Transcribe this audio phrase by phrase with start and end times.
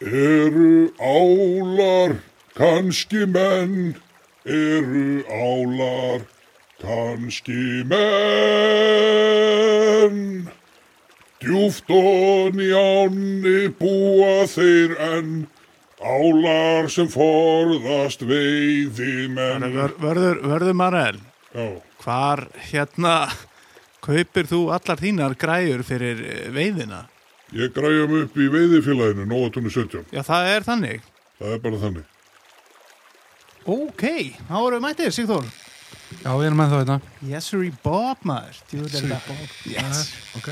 [0.00, 2.16] Eru álar
[2.56, 3.94] kannski menn?
[4.48, 6.24] Eru álar
[6.80, 8.00] kannski menn?
[11.40, 15.46] Djúft og njáni búa þeir enn,
[16.00, 19.68] álar sem forðast veiði menn.
[19.76, 21.20] Vör, vörður, vörður Marel,
[21.52, 23.28] Já, hvar hérna
[24.00, 27.04] kaupir þú allar þínar græjur fyrir eh, veiðina?
[27.56, 30.04] Ég græja mig upp í veiðifélaginu, Nóatunni 17.
[30.14, 31.08] Já, það er þannig.
[31.40, 32.08] Það er bara þannig.
[33.70, 34.04] Ok,
[34.48, 35.48] þá erum við mættir, Sigþór.
[36.24, 37.14] Já, við erum með það þetta.
[37.30, 38.60] Yes, sir, Bob, maður.
[38.70, 39.56] Djúvilega Bob.
[39.70, 40.00] Yes.
[40.38, 40.48] Ok.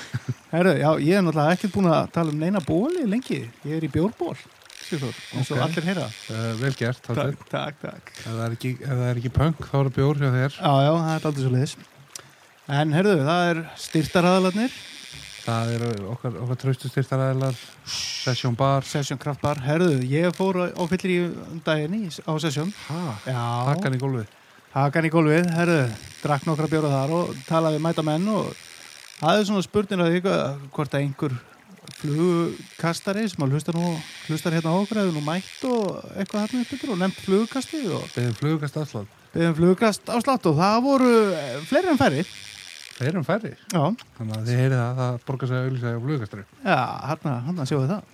[0.54, 3.42] Herru, já, ég er náttúrulega ekkert búin að tala um neina bóli lengi.
[3.66, 4.34] Ég er í bjórból,
[4.86, 5.62] Sigþór, eins og Ok.
[5.66, 6.06] allir heyra.
[6.30, 7.02] Uh, vel gert.
[7.06, 8.12] Takk, takk, takk.
[8.22, 10.58] Ef það er ekki, ef það er ekki punk, þá er það bjór hjá þér.
[10.58, 11.76] Já, já, það er aldrei svo leiðis.
[12.76, 14.76] En herru, það er styrtaraðalarnir,
[15.46, 18.82] Það er okkar, okkar traustu styrtaræðilar, Session Bar.
[18.82, 19.60] Session Craft Bar.
[19.62, 22.64] Herru, ég fór á fyllir í daginn í, á?
[23.30, 23.44] Já.
[23.70, 24.32] Takkan í gólfið.
[24.74, 25.76] Hakan í gólfið, herru,
[26.20, 28.50] drakk nokkra bjóra þar og talaði mæta menn og
[29.20, 31.36] það er svona spurning að hvað- hvort að einhver
[31.96, 33.94] flugkastari sem hlustar nú
[34.26, 37.80] hlustar hérna á okkur eða nú mætt og eitthvað hérna upp yfir og nefnt flugkasti
[37.88, 39.06] og Beðum flugast afslátt.
[39.32, 41.14] beðum flugkast á slátt og það voru
[41.70, 42.26] fleiri en færri
[42.96, 43.50] Það erum færri.
[43.72, 43.82] já,
[44.16, 46.44] Þannig að þið heyrið það, það borgar sig að auðvisa á flugastari.
[46.64, 46.78] já,
[47.10, 48.12] hérna, hérna sjáum við það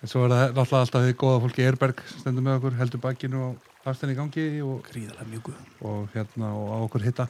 [0.00, 3.40] En svo er það náttúrulega alltaf því góða fólki Erberg stendur með okkur, heldur bakinu
[3.50, 5.50] og afstæðin í gangi og, gríðalega mjög
[5.90, 7.26] og hérna og á okkur hitta.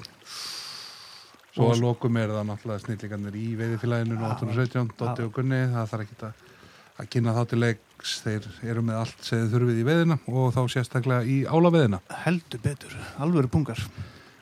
[1.51, 4.29] Svo Og- að lokum er það náttúrulega snillingarnir í veiðifélaginu Já.
[4.39, 6.45] 817, Dotti og Gunni, það þarf ekki að,
[7.03, 10.55] að kynna þá til leiks, þeir eru með allt sem þið þurfið í veiðina og
[10.55, 12.01] þá sérstaklega í álaveðina.
[12.23, 13.83] heldur betur, alvöru pungar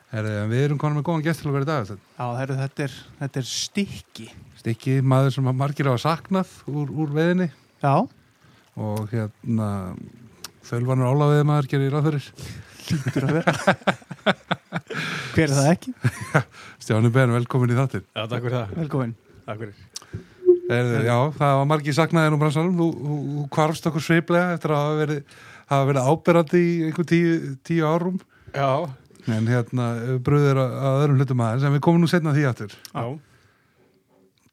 [0.09, 1.89] Herri, en við erum konum með góðan gest til okkar í dag.
[2.17, 4.23] Já, herru, þetta er, þetta er stikki
[4.57, 7.45] Stikki, maður sem að margir hafa saknað úr, úr veiðinni
[7.79, 7.93] já,
[8.79, 9.67] og hérna
[10.67, 12.31] þölvanur álaveðimaður gerir ráð fyrir.
[12.89, 13.53] lítur að vera
[15.35, 15.93] hver er það ekki?
[16.83, 18.03] Stjáni Ben, velkomin í þáttinn.
[18.09, 18.73] Já, takk fyrir það.
[18.81, 19.13] velkomin
[19.45, 19.85] Takk fyrir.
[20.69, 24.73] Heyrðu, já, það var margir saknaðir um bransanum, þú, þú, þú kvarfst okkur sveiplega eftir
[24.73, 25.37] að hafa verið,
[25.71, 28.19] hafa verið áberandi í einhver tíu, tíu árum
[28.53, 28.69] Já,
[29.27, 29.89] en hérna
[30.23, 33.03] bröður að, að öðrum hlutum aðeins en við komum nú setna því aftur já.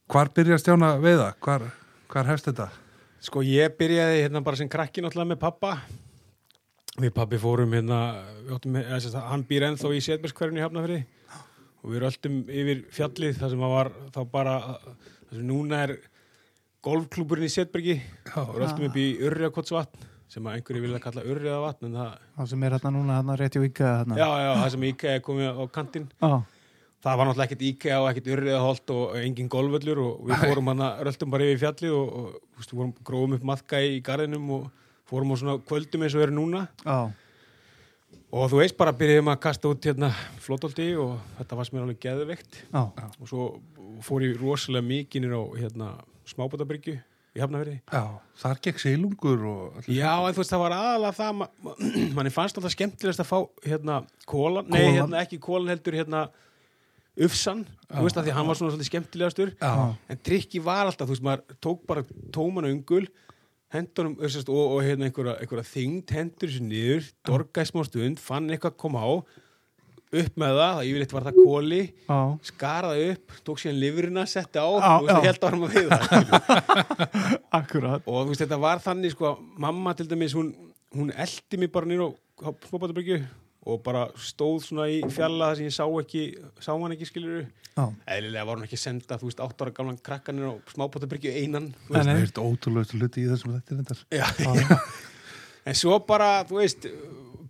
[0.07, 1.33] Hvar byrja Stjána veiða?
[1.43, 1.65] Hvar,
[2.13, 2.69] hvar hefst þetta?
[3.27, 5.73] Sko, ég byrjaði hérna bara sem krakki náttúrulega með pappa.
[6.97, 7.99] Við pappi fórum hérna,
[8.45, 11.01] við áttum, eða, sagt, hann býr ennþá í Setbergskverfinu í Hafnafriði
[11.83, 14.55] og við röltum yfir fjallið þar sem að var þá bara,
[15.27, 15.97] þar sem núna er
[16.87, 17.99] golfklúburinn í Setbergi
[18.45, 22.65] og röltum upp í Urriakotsvatn sem að einhverju vilja kalla Urriavatn en það, það sem
[22.67, 24.19] er hérna núna, hérna rétt í vika hérna.
[24.19, 26.33] já, já, það sem er komið á kantinn já.
[27.07, 30.83] það var náttúrulega ekkert IKEA og ekkert urriðaholt og engin golfvöllur og við fórum hann
[30.89, 34.67] að röltum bara yfir fjallið og, og við vorum grófum upp maðka í garðinum og
[35.07, 36.99] fórum á svona kvöldum eins og eru núna já.
[38.35, 40.11] og þú veist bara byrjuðum að kasta út hérna
[40.43, 42.83] flótóldi og þetta var sem er alveg geðveikt já.
[42.83, 43.51] og svo
[44.03, 45.93] fór ég rosalega mikið nýr á hérna
[46.27, 46.99] smábátabryggju
[47.37, 48.03] í Hafnafjörði Já,
[48.41, 51.77] þar gekk seilungur og Já, en þú veist, það var aðalega það ma ma
[52.17, 56.27] manni fannst alltaf skemmtilegast að fá hérna kólan, nei, hérna ekki kólan heldur hérna
[57.27, 59.53] ufsan, þú veist að því að hann var svona svolítið skemmtilegastur.
[59.57, 59.71] Já,
[60.13, 62.05] en trikki var alltaf, þú veist, maður tók bara
[62.35, 63.07] tóman ungul
[63.73, 68.77] hendunum og, og hérna einhverja, einhverja þyngd hendur sér niður, dorgaði smá stund fann eitthvað
[68.83, 69.13] koma á
[70.15, 71.81] upp með það, það yfirleitt var það kóli
[72.47, 74.93] skaraði upp, tók síðan livrina setti á, já.
[75.09, 76.15] það held árum að við það
[77.59, 78.07] akkurat.
[78.07, 79.33] Og þú veist, þetta var þannig, sko
[79.67, 80.53] mamma til dæmis, hún,
[80.95, 82.09] hún eldi mig bara nýr á,
[82.47, 83.21] á smábátabryggju
[83.67, 86.25] og bara stóð svona í fjalla þar sem ég sá ekki,
[86.63, 87.83] sá hann ekki skilur já.
[88.15, 91.73] eðlilega var hún ekki að senda, þú veist, átt ára gamlan krakkanir á smábátabryggju einan
[91.91, 94.79] það er ótrúlega hluti í þessum þetta
[95.67, 96.87] en svo bara, þú veist,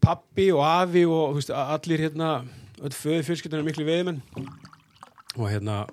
[0.06, 2.40] pappi og afi og veist, allir hérna,
[2.78, 4.22] öll föðu fjölskyldunar miklu veiðmenn
[5.36, 5.84] og hérna,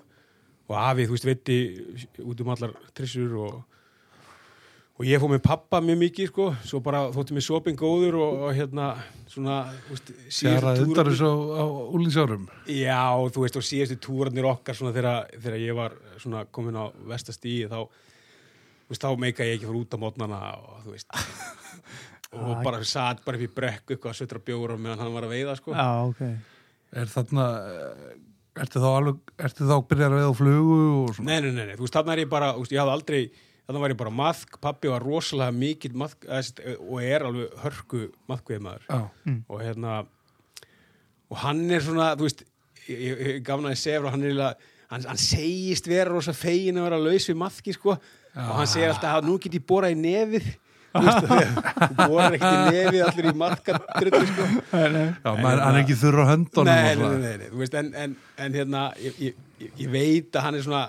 [0.69, 1.59] og afi, þú veist, veiti
[2.23, 3.57] út um allar trissur og,
[4.99, 8.45] og ég fór með pappa mjög mikið, sko, svo bara þótti mér sopin góður og,
[8.47, 8.93] og hérna,
[9.33, 9.59] svona,
[10.29, 11.65] Sjaraði undan þessu á,
[11.97, 13.03] úlingsárum Já,
[13.33, 17.81] þú veist, og síðastu túrarnir okkar svona þegar, ég var svona komin á vestastíði þá,
[18.91, 21.09] veist, þá meika ég ekki fyrir út á mótnana og þú veist
[22.33, 25.33] og Ah, bara satt bara í brekku eitthvað að sötra bjóra meðan hann var að
[25.35, 25.73] veiða sko.
[25.73, 26.21] já, ok.
[26.93, 28.13] Er þarna eh,
[28.53, 31.29] Ertu þá alveg, ertu þá byrjar að veiða á flugu og svona?
[31.31, 33.21] Nei, nei, nei, nei, þú veist, þarna er ég bara, veist, ég hafði aldrei
[33.65, 36.27] þarna var ég bara maðk, pappi var rosalega mikill maðk,
[36.83, 38.99] og er alveg hörku maðkveðmaður Já,
[39.47, 39.95] og hérna
[41.33, 42.43] og hann er svona, þú veist
[42.89, 46.11] ég, ég, ég gaf hann að segja frá hann er eiginlega hann, hann segist vera
[46.13, 49.57] rosa fegin að vera laus við maðki sko, og hann segir alltaf að nú get
[49.57, 50.51] ég borað í nefið
[50.93, 51.29] þú veist,
[51.97, 54.47] þú borar ekkert í nefið allir í matkadrullu sko.
[54.73, 57.77] Já, maður, hann er ekki þurr á höndunum nei, nei, nei, nei, nei, þú veist,
[57.81, 58.17] en, en,
[58.47, 59.39] en hérna, ég, ég,
[59.79, 60.83] ég- veit að hann er svona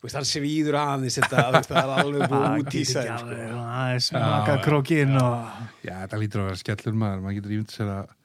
[0.00, 3.10] þú veist, hann svíður aðeins þetta, þú veist, það er alveg búið út í sig
[3.10, 3.34] sko.
[3.50, 7.74] Það er smaka krókin og Já, þetta lítur að vera skellur maður, maður getur ímynd
[7.76, 8.16] sér að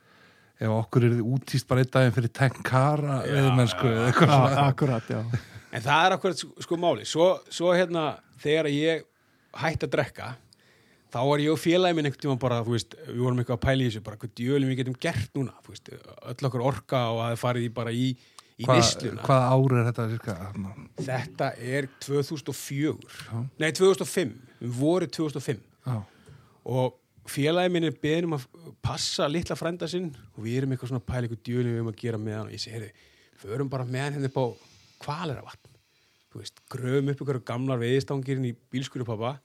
[0.66, 4.64] ef okkur er útíst bara einn daginn fyrir tenkara eða mennsku eða eitthvað Já, svona.
[4.72, 5.42] akkurat, já.
[5.76, 7.04] En það er akkurat sko, sko máli.
[7.12, 8.06] Svo, svo hérna,
[8.40, 9.04] þegar ég
[9.60, 10.30] hætti að drekka
[11.16, 13.66] þá var ég og félagi minn einhvern tímann bara, þú veist, við vorum eitthvað að
[13.66, 15.92] pæla í þessu bara hvað djölum við getum gert núna þú veist,
[16.34, 18.10] öll okkur orka og að það farið í bara í,
[18.60, 20.36] í Hvað, neysluna hvaða ár er þetta cirka?
[21.08, 25.98] Þetta er 2004 Nei, 2005, við vorum 2005 Já,
[26.76, 27.00] og
[27.32, 28.48] félagi minn er beðin um að
[28.86, 31.92] passa litla frænda sinn og við erum eitthvað svona að pæla eitthvað djölum við um
[31.92, 32.50] að gera með hann.
[32.50, 33.08] Og ég segi, heyrðu,
[33.42, 34.46] förum bara með hann hérna upp á
[35.06, 35.72] kvaleravatn
[36.36, 39.38] þú veist, gröfum upp ykkur gamlar veiðstangirinn í bílskuru pappa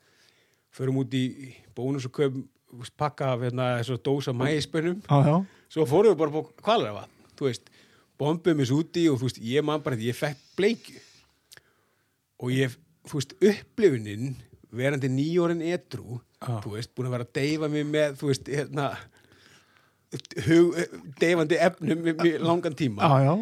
[0.74, 2.46] förum út í bónus og köpum
[2.98, 4.34] pakka af hérna, þessu dósa
[5.26, 5.36] já,
[5.74, 7.70] svo fórum við bara på kvaleravatn þú veist,
[8.20, 11.00] bombum þessu úti og þú veist, ég man bara, ég fekk bleikju.
[12.40, 12.74] Og ég,
[13.08, 14.34] þú veist, upplifunin
[14.70, 16.60] verandi nýjórin edru Já.
[16.62, 18.90] þú veist, búin að vera að deyfa mig með, þú veist, hérna
[20.46, 20.76] hug,
[21.20, 23.10] deyfandi efnum í í langan tíma.
[23.24, 23.34] Já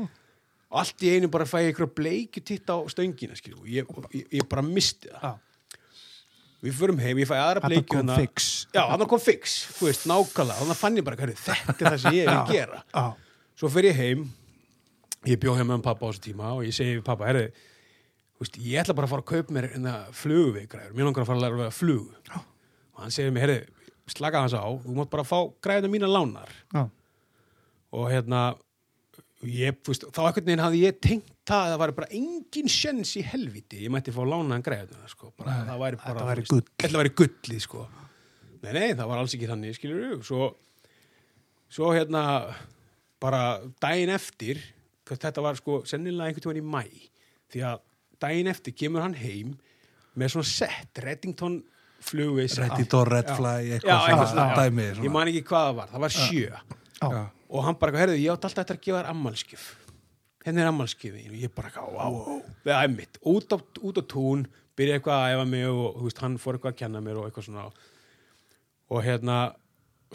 [0.68, 4.26] allt í einu bara fæ ég ykkur bleikju titt á stöngina, skilju, og ég, ég,
[4.36, 5.38] ég bara misti það.
[5.38, 5.47] Já.
[6.64, 8.66] Við förum heim, ég fæ aðra Þetta bleikju kom hérna- fix.
[8.74, 10.58] Já, hann kom fix, þú veist, nákvæmlega.
[10.62, 12.82] Þannig fann ég bara, hverju, þetta er það sem ég vil gera.
[12.94, 13.06] Já,
[13.58, 14.28] Svo fer ég heim
[15.26, 17.48] Ég bjó heim með pappa á þessu tíma og ég segi pappa, herri
[18.38, 21.38] veist, ég ætla bara að fara að kaupa mér hérna flugugveikgræður, mér langar að fara
[21.38, 23.58] að læra að vega flug og hann segir mér, herri
[24.14, 26.48] slaka hans á, þú mátt bara fá græðina mína lánar.
[26.72, 26.84] Já,
[27.98, 28.44] og hérna
[29.46, 33.12] ég, veist, þá ekkert neginn hafði ég tengt það að það væri bara engin sjens
[33.18, 35.30] í helviti ég mætti fá lánaðan græðina sko.
[35.38, 36.64] bara, það væri bara, Þetta væri gull.
[36.82, 37.84] þetta væri gullið sko.
[38.62, 40.50] nei, nei, það var alls ekki þannig skilur svo
[41.68, 42.24] svo hérna
[43.20, 43.42] bara
[43.82, 44.60] daginn eftir
[45.08, 47.08] þetta var sko sennilega einhvern tímann í mæ
[47.52, 47.80] því að
[48.20, 49.54] daginn eftir kemur hann heim
[50.18, 51.60] með svona sett Reddington
[52.02, 55.88] flugveis Redditor, Já, Redfly, eitthvað eitthvað svona svona, dæmi ég man ekki hvað það var,
[55.92, 56.60] það var sjö.
[56.98, 57.08] Já,
[57.48, 59.66] og hann bara, herðu, ég átti alltaf eftir að gefa þér ammálskjöf
[60.48, 62.08] henni er ammálskjöfi og ég bara, á,
[62.64, 64.46] það er mitt út á, út á tún,
[64.78, 67.48] byrja eitthvað að efa mig og veist, hann fór eitthvað að kenna mér og eitthvað
[67.48, 67.64] svona.
[68.88, 69.38] Og hérna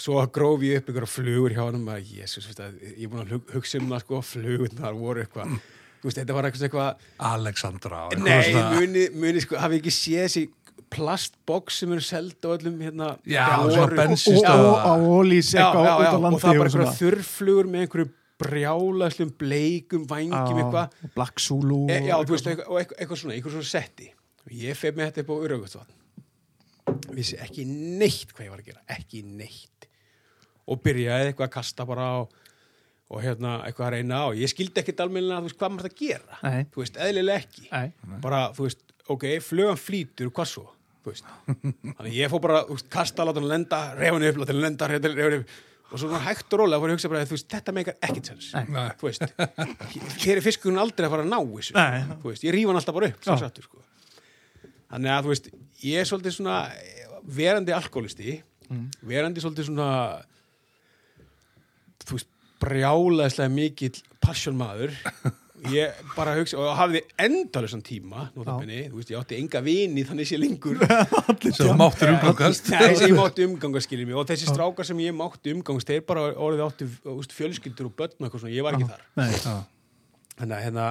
[0.01, 3.51] svo gróf ég upp ykkur flugur hjá hann og jésus, ég er búin að hug-
[3.57, 5.57] hugsa um það sko, flugurnar voru eitthvað.
[6.01, 8.39] Þú veist, þetta var eitthvað, Alexandra nei,
[8.79, 10.45] muni, muni sko, hafi ekki séð þessi
[10.93, 15.93] plastbox sem eru seld á öllum hérna, Já, og, og, á ólís já, eitthvað já,
[15.93, 18.11] út á og landi það var bara einhverja þurrflugur með einhverju
[18.43, 21.01] brjálaslum bleikum vangjum eitthvað.
[21.15, 24.09] Black Zulu e, já, og þú veist, eitthvað, og eitthvað, eitthvað svona, eitthvað svona setti.
[24.43, 25.99] Og ég feið með þetta upp á Uraugasvatn
[27.15, 29.89] vissi ekki neitt hvað ég var að gera, ekki neitt.
[30.69, 32.17] Og byrjaði eitthvað að kasta bara á
[33.13, 34.27] og hérna eitthvað að reyna á.
[34.37, 36.39] Ég skildi ekkit almennilega, þú veist, hvað maður það að gera.
[36.43, 36.63] Nei.
[36.73, 37.65] þú veist, eðlilega ekki.
[37.69, 38.17] Nei.
[38.23, 40.65] bara, þú veist, ok, flugan flýtur hvað svo,
[41.03, 44.87] þannig ég fór bara, veist, kasta, láta hann lenda refa hann upp, láta hann lenda,
[44.87, 45.49] refa hann upp
[45.93, 48.47] og svo hægt og rólega fór ég að hugsa bara, veist, þetta meikar ekkit sens,
[48.97, 49.25] þú veist.
[50.23, 51.99] Hér er fiskurinn aldrei að fara að ná þessu Nei.
[52.23, 53.83] þú veist, ég rífa hann alltaf bara upp, sattur sko.
[54.93, 55.51] þannig að, þú veist,
[55.83, 56.57] ég er svolítið svona
[57.41, 58.39] verandi alkoholisti
[58.71, 58.85] Mm.
[59.05, 59.87] verandi svolítið svona
[62.07, 62.29] þú veist,
[62.63, 64.93] brjálaðislega mikill passion maður
[65.71, 70.27] ég bara hugsa og hafði endalösan tíma notabenni, þú veist, ég átti enga vini þannig
[70.29, 70.81] sé lengur.
[71.57, 72.69] Sem máttur umgangast.
[72.73, 76.03] Nei, sem ég mátti umgangast skiljum mig og þessi strákar sem ég mátti umgangast þeir
[76.09, 79.03] bara orðið áttu þú veist, fjölskyldur og börn og eitthvað svona, ég var ekki þar.
[79.19, 79.31] Nei,
[80.39, 80.87] þannig að hérna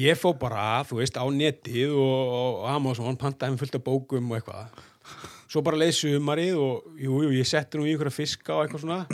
[0.00, 4.32] ég fó bara, þú veist, á netið og, og Amazon, pantaði með fullt af bókum
[4.32, 4.86] og eitthvað.
[5.50, 8.84] Svo bara leið sumarið og jú, jú, ég setti nú í einhverja fiska og eitthvað
[8.86, 9.04] svona.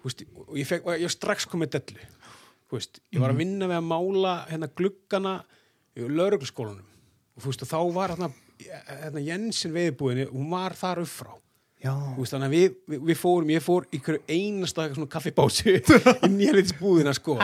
[0.00, 2.08] Þú veist, og ég, fekk, ég var strax komið dellu
[2.78, 5.34] veist, ég var að vinna við að mála hérna gluggana
[5.98, 6.86] í laurugluskólanum
[7.36, 8.30] og þú veist, og þá var hérna,
[9.02, 11.32] hérna Jensen veiðbúðinni, hún var þar upp frá
[12.20, 15.76] veist, við, við, við fórum, ég fór í hverju einasta eitthvað svona kaffibási
[16.28, 17.38] í nýjaliðsbúðina sko?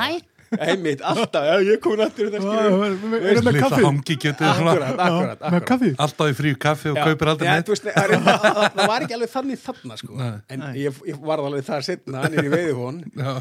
[0.63, 4.15] Einmitt, alltaf, já, ég kom náttúr þetta skilur erum með Lilla kaffi hangi
[4.55, 5.65] svona Akkurat, akkurat, með akkurat.
[5.67, 8.91] kaffi alltaf í fríu kaffi og Já, kaupir aldrei þú veist, það, það, það- það
[8.93, 10.13] var ekki alveg þannig þarna sko.
[10.21, 10.29] Nei.
[10.55, 13.33] en ég, ég var alveg þar setna er í veiðihón Já.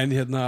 [0.00, 0.46] en hérna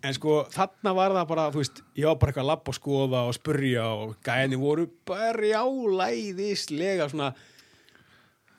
[0.00, 2.76] en sko þarna var það bara þú veist, ég var bara eitthvað að labba og
[2.78, 7.30] skoða og spurja og gæni voru bara jálæðislega svona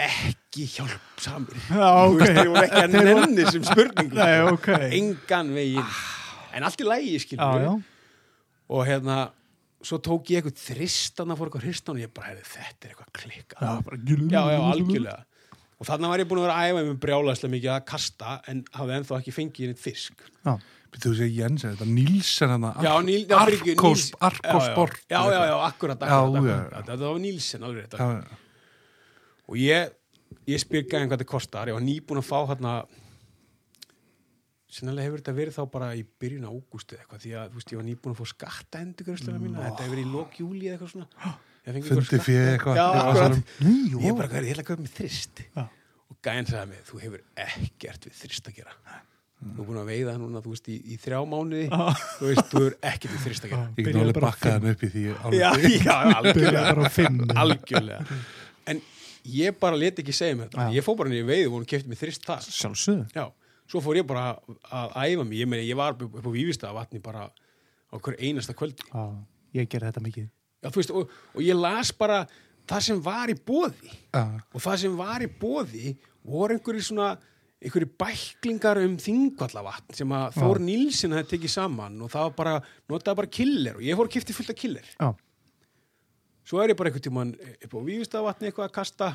[0.02, 1.60] ekki hjálpsamir.
[1.82, 2.22] Já, Þú ok.
[2.22, 4.18] veist, þeir voru ekki að nenni sem spurningum.
[4.18, 4.56] Nei, sko.
[4.58, 4.72] ok.
[4.98, 5.92] engan veginn.
[6.52, 7.74] En allt í lægi skilur já,
[8.72, 9.18] og hérna
[9.82, 12.92] svo tók ég eitthvað þristan að fór eitthvað hristan og ég bara, heyrði, þetta er
[12.92, 15.22] eitthvað klikka Já, bara já, já, algjörlega.
[15.82, 19.18] Og þannig var ég búin að vera með brjálæslega mikið að kasta en hafði ennþá
[19.18, 20.26] ekki fengið neitt fisk.
[20.46, 20.52] Já,
[21.00, 22.66] þú segja Jens, er þetta Nílsen hann
[23.72, 26.00] Níls- Arkosport já, já, já, akkurat,
[26.88, 27.88] þetta var Nílsen alveg
[29.48, 29.92] og ég,
[30.48, 31.68] ég spyr gæðin hvað þetta kostar.
[31.68, 32.74] Ég var nýbúin að fá hérna
[34.72, 37.80] Sennilega hefur þetta verið þá bara í byrjun ágústu eitthvað því að þú veist, ég
[37.82, 40.92] var nýbúin að fá skatta endurgröðslega mína, þetta hefur verið í lok júli eða eitthvað
[40.94, 41.08] svona.
[41.92, 42.76] Fundi fyrir eitthvað.
[44.00, 45.44] Ég er bara, hvað er, ég ætla að köpa mér þrist.
[46.12, 48.78] Og gæðin sagði mig, þú hefur ekkert við þrist að gera
[49.42, 51.68] þú er búin að veiða núna, þú veist, í, í þrjá mánuði.
[51.72, 54.58] Þú veist, þú hefur ekkert við þrist að gera Ég alveg bara á bakkað fimm.
[54.62, 55.78] hann upp í því Já, alveg.
[55.88, 57.38] já, algjörlega.
[57.44, 58.18] Algjörlega.
[58.72, 58.82] En
[59.42, 60.68] ég bara leti ekki segja mér þetta.
[60.70, 60.76] Já.
[60.78, 63.08] ég fór bara niður í veiðu og hún kefti mig þrist það sjálfsögðu.
[63.18, 63.26] Já,
[63.74, 64.28] svo fór ég bara
[64.70, 68.54] að æfa mig, ég meina ég var upp á Vífista vatni bara á hver einasta
[68.58, 68.86] kvöldi.
[68.94, 69.04] Já,
[69.58, 70.30] ég ger þetta mikið.
[70.62, 72.22] Já, veist, og, og ég las bara
[72.70, 77.16] það sem var í bóði og það sem var í bóði voru einhverjir svona
[77.62, 82.54] einhverjir bæklingar um þingvallavatn sem að Þór Nílsson hefði tekið saman og það var bara,
[82.90, 84.88] notaði bara killer og ég fór að kipti fullt af killer.
[84.98, 85.12] Já,
[86.50, 89.12] svo er ég bara einhvern tímann upp á Vífistavatni eitthvað að kasta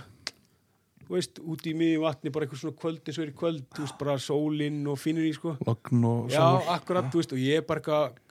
[1.06, 3.66] þú veist, út í miði vatni bara eitthvað svona kvöld eins og er í kvöld,
[3.74, 5.56] þú veist, bara sólinn og finnir í sko.
[5.66, 6.42] Og Já,
[6.74, 8.22] akkurat, þú veist, og ég er bara eitthvað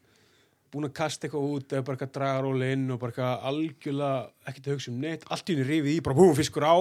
[0.75, 3.45] búin að kasta eitthvað út eða bara eitthvað að draga róli inn og bara eitthvað
[3.51, 6.75] algjörlega ekkert að hugsa um neitt, allt í henni rifið í bara búum fiskur á,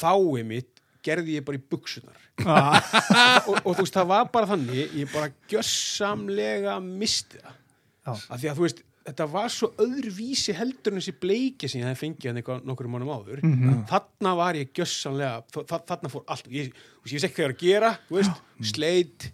[0.00, 2.78] þá er mitt gerði ég bara í buksunar Ah.
[3.48, 7.58] og, og þú veist, það var bara þannig ég bara gjössamlega misti það.
[8.06, 8.12] Já.
[8.16, 11.88] af því að þú veist, þetta var svo öðruvísi heldur en þessi bleiki sem ég
[11.90, 13.42] hefði fengið eitthvað nokkur mannum áður.
[13.90, 17.50] Þarna var ég gjössamlega þa- þa- þarna fór allt, ég, ég veist ekki hvað ég
[17.50, 18.42] er að gera þú veist,
[18.72, 19.28] sleit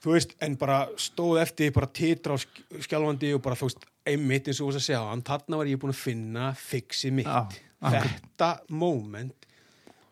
[0.00, 4.48] þú veist, en bara stóð eftir bara titra sk- skjálfandi og bara þú veist, einmitt
[4.50, 7.60] eins og þú veist að segja þarna var ég búin að finna fixið mitt.
[7.80, 9.46] Þetta moment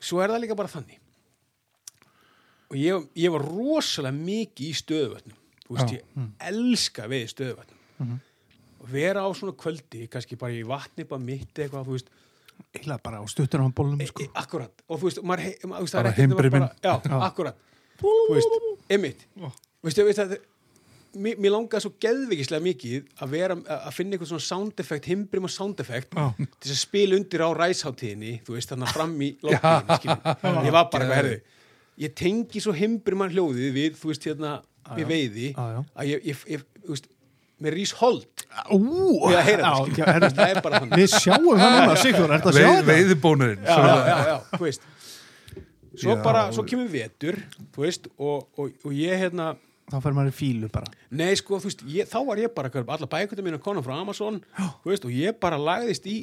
[0.01, 0.99] svo er það líka bara þannig.
[2.69, 5.37] Og ég, ég var rosalega mikið í stöðuvötnum.
[5.69, 8.19] Þú veist, ég elska við stöðuvötnum.
[8.79, 12.13] Og vera á svona kvöldi kannski bara í vatni bara mitt eitthvað, þú veist,
[12.75, 14.23] eiginlega bara á stuttur á bólum, e, sko.
[14.23, 14.85] e, akkurat.
[14.89, 16.61] Og þú veist, maður, he, maður, það Bara er heimbrimin.
[16.61, 17.57] bara- já, akkurat.
[17.99, 18.57] Þú veist,
[18.95, 19.25] einmitt.
[19.39, 19.51] Þú
[19.89, 20.37] veist, ég veist að
[21.17, 25.49] mér, mér langaði svo geðvikislega mikið að vera að finna eitthvað svona sound effect, himbrim
[25.49, 26.27] og sound effect Já.
[26.37, 31.07] til að spila undir á ræsháttíðinni þú veist, þannig fram í lóttíðinni ég var bara
[31.07, 31.39] eitthvað, herðu
[31.99, 34.59] ég tengi svo himbrimann hljóðið við, þú veist, hérna,
[34.97, 35.81] við veiði já.
[35.83, 37.09] að ég, ég, ég þú veist,
[37.59, 38.21] með rís að
[39.35, 41.01] já, það, er bara þannig.
[41.01, 42.93] Við sjáum það núna, Sigþór, er þetta að sjá Veið, þetta?
[42.93, 43.75] veiðibónurinn já,
[45.99, 47.41] svo bara, svo kemur vetur
[47.75, 49.57] þú veist, og, og, og ég hérna
[49.89, 50.91] Þá fer maður í fílu bara.
[51.11, 54.43] nei, sko, þú veist, ég, þá var ég bara alla bækundum mínu konar frá Amazon
[54.85, 56.21] veist, og ég bara lagðist í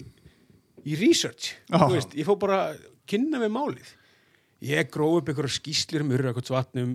[0.86, 1.80] í research, Já.
[1.82, 3.94] þú veist, ég fór bara að kynna með málið
[4.66, 6.14] ég gróð upp einhverja skýslir um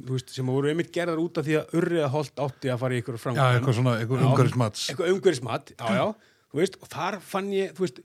[0.08, 3.18] veist, sem voru einmitt gerðar út af því að urriðaholt átti að fara í einhverju
[3.18, 4.26] Já, framkvæm eitthvað svona, eitthvað Já.
[4.30, 6.06] umhverfismats eitthvað umhverfismat, já, já
[6.50, 8.00] þú veist, og þar fann ég, þú veist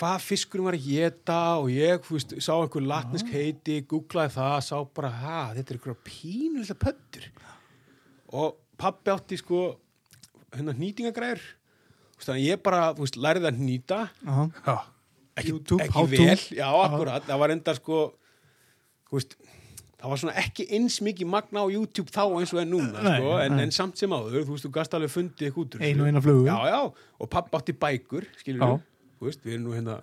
[0.00, 4.58] hvað fiskurum var að geta og ég, þú veist, sá einhver latnisk heiti googlaði það,
[4.68, 7.26] sá bara, ha, þetta er einhverja pínulega pöttur
[8.32, 9.60] og pappi átti sko
[10.54, 11.42] hérna nýtingagræður
[12.20, 14.34] þannig að ég bara, þú veist, lærði að nýta Já,
[14.66, 14.74] Já,
[15.40, 17.24] ekki, YouTube, ekki vel, já, akkurat.
[17.28, 18.00] Það var enda sko
[19.08, 19.36] þú veist,
[20.00, 23.16] það var svona ekki eins mikið magna á YouTube þá eins og er núna Nei,
[23.20, 25.80] sko, en, en samt sem áður, þú veist, þú gast alveg fundið eitthvað út úr
[25.84, 26.02] Ein þessu.
[26.04, 26.44] og eina flugu.
[26.50, 26.80] já, já,
[27.24, 28.78] og pappi átti bækur skilur
[29.20, 29.96] þú við erum nú hérna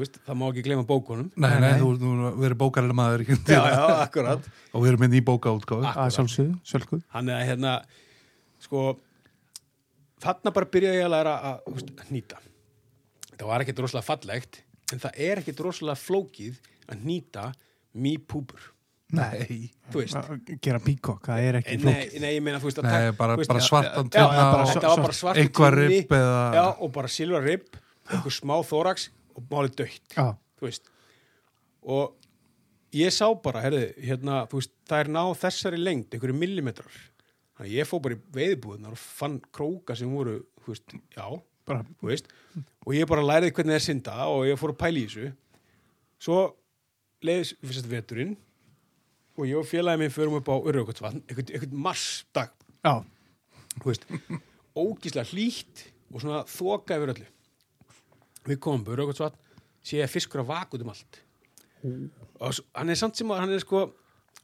[0.00, 1.28] veist, það má ekki gleyma bókunum.
[1.36, 4.46] Nei, Nei, nei, þú þú verður bókarinn maður já, já, akkurat.
[4.72, 7.02] Og við erum inn í bókaútgáðu að sjálfsögðu, sjálfsögðu.
[7.12, 7.74] hann er hérna
[8.62, 8.84] sko
[10.22, 12.42] þarna bara byrjaði ég að læra að, þú veist, að nýta.
[13.36, 14.60] Það var ekkert rosalega fallegt
[14.92, 16.60] en það er ekkert rosalega flókið
[16.92, 17.48] að nýta
[17.92, 18.70] mýpúbur
[19.12, 20.16] Nei, þú veist.
[20.16, 22.14] Að Gera píkokk, það er ekki nei, flókið.
[22.22, 25.16] nei, ég meina þú veist að nei bara, veist, bara svartan og þetta var bara
[25.18, 27.76] svart eitthvað ripp eða já, og bara silva ripp
[28.08, 29.78] einhver smá þórax og málið
[30.58, 30.90] þú veist.
[31.82, 32.14] Og
[32.94, 36.98] ég sá bara, herði, hérna veist, það er ná þessari lengd einhverju millimetrar.
[37.56, 41.26] Þannig að ég fór bara í veiðbúðunar og fann króka sem voru, veist, já
[41.68, 45.04] bara, og ég bara læriði hvernig það er synda og ég fór að pæla í
[45.06, 45.28] þessu.
[46.22, 46.38] Svo
[47.22, 48.32] leiðis fyrst veturinn
[49.38, 52.50] og ég og félagið minn förum upp á einhvern, einhvern marsdag.
[54.72, 57.28] Ógíslega hlýtt og svona þoka yfir öllu
[58.48, 59.38] við komum búið Raukarsvatn
[59.82, 61.20] sé að fiskur að vaka út um allt.
[62.40, 63.80] Og s- hann er samt sem að hann er sko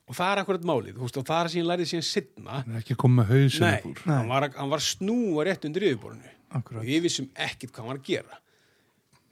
[0.08, 2.96] og það er akkurat málið, og það er síðan lærið síðan sittna Hann er ekki
[2.96, 4.02] komið með hausinn nei, upp úr.
[4.08, 6.80] hann var, hann var snúa rétt undir yfirborinu Akkurat.
[6.80, 8.38] og við vissum ekkert hvað hann var að gera.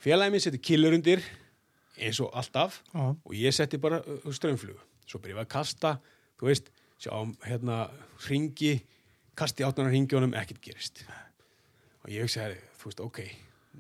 [0.05, 1.23] Félagið minn setti killur undir
[1.97, 3.07] eins og alltaf Já.
[3.25, 5.95] og ég setti bara uh, strömmflugu svo byrjum við að kasta,
[6.39, 6.69] þú veist
[7.01, 7.87] sjáum hérna
[8.29, 8.83] ringi
[9.37, 11.05] kasti áttunar ringjónum, ekkert gerist.
[12.05, 13.21] Og ég hugsa, þú veist, ok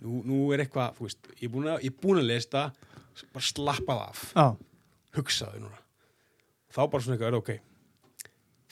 [0.02, 2.64] nú, nú er eitthvað, þú veist ég er búin að, ég búin að lesta
[3.32, 4.46] bara slappað af Já,
[5.16, 5.78] hugsaðu núna.
[6.76, 7.52] Þá bara svona eitthvað, er ok?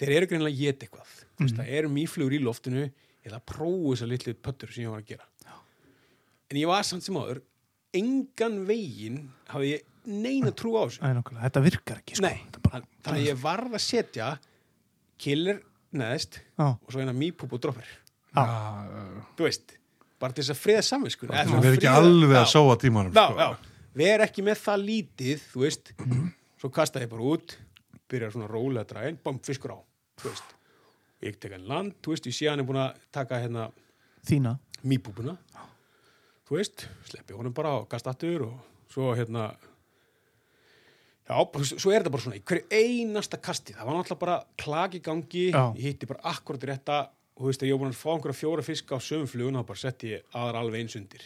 [0.00, 1.12] Þeir eru greinlega að geta eitthvað.
[1.34, 1.44] Mm.
[1.46, 4.92] veist, það eru mýflugur í loftinu ég ætla að prófa þessar litlu pöttur sem ég
[4.92, 5.28] var að gera.
[6.52, 7.40] En ég var samt sem áður
[7.96, 11.00] engan veginn hafði ég neina trú á þessu.
[11.16, 12.32] Nokkulega, þetta virkar ekki sko.
[12.66, 14.28] Bara, þann- þannig að ég varð að setja
[15.24, 15.62] killer
[15.94, 17.86] neðst Já, og svo eina mýpúp og droppar
[18.34, 18.44] Já,
[19.38, 19.76] þú veist,
[20.24, 23.44] bara til þess að friða samvinskun það er ekki alveg að sóa tímanum já, sko.
[23.44, 25.94] já, við erum ekki með það lítið þú veist,
[26.62, 27.56] svo kasta ég bara út
[28.10, 29.78] byrjar svona rólega að draga bam, fiskur á,
[30.22, 30.52] þú veist.
[31.24, 33.68] Ég tek hann land, þú veist, ég sé hann er búin að taka hérna
[34.28, 34.58] þína.
[34.84, 35.38] mýbúbuna
[36.44, 39.48] þú veist, sleppi honum bara og kasta aftur og svo hérna
[41.24, 44.98] já, svo er þetta bara svona í hverju einasta kasti, það var náttúrulega bara klak
[44.98, 45.62] í gangi, Já.
[45.78, 46.98] ég hitti bara akkurat rétta
[47.34, 49.58] og þú veist, að ég var búin að fá einhverja fjóra fiska á sömum flugun,
[49.58, 51.24] þá bara setti ég aðra alveg eins undir,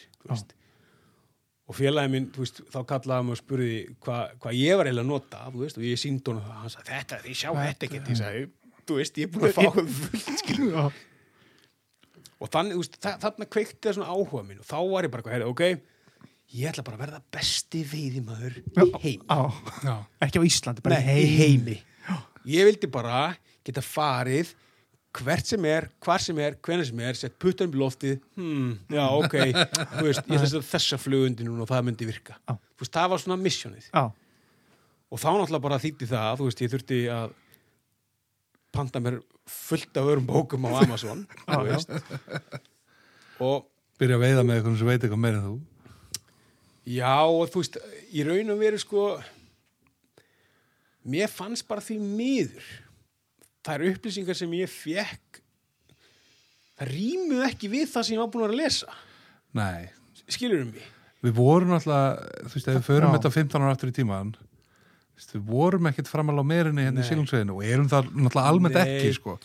[1.68, 3.74] og félagi minn, veist, þá kallaði mig og spurði
[4.06, 6.94] hvað hva ég var eiginlega að nota, veist, og ég síndi honum það, hann sagði,
[6.94, 8.46] þetta, þið sjá þetta ekkert, ég sagði,
[8.88, 11.04] þú veist, ég er búin að fá fullt,
[12.38, 15.64] og þannig, þarna kveikti það svona áhuga minn og þá var ég bara, heyrðu, ok
[16.56, 19.52] ég ætla bara að verða besti veiðimaður í heim á,
[19.84, 19.94] Já.
[20.24, 21.74] ekki á Íslandi, bara Nei, í heimi.
[22.48, 23.34] ég vildi bara
[23.66, 24.54] geta farið
[25.18, 28.16] hvert sem er, hvar sem er, hvenær sem er sett puttan upp í loftið.
[28.38, 29.36] Hmm, já, ok,
[29.96, 32.38] þú veist, ég ætla að þessa flugundi núna og það myndi virka.
[32.48, 34.04] Þú veist, það var svona missjónið Já,
[35.08, 37.34] og þá náttúrulega bara þýtti það, þú veist, ég þurfti að
[38.78, 41.24] panta mér fullt af örum bókum á Amazon
[41.68, 41.92] veist.
[43.40, 43.66] Og
[43.98, 45.56] Byrja að veiða með eitthvað sem veit eitthvað meira en þú.
[46.88, 47.78] Já, og þú veist,
[48.14, 49.06] í raun og veru sko
[51.08, 52.68] mér fannst bara því miður
[53.68, 55.42] það eru upplýsingar sem ég fekk
[56.78, 58.98] það rýmuð ekki við það sem ég var búin að vera að lesa.
[59.58, 59.88] Nei,
[60.30, 60.90] skilur um mig?
[61.26, 63.94] Við vorum alltaf þú veist, ef við förum þetta 15 ára aftur í
[65.18, 68.78] veist, við vorum ekkert framal á meirinni hérna í sílungsveginu og erum það náttúrulega almennt
[68.78, 68.84] Nei.
[68.96, 69.38] ekki sko.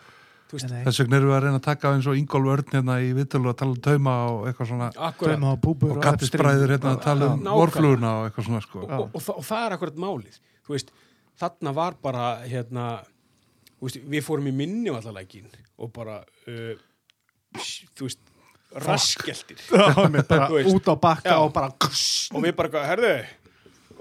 [0.53, 3.49] Þess vegna erum við að reyna að taka eins og Ingólf Örn hérna í viðtölu
[3.49, 5.45] að tala um tauma og eitthvað svona akkurat.
[5.49, 8.83] Og búbur og kattisbræður hérna að tala um vorfluguna og eitthvað svona sko.
[8.83, 10.37] og, og, og, og það er akkurat málið.
[10.69, 10.93] Veist,
[11.41, 12.85] þarna var bara hérna,
[13.87, 16.73] veist, við fórum í minni vallalækin og bara uh,
[17.97, 18.21] þú veist
[18.83, 19.61] raskeltir
[20.73, 21.39] út á bakka Já.
[21.43, 23.15] og bara og við bara, herðu?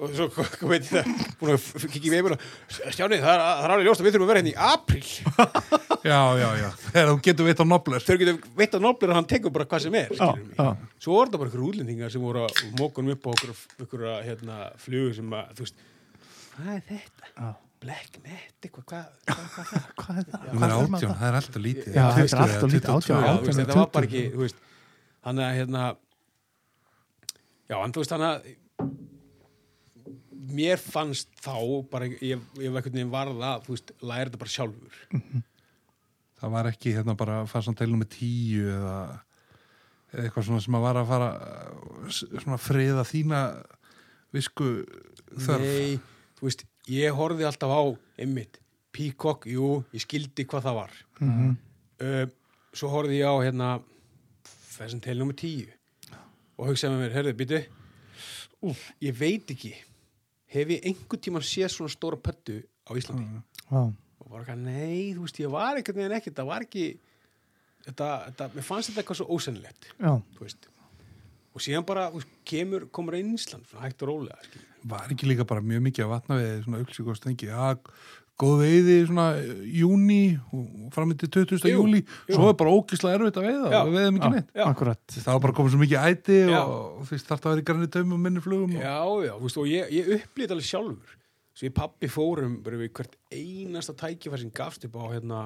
[0.02, 1.10] Og svo, hvað veit ég það?
[1.38, 2.36] Búin að f- kikki í veifuna.
[2.72, 5.10] Stjáni, það er, það er alveg ljóst að við þurfum að vera hérna í apríl.
[6.10, 8.02] Já, já, já, þegar þú getur veit á nobler.
[8.02, 10.30] Þau getur veit að noblir að hann tekur bara hvað sem er Já,
[11.04, 13.52] svo það bara ykkur útlendingar sem voru að mókunum upp á okkur,
[13.84, 15.84] okkur hérna, flugu sem að, þú veist
[16.56, 17.30] hvað er þetta?
[17.36, 17.52] Já.
[17.82, 19.86] Black net, eitthvað, hvað, er það?
[19.98, 20.42] Hvað er það?
[20.48, 22.88] Það er átján, það er alltaf lítið Já, þetta er 20 allt of eða lítið,
[22.88, 22.96] 22.
[22.96, 23.22] átján.
[23.22, 24.12] Já, þú veist, þetta var bara 20.
[24.12, 24.58] ekki, þú veist
[25.22, 25.82] þannig að, hérna
[27.72, 28.38] já, en þú veist, þannig að
[30.52, 31.56] mér fannst þá
[31.92, 32.20] bara, ég,
[32.60, 34.94] ég var einhvern veginn varða, þú veist, læra þetta bara sjálfur
[36.42, 38.96] Það var ekki hérna bara til með tíu eða
[40.12, 41.28] eitthvað svona sem að var að fara
[42.10, 43.42] svona friða þína
[44.34, 44.72] visku
[45.46, 46.00] þörf Nei,
[46.36, 47.82] þú veist, ég horfði alltaf á
[48.18, 48.58] einmitt,
[48.92, 50.96] Peacock, jú, ég skildi hvað það var.
[51.20, 51.56] Mhm.
[52.02, 52.26] uh,
[52.72, 53.68] svo horfði ég á hérna
[54.72, 55.68] þessum nummer tíu
[56.56, 57.62] og hugsaði með mér, herðu, býtu
[59.02, 59.72] ég veit ekki
[60.52, 63.24] hef ég einhvern tímann séð svona stóra pöttu á Íslandi?
[63.70, 63.92] Já.
[64.22, 66.84] og bara eitthvað, nei, þú veist, ég var einhvern veginn ekki, það var ekki
[67.86, 69.88] þetta, þetta, mér fannst þetta eitthvað svo ósennilegt.
[69.98, 70.68] Þú veist
[71.52, 72.08] og síðan bara,
[72.48, 76.10] kemur, komur einsland svona hægt og rólega, skilur Var ekki líka bara mjög mikið að
[76.10, 77.76] vatna við svona auksík og stengi Já,
[78.42, 81.62] góð veiði svona eh, júni og fram til 20.
[81.68, 82.34] Jú, júli jú.
[82.34, 83.78] svo er bara ógislega erfitt að veiða Já.
[83.78, 84.52] og við veiðum ekki neitt.
[85.18, 86.60] Það var bara komið svo mikið æti Já.
[86.62, 88.82] og þú veist þarf að vera í granni taumum og minni flugum og...
[88.82, 91.18] Já, já, þú veist, og ég, ég upplýði alveg sjálfur
[91.52, 95.40] svo ég pappi fórum bara við hvert einasta tækifær sem gafst upp á hérna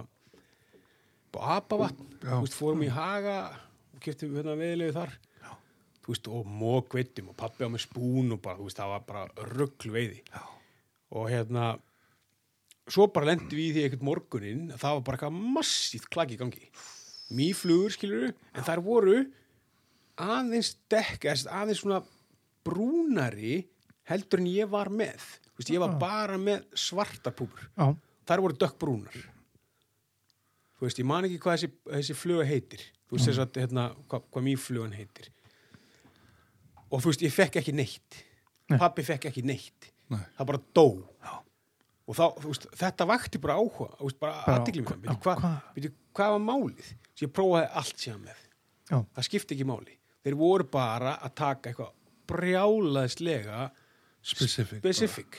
[1.36, 3.38] á veist, fórum í haga
[3.92, 5.16] og keftum hérna veðilegu þar.
[6.06, 8.92] Þú veist, og mók veitum og pappi á með spún og bara, þú veist, það
[8.92, 10.42] var bara ruggl veiði já.
[11.18, 11.64] og hérna
[12.86, 16.36] svo bara lendum við í því einhvern morguninn að það var bara eitthvað massíft klaki
[16.36, 16.70] í gangi.
[17.34, 19.16] Mýflugur, skilur en þær voru
[20.22, 22.04] aðeins dekka, aðeins svona
[22.66, 23.64] brúnari
[24.06, 25.26] heldur en ég var með.
[25.50, 27.66] Þú veist, ég var bara með svartar púpur.
[27.74, 27.96] Já.
[28.30, 29.24] þær voru dökkbrúnar
[30.76, 32.82] þú veist, ég man ekki hvað þessi, þessi fluga heitir.
[33.08, 35.32] Þú veist þess að, hérna, hvað, hvað mýflugan heitir
[36.96, 38.22] og þú veist, ég fekk ekki neitt
[38.72, 38.78] Nei.
[38.80, 40.22] pappi fekk ekki neitt Nei.
[40.38, 40.86] það bara dó
[42.06, 45.56] og þá, veist, þetta vakti bara áhuga veist, bara aðtikli mér já, hvað, hvað?
[45.76, 48.42] veitu, hvað var málið svo ég prófaði allt síðan með
[48.86, 48.98] Já.
[49.16, 51.92] það skipti ekki máli þeir voru bara að taka eitthvað
[52.30, 53.66] brjálaðislega
[54.26, 54.80] Specific.
[54.82, 55.36] specific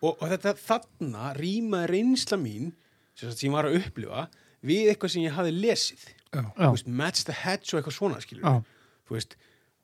[0.00, 2.70] og, og þetta þarna rýmaði reynsla mín
[3.18, 4.26] sem sem ég var að upplifa
[4.64, 6.44] við eitthvað sem ég hafi lesið Já.
[6.46, 6.68] Já.
[6.70, 8.52] Veist, match the hedge og eitthvað svona Já.
[9.08, 9.32] þú veist,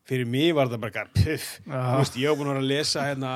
[0.07, 3.05] fyrir mig var það bara puff, þú veist, ég var búin að vera að lesa
[3.09, 3.33] hérna,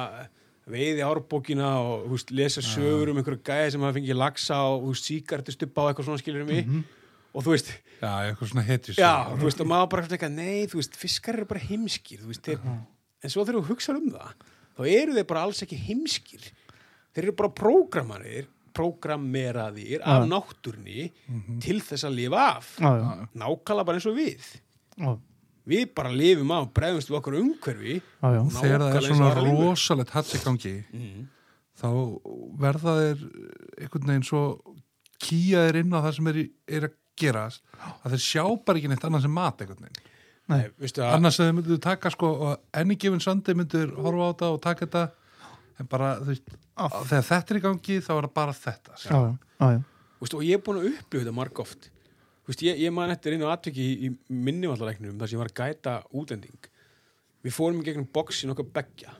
[0.71, 5.83] veiði árbókina og veist, lesa sögur um einhverju gæði sem hafa fengið lagsa og síkartistubba
[5.83, 6.67] og eitthvað svona skilur mig?
[6.67, 6.85] Mhm.
[7.35, 7.69] og þú veist,
[8.01, 8.97] Já, eitthvað svona hetjus.
[8.99, 12.31] já, þú veist, og maður bara eitthvað, nei, þú veist, fiskar eru bara heimskir, þú
[12.33, 12.59] veist, þeir,
[13.23, 14.33] en svo þegar þú hugsa um það,
[14.79, 16.49] þá eru þeir bara alls ekki heimskir,
[17.15, 21.11] þeir eru bara prógramarir, prógrameraðir af náttúrni
[21.63, 22.71] til þess að lifa af,
[23.35, 24.47] nákvæmlega bara eins og við.
[24.99, 25.11] Já,
[25.69, 28.41] við bara lifum af og bregðumst við okkur umhverfi já, já.
[28.61, 31.27] Þegar það er svona rosalegt hatts í gangi, Mhm.
[31.81, 31.89] þá
[32.61, 33.27] verða þeir
[33.81, 34.43] einhvern veginn svo
[35.21, 37.63] kýjaðir inn á það sem er, í, er að gerast
[38.05, 40.07] að þeir sjá bara ekki neitt annað sem mat einhvern veginn.
[40.51, 40.65] Nei,
[41.07, 44.61] Annars að þeir myndu taka sko og enni gefin sandi myndur horfa á þetta og
[44.65, 45.03] taka þetta
[45.79, 48.97] en bara, veist, þegar þetta er í gangi þá er það bara þetta.
[48.99, 49.83] já, já, já, já.
[50.21, 51.90] veistu, og ég er búin að upplifa þetta marg oft
[52.51, 55.59] veistu, ég, ég man eftir einu atviki í, í minnivallareiknum þar sem ég var að
[55.63, 56.71] gæta útending
[57.45, 59.15] við fórum í gegnum bóksin okkar beggja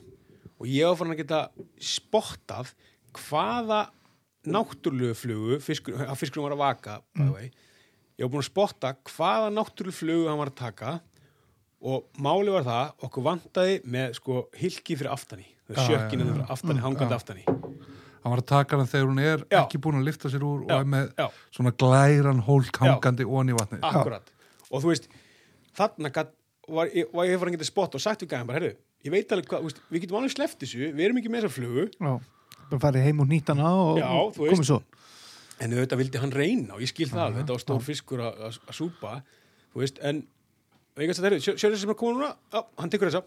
[0.61, 1.41] og ég var farin að geta
[1.81, 2.75] spottað
[3.17, 3.81] hvaða
[4.51, 6.99] náttúrlegu flugu fiskur, að fiskurum var að vaka
[7.33, 7.51] way.
[8.17, 10.99] ég var búin að spotta hvaða náttúrlegu flugu hann var að taka
[11.81, 16.33] og máli var það, okkur vantaði með sko hilki fyrir aftani Já, sjökkinu já, já.
[16.35, 17.45] fyrir aftani, hangandi aftani
[18.21, 19.63] Hann var að taka hana þegar hún er Já.
[19.63, 21.27] ekki búin að lifta sér úr Já, og er með já.
[21.57, 23.81] svona glæran hólk hangandi onni í vatnið.
[23.89, 24.33] Akkurat.
[24.71, 25.09] Og þú veist,
[25.79, 26.11] þarna
[26.71, 28.75] var, var ég farin að geta spott og sagt við gæðan bara, herru,
[29.07, 31.47] ég veit alveg hvað, þú veist, við getum alveg sleppt þessu, við erum ekki með
[31.47, 32.13] þessa flugu, já.
[32.71, 34.79] Bara farið heim og nýtt hana og Já, og komið svo.
[35.61, 39.17] en auðvitað vildi hann reyna og ég skil það þetta var stór fiskur að- súpa,
[39.75, 40.23] þú veist, en
[40.95, 43.25] þessi sem er komin núna, já, hann tekur þessa,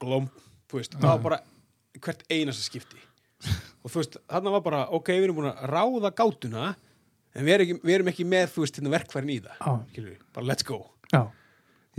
[0.00, 0.30] glóm,
[0.70, 1.40] þú veist, það var bara
[2.00, 2.96] hvert einasta skipti.
[3.82, 6.72] Og þú veist, þarna var bara, ok, við erum búin að ráða gátuna,
[7.34, 10.10] en við erum ekki, við erum ekki með, þú veist, hérna verkfærin í það, skilur
[10.12, 10.78] við, bara let's go.
[11.12, 11.22] Já,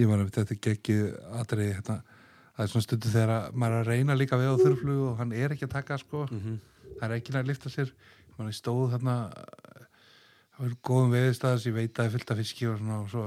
[0.02, 1.02] Ég var að þetta geggið
[1.38, 1.96] atriði hérna,
[2.56, 5.20] það er svona stundu þegar að maður er að reyna líka við á þurflug og
[5.20, 7.92] hann er ekki að taka sko, það er ekki að lifta sér.
[8.34, 9.16] Maður er stóð þarna
[10.54, 13.08] það var góðum veðistæðis, ég veit að það er fullt af fiski og svona og
[13.14, 13.24] svo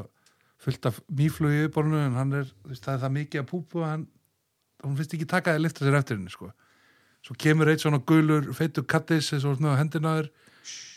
[0.67, 3.49] fullt af mýflug í yfirborðinu en hann er, þú veist, það er það mikið að
[3.51, 4.05] púpu að hann,
[4.87, 6.51] hún finnst ekki taka að lifta sér eftir henni sko
[7.27, 10.31] svo kemur eitt svona gulur feitur kattis eins og svona hendinaður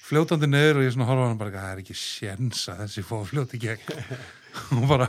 [0.09, 3.05] fljótandi neður og ég svona horfa á hann bara það er ekki sjens að þessi
[3.05, 4.05] fóð fljóti gegn.
[4.79, 5.05] Og bara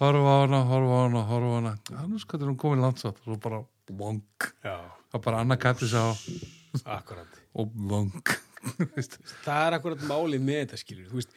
[0.00, 3.30] horfa á hana, horfa á hana, horfa á annars hvað er hún komin landsátt og
[3.30, 4.76] svo bara vonk, Já,
[5.12, 6.12] það bara annað kattis á.
[6.84, 7.40] Akkurat.
[7.54, 7.70] og
[8.96, 11.34] Veist, það er akkurat málið með þetta skilur veist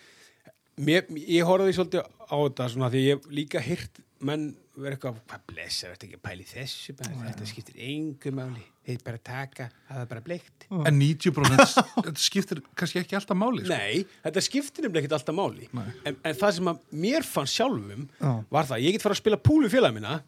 [0.79, 5.43] mér, ég horfði svolítið á þetta svona því ég líka hýrt menn vera eitthvað, hvað
[5.49, 8.63] blessa, verður ekki að pæli þessu bara, þetta skiptir engu máli.
[8.87, 10.67] Þeir bara taka, það er bara bleikt.
[10.77, 13.73] En 90% þetta skiptir kannski ekki alltaf máli sko.
[13.73, 15.69] nei, þetta skiptir nefnilega ekkert alltaf máli.
[15.75, 18.31] En, en það sem að mér fann sjálfum Já.
[18.57, 20.21] var það, ég get fara að spila púlu félag minna,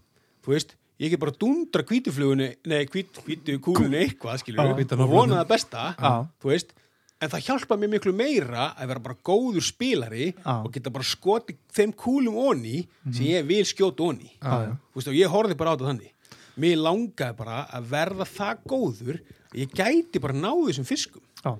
[0.45, 4.43] þú veist ég get bara dundra hvítuflugunni, nei, hvít, hvítu kúlunni eitthvað,
[4.75, 6.11] við, og vona það besta Já.
[6.43, 6.75] þú veist,
[7.19, 10.53] en það hjálpa mér miklu meira að vera bara góður spilari Já.
[10.63, 15.31] og geta bara skoti þeim kúlum onni sem ég vil skjóta onni veist, og ég
[15.31, 16.13] horfði bara á þetta þannig.
[16.59, 19.19] Mér langaði bara að verða það góður
[19.55, 21.23] ég gæti bara náðu þessum fiskum.
[21.43, 21.53] Já,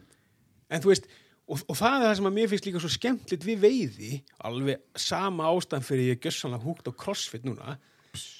[0.70, 1.12] en þú veist,
[1.50, 4.12] og, og það er það sem að mér finnst líka svo skemmtilegt við veiði
[4.48, 7.78] alveg sama ástæðan fyrir ég gjössanlega húgt á crossfit núna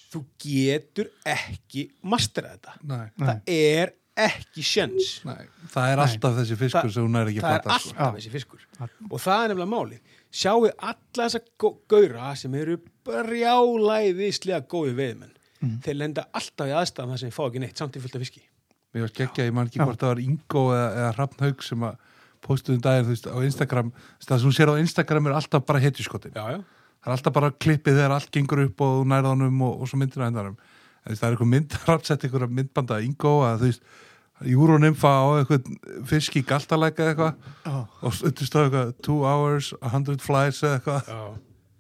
[0.10, 2.76] þú getur ekki masterað þetta.
[2.90, 3.92] Nei, það er
[4.26, 7.96] ekki sjens nei, það er alltaf þessi fiskur Það- ekki það er fatta sko.
[7.96, 8.64] alltaf þessi fiskur.
[9.10, 10.16] Og það er nefnilega málið.
[10.30, 11.42] Sjáu alla þessa
[11.90, 12.78] gaura sem eru
[13.10, 15.36] brjálæðislega góði veiðmenn
[15.84, 18.24] þeir lenda alltaf í aðstæðan þar sem þeir fá ekki neitt samt í fullt af
[18.24, 18.44] fiski.
[18.96, 21.84] Mér var geggja, ég man ekki hvort það var Ingo eða, eða Hrafn Haug sem
[21.86, 21.98] að
[22.46, 23.90] postuðum daginn, þú veist, á Instagram.
[24.24, 26.60] Það sem hún sér á Instagram er alltaf bara hetjuskotin já, já,
[27.04, 29.92] það er alltaf bara klippið þegar allt gengur upp og þú nærða honum og, og
[29.92, 33.06] svo myndir að hendarum en þú veist, það er eitthvað mynd, rafsett eitthvað myndbanda af
[33.10, 33.84] Ingo að þú veist,
[34.48, 35.70] júronymfa á eitthvað
[36.08, 37.50] fisk í galtalæka eða eitthvað.
[37.66, 41.24] Já, og stundur stóð eitthvað two hours, a hundred flies eða eitthvað, já,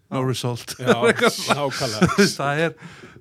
[0.09, 0.75] no result.
[0.79, 0.95] Já
[2.39, 2.75] það er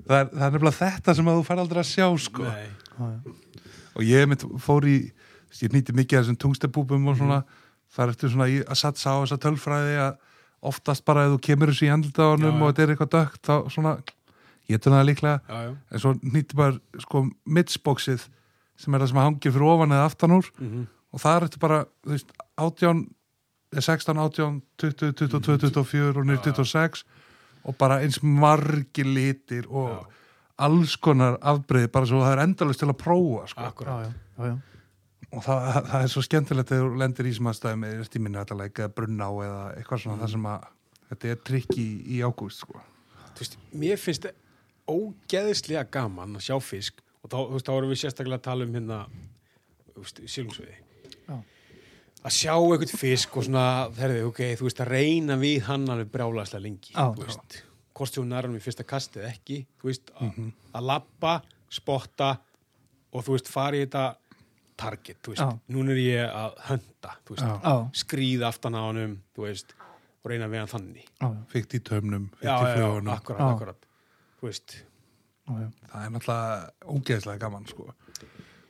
[0.09, 2.49] það er, það er nefnilega þetta sem að þú fær aldrei að sjá sko.
[2.49, 3.09] Já.
[3.99, 4.97] og ég mitt fór í
[5.63, 7.43] ég nýtti mikið af þessum tungstebúbum og svona
[7.95, 10.17] það er eftir svona í- að satsa á þessa tölfræði að
[10.69, 11.91] oftast bara ef þú kemur þessu í
[12.59, 12.63] já.
[12.63, 13.93] og þetta er eitthvað dögt þá svona,
[14.69, 15.73] ég það líklega já, já.
[15.93, 18.27] en svo nýtti bara sko midsboxið
[18.79, 21.63] sem er það sem hangir fyrir ofan eða aftan úr Mm og það er þetta
[21.63, 23.03] bara, þú veist, 18
[23.73, 27.05] eh, 16, 18, 20, 22, 24 og nýr 26
[27.69, 30.01] og bara eins margir litir og Já.
[30.69, 33.63] alls konar afbreyði bara svo það er endalist til að prófa sko.
[33.63, 34.59] já, akkurat já, já, já.
[35.29, 38.57] og það, það er svo skemmtilegt þegar þú lendir í sem aðstæðum eða stíminu að
[38.63, 40.69] leika brunna á eða eitthvað svona það sem að
[41.09, 42.81] þetta er trikk í, í ágúst sko.
[43.35, 44.31] þú veist, mér finnst
[44.89, 48.67] ógeðislega gaman að sjá fisk og þá, þú veist, þá erum við sérstaklega að tala
[48.69, 48.99] um hérna
[49.99, 50.77] sílungsveiði
[51.29, 51.37] Já.
[52.25, 53.65] að sjá eitthvað fisk og svona,
[53.99, 57.09] herði, ok, þú veist, að reyna við hann alveg brjálæslega lengi Já.
[57.17, 57.59] þú veist,
[57.99, 60.41] hvort sem hún er hann í fyrsta kastið ekki, þú veist, að
[60.79, 61.35] að labba,
[61.75, 62.31] spotta
[63.13, 64.05] og þú veist, fara í þetta
[64.79, 65.75] target, þú veist, Já.
[65.75, 67.59] núna er ég að hönda, þú veist, Já.
[67.67, 69.75] Já, skríða aftan á honum, þú veist
[70.19, 72.77] og reyna við hann þannig já, já, fyrkt í tömnum, fyrkt já, í já, já,
[72.79, 73.51] flugunum akkurat, Já.
[73.55, 73.87] akkurat
[74.39, 74.88] þú veist, já, já.
[75.49, 77.87] Það er náttúrulega ógeðslega gaman sko.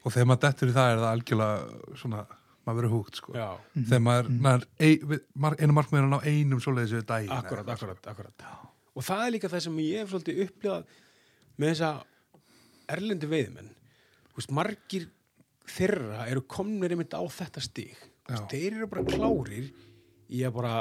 [0.04, 2.22] og þegar maður dettur í það er það algjörlega svona,
[2.66, 3.34] maður verður húgt sko.
[3.36, 5.18] já, þegar maður, maður ein,
[5.58, 8.46] einu markmiður á einum svoleiðis við daginn akkurat, eða- akkurat, akkurat.
[8.94, 10.84] Og það er líka það sem ég hef svolítið upplifað
[11.58, 11.90] með þessa
[12.88, 13.72] erlendu veiðmenn
[14.32, 15.08] þú veist, margir
[15.68, 17.60] þeirra eru komnir einmitt á þetta
[18.28, 18.46] Já.
[18.48, 19.70] þeir eru bara klárir
[20.28, 20.72] í að bara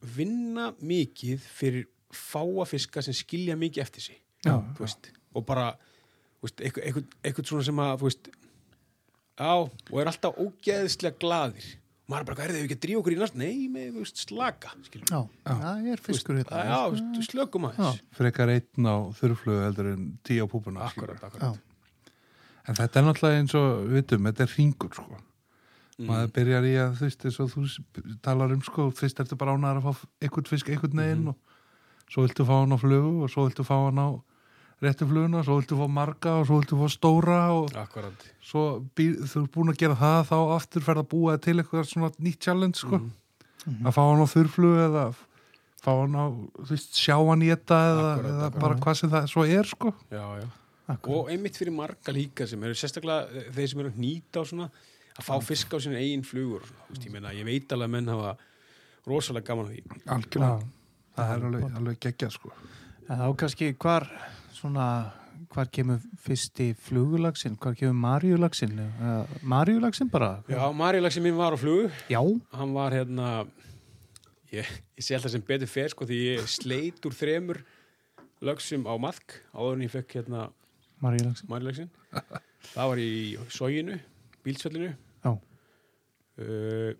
[0.00, 5.66] vinna mikið fyrir fáa fiska sem skilja mikið eftir sig Já, þú veist, og bara
[6.40, 8.30] þú veist, eitthvað, eitthvað, eitthvað svona sem að þú veist,
[9.40, 9.52] já,
[9.92, 11.68] og er alltaf ógeðslega glaðir
[12.10, 14.00] maður er bara, hvað er þið ekki að drífa okkur í næst nei, með, þú
[14.02, 14.70] veist, slaka.
[14.98, 16.62] Já, það er fiskur já, hérna.
[16.66, 21.20] já, þú veist, slökum aðeins frekar einn á þurrflugu heldur en tíu á púpuna akkurat,
[21.20, 21.60] Já, akkurat
[22.70, 25.20] en þetta er náttúrulega eins og við vitum, þetta er ringur sko.
[26.00, 26.08] Mm.
[26.08, 27.62] maður byrjar í að þú veist eins og þú
[28.24, 31.28] talar um sko fyrst ertu bara ánæður að fá einhvern fisk einhvern neginn Mhm.
[31.28, 34.08] og svo viltu fá hann á flugu og svo viltu fá hann á
[34.80, 38.62] réttu fluguna, svo viltu fá marga og svo viltu fá stóra og akkurat, svo
[38.96, 42.12] býr, þú ert búin að gera það þá aftur ferð að búa til eitthvað svona
[42.18, 43.00] nýtt challenge sko.
[43.00, 43.84] Mhm.
[43.84, 45.04] að fá hann á þurrflugu eða
[45.80, 49.10] fá hann á, þú veist, sjá hann í þetta eða, Akkúrat, eða bara hvað sem
[49.10, 49.94] það svo er sko.
[50.10, 50.48] Já, já.
[50.90, 51.16] Akkurat.
[51.20, 54.70] og einmitt fyrir marga líka sem eru sérstaklega eh, þeir sem eru nýta og svona
[55.14, 58.10] að fá fisk á sín eigin flugur veist, ég, meina, ég veit alveg að menn
[58.10, 58.32] hafa
[59.06, 60.00] rosalega gaman af því.
[60.16, 60.68] Algjörlega,
[61.16, 62.52] það er alveg, alveg geggjað sko.
[63.06, 64.08] En þá kannski hvar
[64.60, 64.86] svona,
[65.54, 70.36] hvar kemur fyrsti flugulagsin, hvar kemur marjulagsin uh, marjulagsin bara?
[70.50, 72.20] Já, Marílaxi minn var á flugu já,
[72.52, 73.30] hann var hérna
[74.52, 77.62] ég, ég sé alltaf sem betur fer sko því ég sleit úr þremur
[78.44, 80.46] lögsum á maðk áður en ég fekk hérna
[81.00, 81.92] marjulagsin mælilegsin
[82.74, 83.12] það var í
[83.52, 83.96] sóginu,
[84.44, 84.90] bílsvellinu.
[85.24, 85.32] Já.
[85.32, 86.90] uh,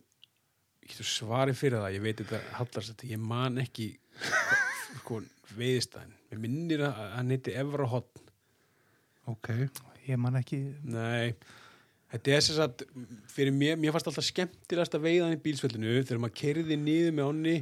[0.80, 1.96] ég getur svarið fyrir það?
[1.98, 3.92] Ég veit þetta hallast ég man ekki
[5.10, 5.22] sko,
[5.58, 8.30] veiðistæðin mér minnir að að hann heiti Evra Hotn
[9.30, 9.50] ok,
[10.08, 10.60] ég man ekki.
[10.86, 11.34] Nei.
[12.10, 12.82] Þetta er sem sagt,
[13.30, 17.14] fyrir mér, mér fannst alltaf skemmtilegast að veiða hann í bílsvellinu þegar maður kerði niður
[17.14, 17.54] með ánni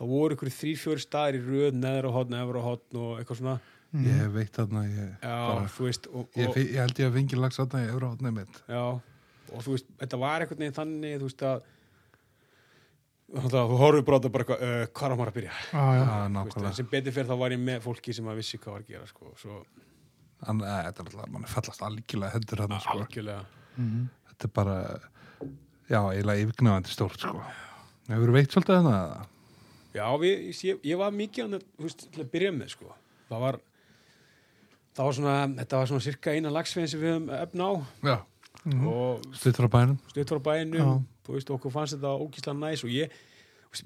[0.00, 3.58] þá voru ykkur þrý, fjóri staðir í röð neðra hotn, efra hotn og eitthvað svona.
[3.90, 4.06] Mhm.
[4.06, 7.38] ég veit þarna ég, já, bara, þú veist og, ég, ég held ég að fengi
[7.40, 8.60] lags þarna í öðru átnið mitt.
[8.70, 8.84] Já,
[9.50, 11.64] og þú veist, þetta var einhvern veginn þannig, þú veist að að
[13.30, 15.52] þú horfður þetta bara eitthvað, uh, hvað er maður að byrja?
[15.70, 18.14] já, já, Já, Þú veist, nákvæmlega en sem betur fyrir þá var ég með fólki
[18.16, 19.60] sem að vissi hvað var að gera, sko, svo
[20.40, 22.94] Þannig að þetta er alltaf, mann er fallast algjörlega hendur hann sko.
[22.96, 23.42] algjörlega.
[23.76, 24.04] Mhm.
[24.30, 24.76] þetta er bara
[25.90, 27.42] já, eiginlega yfirgnafandi stórt sko.
[28.08, 29.26] hefur veitt svolítið hérna
[29.94, 32.92] Já, við, ég, ég var mikið þú veist, til að byrja með, sko.
[33.30, 33.56] Það var,
[34.94, 37.72] það var svona, þetta var svona cirka eina lagsvegin sem við höfum efna á
[38.06, 38.16] já,
[38.64, 38.86] Mhm.
[38.88, 39.98] og stutt frá bænum.
[40.10, 43.08] Stutt frá bænum, þú veist, okkur fannst þetta ógíslega næs og ég,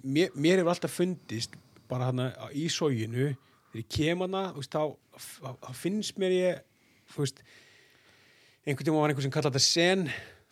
[0.05, 1.55] mér, mér hefur alltaf fundist
[1.89, 2.19] bara hann
[2.57, 3.37] í sóginu,
[3.71, 6.61] þegar ég kem hana, veist, þá, þá- finnst mér ég,
[7.17, 7.43] veist,
[8.67, 10.07] einhvern tíma var einhver sem kalla þetta sen,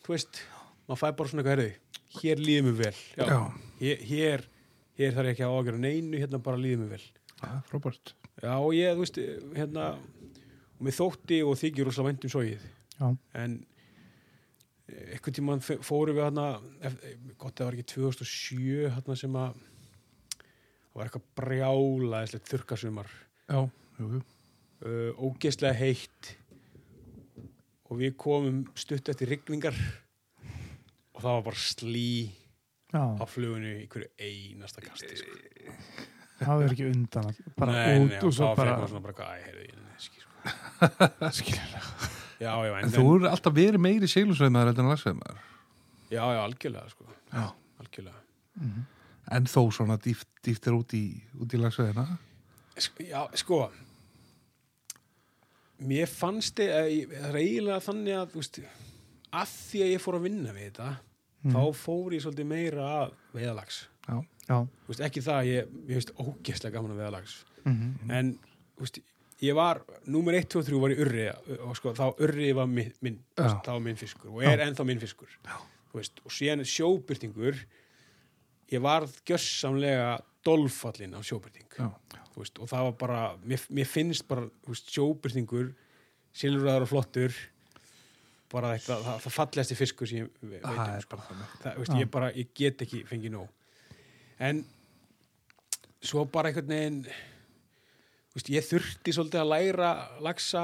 [0.04, 0.42] þú veist,
[0.88, 1.72] maður fæ bara svona eitthvað herðu,
[2.20, 3.40] hér líður mér vel, já, Já.
[3.82, 4.44] Hér, hér,
[4.98, 7.06] hér þarf ég ekki að ágjöra neinu, hérna bara líður mér vel.
[7.42, 8.12] já, frábært.
[8.42, 9.18] Já, og ég, þú veist,
[9.56, 9.88] hérna,
[10.78, 12.60] og mér þótti og þykir rosa vænt um sógið
[13.34, 13.64] en
[14.90, 16.46] einhvern tímann f- fórum við hérna
[17.38, 19.54] gott að það var ekki 2007 hérna sem að
[20.82, 23.10] það var eitthvað brjálaðislegt þurkasumar
[23.48, 23.60] já,
[24.00, 24.22] jú, jú.
[24.82, 26.32] Uh, ógeðslega heitt.
[27.86, 29.76] Og við komum stutt eftir rigningar.
[31.12, 32.08] Og það var bara slí
[32.90, 35.36] já, á flugunni í hverju einasta kasti sko.
[36.42, 39.16] það er ekki undan bara nei, út nei, og svo bara fekk maður svona bara
[39.20, 40.30] hvað, æ, heyrðu, ég neski sko.
[42.42, 44.08] já, já, en, en þú eru alltaf verið meiri
[44.72, 45.40] heldur en lagsveimæður
[46.12, 47.06] já, já, algjörlega sko.
[47.32, 47.44] já,
[47.80, 48.20] algjörlega.
[49.32, 51.04] En þó svona dýft, dýft er út í,
[51.40, 52.06] út í lagsveðina
[52.82, 53.58] Sko, já, sko
[55.82, 56.60] mér fannst
[56.92, 58.58] ég- það eiginlega þannig að veist,
[59.32, 60.90] að því að ég fór að vinna við þetta
[61.52, 63.80] þá fór ég svolítið meira að veðalags.
[64.06, 64.58] Já, Já.
[64.88, 67.34] Veist, ekki það, að ég, ég veist ógeðslega gaman að veðalags.
[67.64, 68.10] Mhm.
[68.10, 68.32] en
[68.76, 68.98] þú veist,
[69.42, 71.24] ég var númer 1, 2 og 3 var í urri
[71.66, 73.48] og sko, þá urri var minn, minn Já.
[73.64, 75.32] það var minn fiskur og er ennþá minn fiskur
[75.92, 77.58] veist, og síðan sjóbyrtingur
[78.72, 81.88] ég varð gjössamlega dolfallin af sjóbyrting já,
[82.36, 85.72] veist, og það var bara, mér, mér finnst bara veist, sjóbyrtingur
[86.32, 87.34] silfraður og flottur
[88.52, 91.18] bara eitthvað, það, það fallegasti fiskur sem ég ve- veit um sko.
[91.64, 93.46] það, ég bara, ég get ekki fengið nóg.
[94.42, 94.58] En
[96.04, 96.98] svo bara einhvern veginn
[98.34, 99.90] veist, ég þurfti svolítið að læra
[100.24, 100.62] lagsa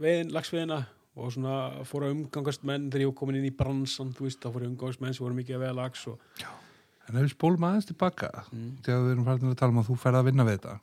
[0.00, 0.80] veginn, lagsveðina
[1.20, 4.48] og svona fór að umgangast menn þegar ég komin inn í bransan þú veist, þá
[4.54, 6.18] fór að umgangast menn sem voru mikið að veða lags og
[7.10, 8.76] En ef við spólum aðeins tilbaka Mm.
[8.86, 10.74] þegar við erum farin að tala um að þú ferð að vinna við þetta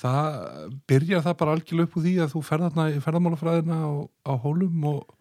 [0.00, 3.90] það byrjar það bara algjörlega upp úr því að þú ferð þarna í ferðamálafræðina á,
[4.24, 5.14] á hólum og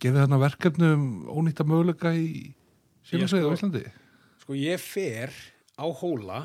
[0.00, 2.54] gerir þarna verkefni um ónýtta möguleika í
[3.04, 3.84] sílasveið á Ég sko- Íslandi?
[4.40, 5.30] sko ég fer
[5.76, 6.40] á hóla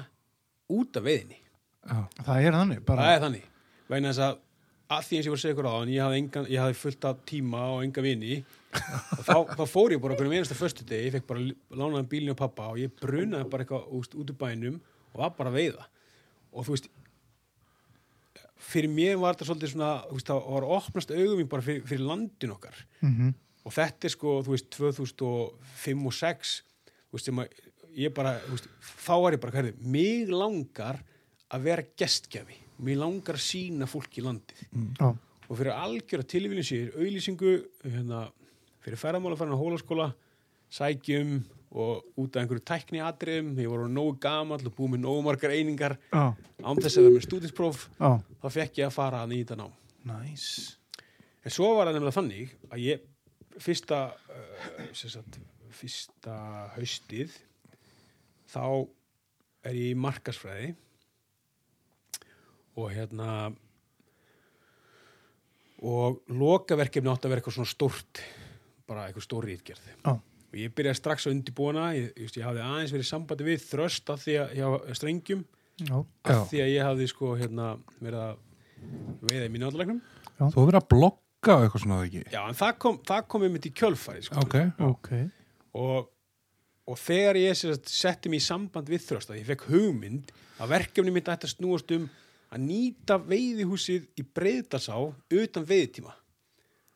[0.70, 1.38] út af veiðinni.
[1.40, 1.49] Já,
[2.26, 3.50] Það er þannig, bara það er þannig.
[3.90, 4.38] Vegna þess að
[4.90, 6.64] að því eins og ég var að segja ykkur á en ég hafði, engan, ég
[6.64, 8.38] hafði fullt af tíma og enga vini.
[8.74, 11.44] Og þá, þá fór ég bara okkur um einasta föstu degi, ég fekk bara
[11.78, 14.80] lánaðan bílinn á pappa og ég brunaði bara eitthvað úst, út úr bænum
[15.14, 15.86] og var bara að veiða.
[16.54, 16.90] Og þú veist
[18.70, 21.66] fyrir mér var þetta svolítið svona þú veist, það var að opnast augum mín bara
[21.66, 22.82] fyrir, fyrir landin okkar.
[23.06, 23.34] Mhm.
[23.68, 26.54] og þetta er sko, þú veist, 2005 og 6
[27.12, 27.50] þú veist, sem að
[28.00, 28.70] ég bara, þú veist,
[29.06, 31.04] þá var ég bara hverði, mig langar
[31.54, 34.62] að vera gestgjafi mig langar að sína fólk í landið
[35.00, 35.10] Já.
[35.10, 38.28] og fyrir algjör að tilvílinn sér auðlýsingu hérna,
[38.84, 40.10] fyrir ferðamála farin á hólaskóla
[40.72, 45.26] sækjum og út af einhverju tækni atriðum, ég voru nógu gamall og búið með nógu
[45.26, 46.34] margar einingar Já.
[46.66, 48.12] án þess að vera með stúdinspróf Já.
[48.42, 49.76] þá fekk ég að fara að nýta nám
[50.10, 50.78] Næs.
[51.44, 53.02] En svo var það nefnilega þannig að ég
[53.60, 54.00] fyrsta,
[54.32, 55.40] uh, sem sagt,
[55.76, 56.36] fyrsta
[56.78, 57.36] haustið
[58.50, 58.64] þá
[59.68, 60.72] er ég í markasfræði
[62.78, 63.32] og hérna
[65.80, 68.22] og lokaverkefni átti að vera eitthvað svona stórt
[68.90, 70.12] bara eitthvað stóri ítgerð Já.
[70.18, 73.64] og ég byrjaði strax að undirbúna ég, ég, ég hafði aðeins verið í sambandi við
[73.70, 74.68] þröst af því að hjá
[75.00, 75.46] strengjum
[75.80, 75.96] Já.
[75.96, 76.40] af Já.
[76.52, 77.70] því að ég hafði sko hérna
[78.02, 78.46] verið að
[79.30, 82.78] veiða í mínu þú hefur verið að blogga og eitthvað svona ekki Já, en það
[82.84, 84.44] kom, það kom einmitt í kjölfæri sko.
[84.44, 84.56] Ok,
[84.90, 85.10] Ok.
[85.80, 86.10] og,
[86.90, 91.32] og þegar ég setti mig í samband við þrösta, ég fekk hugmynd að verkefni mitt
[91.32, 92.10] ætti að snúast um
[92.50, 96.16] að nýta veiðihúsið í breyðdalsá utan veiðtíma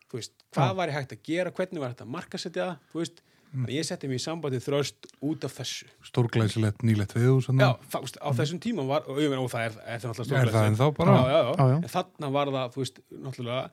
[0.09, 3.01] þú veist, hvað var ég hægt að gera hvernig var hægt að markasetja það þú
[3.01, 3.65] veist, mm.
[3.73, 5.89] ég setti mig í samband við þröst út af þessu.
[6.09, 10.13] Stórglæsilegt nýlegt við Já, það, á þessum tíma var og, og það er, er það
[10.13, 13.65] náttúrulega en þarna var það, þú veist, náttúrulega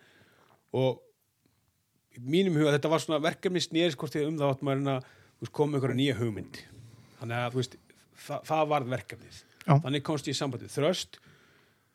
[0.80, 4.92] og mínum huga, þetta var svona verkefni snýris hvort ég um það átt maður en
[4.96, 6.58] að koma einhverja nýja hugmynd.
[7.20, 7.76] Þannig að, þú veist,
[8.26, 9.38] það, það varð verkefnið.
[9.66, 9.76] Já.
[9.84, 11.20] þannig komst ég í sambandið þröst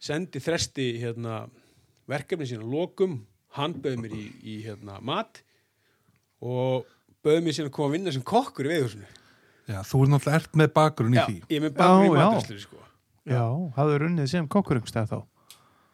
[0.06, 1.46] sendi þresti hérna,
[2.10, 3.20] verkefni sína lokum
[3.58, 5.42] hann bauð mér í, í hérna, mat
[6.46, 6.86] og
[7.26, 9.08] bauð mér sína að koma að vinna sem kokkur í veiðhúsinu
[9.66, 12.06] Já, þú er náttúrulega ert með bakgrunn í Já, því ég er með bakur í
[12.06, 12.26] Já, já.
[12.36, 12.82] matræslu sko.
[13.26, 13.42] Já.
[13.80, 15.18] Hafðu runnið sem kokkurungstæð þá.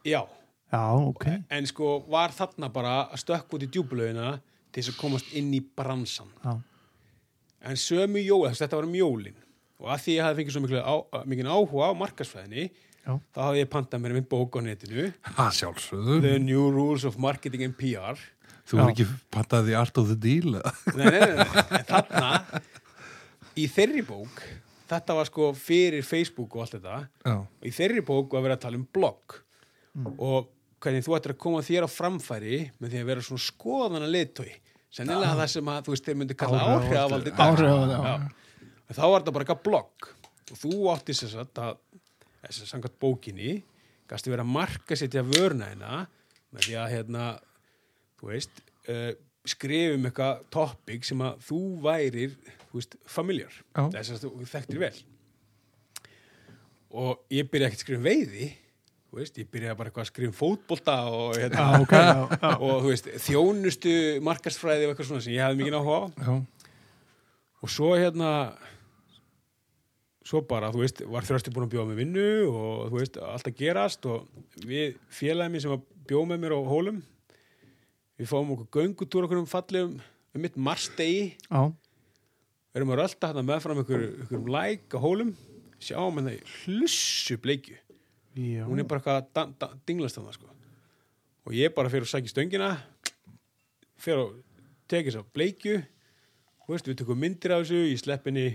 [0.03, 0.21] Já,
[0.73, 1.25] Já, ok.
[1.55, 4.33] en sko var þarna bara að stökk út í djúbulögina
[4.71, 6.57] til þess að komast inn í bransan Já.
[7.71, 9.39] en sömu jól, þess að þetta var um jólin
[9.81, 10.95] og að því ég hafði fengið svo miklu á,
[11.31, 12.65] mikið áhuga á markasfræðinni
[13.01, 13.15] Já.
[13.33, 15.07] þá hafði ég pantað mér minn bók á netinu.
[15.37, 18.19] Ha, The New Rules of Marketing and PR
[18.69, 19.07] Þú er ekki
[19.65, 20.53] því art of the deal
[20.95, 21.79] nei, nei, nei, nei.
[21.79, 22.61] en þarna
[23.57, 24.43] í þeirri bók
[24.91, 28.57] þetta var sko fyrir Facebook og allt þetta Já, og í þeirri bók var verið
[28.57, 29.37] að tala um blogg.
[30.21, 34.09] Og hvernig þú ættir að koma þér á framfæri með því að vera svona skoðana
[34.09, 34.51] leitói
[34.91, 37.43] sennilega það sem að þú veist þeir myndi kalla áhrifavaldi dag.
[37.45, 38.15] Áhrifavaldi, já.
[38.15, 38.71] Já.
[38.87, 40.09] en þá var þetta bara eitthvað blogg.
[40.51, 41.77] Og þú átti sér satt að
[42.45, 43.51] þess að samkvæmt bókinni
[44.11, 46.05] gæstu verið að marka setja vörna hérna
[46.51, 47.27] með því að hérna
[48.19, 49.11] þú veist uh,
[49.47, 52.35] skrifum eitthvað topic sem að þú værir
[52.71, 53.61] þú veist, familjar.
[53.75, 54.97] Þess að þú þekktir vel.
[56.91, 58.49] Og ég byrja ekkert að skrifa um veiði
[59.11, 61.95] þú veist, ég byrja bara eitthvað að skrifa um fótbolta og, hérna, Já, ok.
[61.97, 62.51] Já, já.
[62.63, 66.35] og þú veist, þjónustu markastfræði og eitthvað svona sem ég hefði mikið já,
[67.61, 68.29] og svo hérna
[70.25, 73.49] svo bara, þú veist, var þrösti búin að bjóða með vinnu og þú veist, allt
[73.49, 74.27] að gerast og
[74.67, 76.99] við félagið mér sem að bjóða með mér á hólum
[78.21, 81.61] við fáum okkur göngutúr okkur um fallegum um mitt marsdegi Já.
[82.77, 85.33] erum að rölda hérna meðfram ykkur, ykkur læk á hólum
[85.81, 87.79] sjáum hérna hlussu bleikju
[88.37, 88.67] Já.
[88.67, 90.53] hún er bara eitthvað að dinglast þannig sko.
[91.49, 92.69] og ég bara fyrir að sækja stöngina
[93.97, 94.37] fyrir að
[94.91, 95.81] tekið svo bleikju
[96.71, 98.45] Þú veist, við tökum myndir af þessu í sleppinni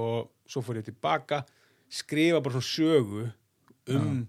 [0.00, 1.42] og svo fór ég tilbaka
[1.90, 3.26] skrifa bara svona sögu
[3.94, 4.26] um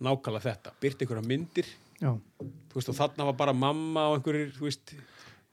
[0.00, 0.72] nákvæmlega þetta.
[0.80, 1.68] Byrti einhverja myndir.
[2.00, 2.12] Já.
[2.68, 4.94] þú veist, og þarna var bara mamma og einhverjir, þú veist,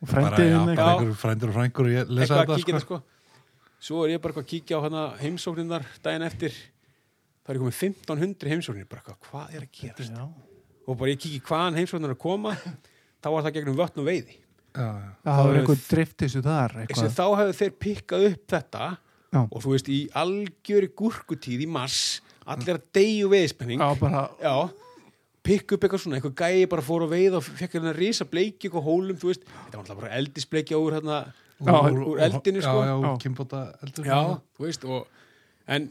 [0.03, 2.79] Og einhver frændur og frængur og ég lesa eitthvað að kíkja sko.
[2.79, 2.97] þetta sko.
[3.83, 6.51] Svo er ég bara að kíkja á hana heimsóknirnar daginn eftir.
[7.43, 10.11] Það er komið 1500 heimsóknir bara hvað er að gerast?
[10.11, 10.27] Já.
[10.87, 12.51] og bara ég kíkja hvaðan heimsóknir er að koma
[13.23, 14.35] þá var það gegnum vötn og veiði.
[14.73, 15.09] Já, já.
[15.23, 16.35] Það var er- einhver driftis
[17.15, 18.87] þá hefur þeir pikkað upp þetta
[19.33, 19.41] Já.
[19.49, 21.99] og þú veist, í algjöri gúrkutíð í mars,
[22.45, 24.55] allir að deyju veiðspenning Já, bara, Já,
[25.43, 28.69] pikk upp eitthvað svona, eitthvað gæi bara fór að veiða og fekk hérna risa bleiki
[28.69, 31.17] eitthvað hólum, þú veist, þetta var alltaf bara eldisbleikja úr hérna,
[31.63, 32.77] Já, úr, úr eldinu sko.
[32.83, 33.09] já, já, Já.
[33.13, 34.19] úr kimbóta eldur Já,
[34.57, 35.07] þú veist, og
[35.77, 35.89] en,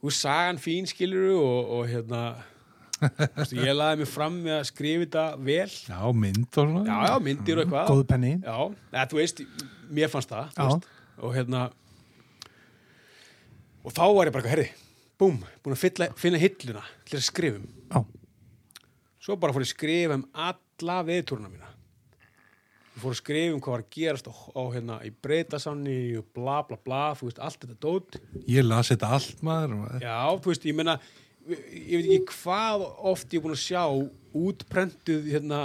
[0.00, 2.22] þú sagan fín skiluru og, og hérna
[3.00, 6.82] þú veist, ég laði mig fram með að skrifa þetta vel, já, mynd og svona
[6.84, 8.32] já, já, myndir og eitthvað góð penni.
[8.44, 8.56] Já,
[8.92, 9.44] eða, þú veist,
[9.90, 10.66] mér fannst það þú Já.
[10.72, 11.62] veist, og hérna
[13.84, 14.68] og þá var ég bara, herri
[15.20, 18.00] búm, búin að fylla, finna hilluna til að skrifum Já.
[19.20, 21.66] svo bara fór ég að skrifa um alla veðtúruna mína.
[22.90, 26.28] Ég fór að skrifa um hvað var að gerast á, á hérna, í breytasanni og
[26.36, 28.20] bla bla bla, þú veist, allt þetta dót.
[28.48, 30.98] Ég las þetta allt maður og- já, þú veist, ég meina
[31.50, 33.84] ég veit ekki hvað oft ég er búin að sjá
[34.36, 35.60] útprentuð hérna,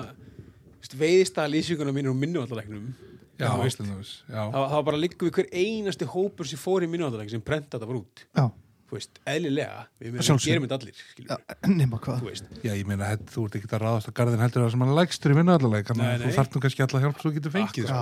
[0.96, 2.94] veiðstæða lýsinguna mínur og minnuvallarleiknum
[3.40, 7.76] já, það, var bara líka við hver einasti hópur sem fór í minnuvallarleik sem prenta
[7.78, 8.46] þetta bara út Já.
[8.90, 11.00] þú veist, eðlilega, við Að gerum þetta allir
[11.82, 12.22] nema hvað.
[12.22, 14.86] þú veist já, ég meina, þú ert ekki að ráðast á garðin heldur það sem
[14.86, 17.56] hann lægstur í minna allavega þannig Nei, að þú nú kannski alla hjálp svo getur
[17.58, 18.00] fengið Já,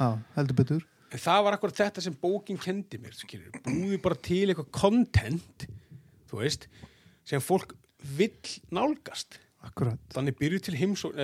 [0.00, 0.08] sko.
[0.38, 0.86] heldur betur.
[1.12, 5.66] það var akkur þetta sem bókin kendi mér skilur, búið bara til eitthvað content
[6.32, 6.66] þú veist
[7.28, 7.76] sem fólk
[8.18, 8.34] vill
[8.74, 10.00] nálgast Akkurat.
[10.10, 11.20] þannig byrju til heimsókn,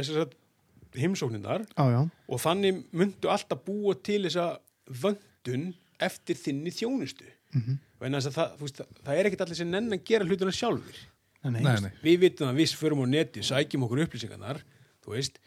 [1.92, 2.00] já.
[2.28, 4.58] og þannig myndu alltaf búa til þessa
[4.88, 7.78] vöndun eftir þinni þjónustu mm Mhm.
[7.98, 8.32] -hmm.
[8.32, 10.98] það, veist, það er ekkert allir sem nenn að gera hlutina sjálfur
[11.44, 14.58] Nei, nei, nei, við vitum að við förum á neti sækjum okkur upplýsingarnar
[15.04, 15.38] þú veist,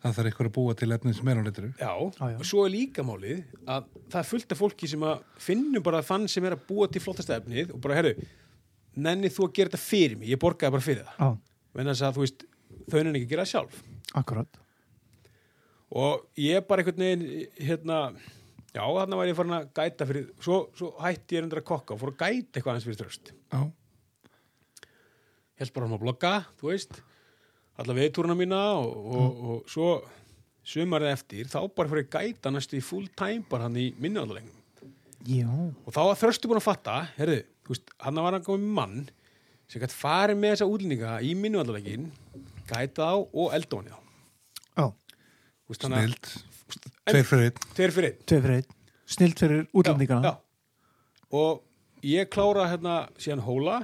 [0.00, 2.36] það þarf eitthvað að búa til efnið sem er á litru já, Já, já.
[2.38, 6.00] og svo er líka málið að það er fullt af fólki sem að finnum bara
[6.02, 8.14] þann sem er að búa til flottasta efnið og bara, herru,
[8.96, 11.38] nenni þú að gera þetta fyrir mig, ég borgaði bara fyrir það Já,
[11.80, 12.44] en þess að þú veist,
[12.88, 13.82] þau nenni ekki að gera það sjálf
[14.14, 14.58] akkurat.
[15.94, 17.26] Og ég bara einhvern veginn
[17.60, 17.98] hérna,
[18.74, 21.94] já, þarna var ég farin að gæta fyrir, svo, svo hætti ég reyndar að kokka
[21.94, 23.60] og fór að gæta eitthvað aðeins fyrir tröst já,
[25.60, 27.00] held bara um að blogga, þú veist
[27.76, 29.90] alla veðtúruna mína og, og, og svo
[30.66, 34.54] sumarið eftir þá bara fyrir að gæta næstu í full time bara hann í minnivallarlegnum
[35.26, 35.50] Já.
[35.50, 37.40] og þá var þröstu búin að fatta herðu,
[38.02, 38.98] hann var hann komið mann
[39.70, 42.10] sem gætt farið með þessa útlendinga í minnivallarlegin
[42.70, 44.02] gæta þá og elda hann þá
[44.76, 44.86] Já,
[45.74, 46.30] Snild
[47.06, 48.74] tveir fyrir einn tveir fyrir einn tvei fyrir einn.
[49.06, 50.22] Snilt fyrir útlendingana.
[50.22, 50.38] já, já.
[51.30, 51.62] og
[52.06, 53.80] ég klára hérna síðan hóla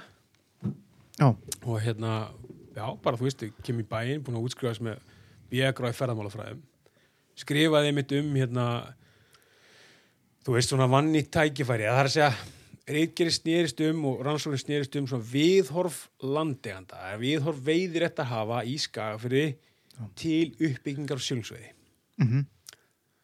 [1.19, 1.29] Já.
[1.67, 2.33] og hérna,
[2.75, 4.99] já, bara þú veist, ég kem í bæinn, búin að útskrifast með
[5.53, 6.63] í ferðamálafræðum
[7.37, 8.67] skrifaði mitt um hérna
[10.43, 12.31] þú veist, svona vanni tækifæri það er að segja,
[12.89, 18.79] reykjari snýrist um og rannsóknir snýrist um svona viðhorf landeganda, viðhorf veiðir þetta hafa í
[18.81, 19.45] skagafyrði
[20.19, 21.73] til uppbyggingar og sjálfsveiði
[22.23, 22.45] Mm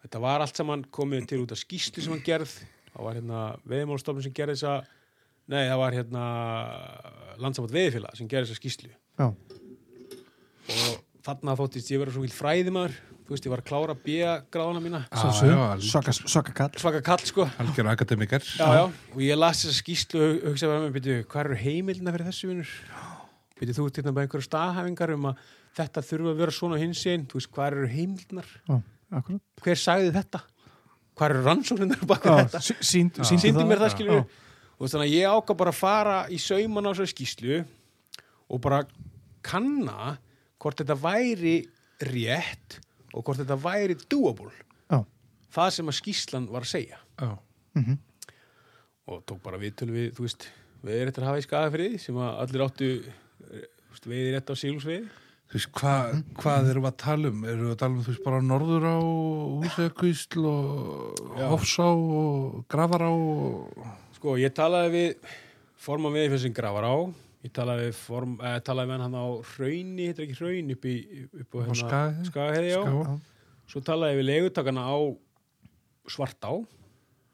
[0.09, 2.53] þetta var allt saman komið til út af skýslu sem hann gerð.
[2.95, 4.79] Það var hérna veiðmálstofnum sem gerði þessa
[5.49, 6.23] nei, það var hérna
[7.43, 9.29] landsamot veiðfélag sem gerði þessa skýslu Já.
[9.29, 10.97] og
[11.27, 12.97] þarna þóttist ég vera svo vilt fræðimaður.
[13.29, 13.69] Þú veist, ég var að
[14.49, 15.03] klára mína.
[15.13, 15.49] Já, svo.
[15.51, 15.85] já, alveg.
[15.85, 16.79] Svaka, svaka kall.
[16.81, 17.45] svaka kall, sko.
[18.57, 22.49] Já, já, og ég las þessa skýslu og hugsaði með, hvað eru heimildina fyrir þessu
[22.49, 22.73] vinnur
[23.59, 25.45] byrju, þú ert hérna bara einhverja staðhæfingar um að
[25.79, 28.77] þetta þurfa að vera svona hins einn, þú veist, hvað eru heimildinar Já,
[29.21, 29.43] akkurat.
[29.65, 30.43] hver sagði þetta?
[31.19, 32.61] Hvað eru rannsóknir baka Já, þetta?
[32.69, 33.25] sí- sýnd- Já.
[33.31, 34.19] sýndu síndi mér það skilju
[34.79, 37.57] og þannig að ég ákvað bara að fara í sauman á þessari skýslu
[38.49, 38.83] og bara
[39.43, 40.19] kanna
[40.59, 41.57] hvort þetta væri
[42.07, 42.79] rétt
[43.15, 44.53] og hvort þetta væri doable.
[44.91, 45.03] Já.
[45.55, 46.99] það sem að skýslan var að segja.
[47.19, 47.39] Já,
[47.75, 47.99] Mhm.
[49.09, 50.49] og tók bara viðtölu við, þú veist
[50.85, 54.35] við erum þetta að hafa í skagafriði sem að allir áttu eh, þú veist, veiði
[54.35, 55.09] rétt á sílúsveiði
[55.49, 55.93] Þú veist, hva,
[56.43, 57.45] hvað erum við að tala um?
[57.49, 58.99] Erum við að tala um, þú veist, bara norður á
[59.63, 61.23] húsækvísl og
[61.55, 63.87] hofsá og grafará og...
[64.19, 65.31] sko, ég talaði við
[65.81, 66.97] forman við fyrir sem grafar á
[67.47, 70.87] ég talaði við, form, eh, talaði við hann á hrauni, heitir ekki hraun upp,
[71.45, 72.45] upp á hérna, já Ská.
[72.69, 73.17] Já.
[73.69, 74.97] Svo talaði við leigutakana á
[76.09, 76.53] Svartá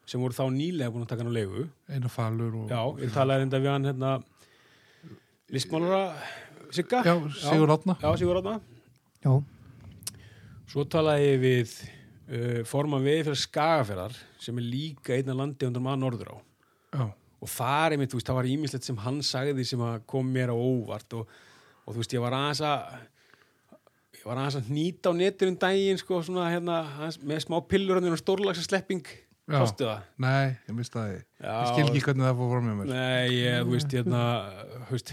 [0.05, 3.13] sem voru þá nýlega búin að taka hann á leigu eina falur og Já, ég
[3.15, 4.11] talaði enda við hann hérna
[5.51, 6.03] listmálara
[6.77, 7.01] Sigga?
[7.05, 8.41] Já, Sigur Átna Já, Sigur
[9.25, 9.33] Já,
[10.69, 15.85] Svo talaði ég við uh, forman við fyrir Skagaferðar sem er líka einna landi undan
[15.85, 16.37] maður norður á.
[16.95, 17.03] Já,
[17.45, 20.31] og það er mitt, þú veist, það var ímislegt sem hann sagði sem að kom
[20.33, 21.35] mér á óvart og,
[21.85, 22.95] og þú veist, ég var aðeins að
[24.15, 27.59] ég var aðeins að hnýta á netur um daginn, sko, svona hérna aðeins, með smá
[27.69, 29.05] pillur hann og stórlagsa slepping
[29.45, 29.61] Já.
[30.17, 32.87] Nei, ég mista það Já, Ég skil ekki hvernig það fór fram með mér.
[32.89, 34.21] Nei, ég, þú veist, hérna
[34.87, 35.11] þú veist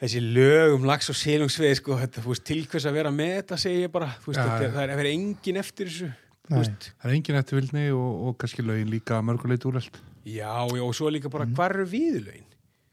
[0.00, 1.98] þessi lög um lags og sílungsveið sko,
[2.44, 5.02] til hvers að vera með þetta segi ég bara, veist, Já, þetta, það er að
[5.02, 6.10] vera engin eftir þessu,
[6.50, 10.00] Það er engin eftir vildni og, og kannski lögin líka mörguleit úrelt.
[10.26, 12.48] Já, já, og svo líka bara, hvar eru viðlögin?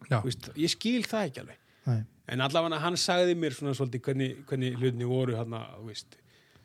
[0.08, 1.64] Ég skil það ekki alveg.
[1.88, 1.98] Nei,
[2.28, 6.18] En allavega hann sagði mér svona svolítið hvernig, hvernig hlutinni voru hérna, veist,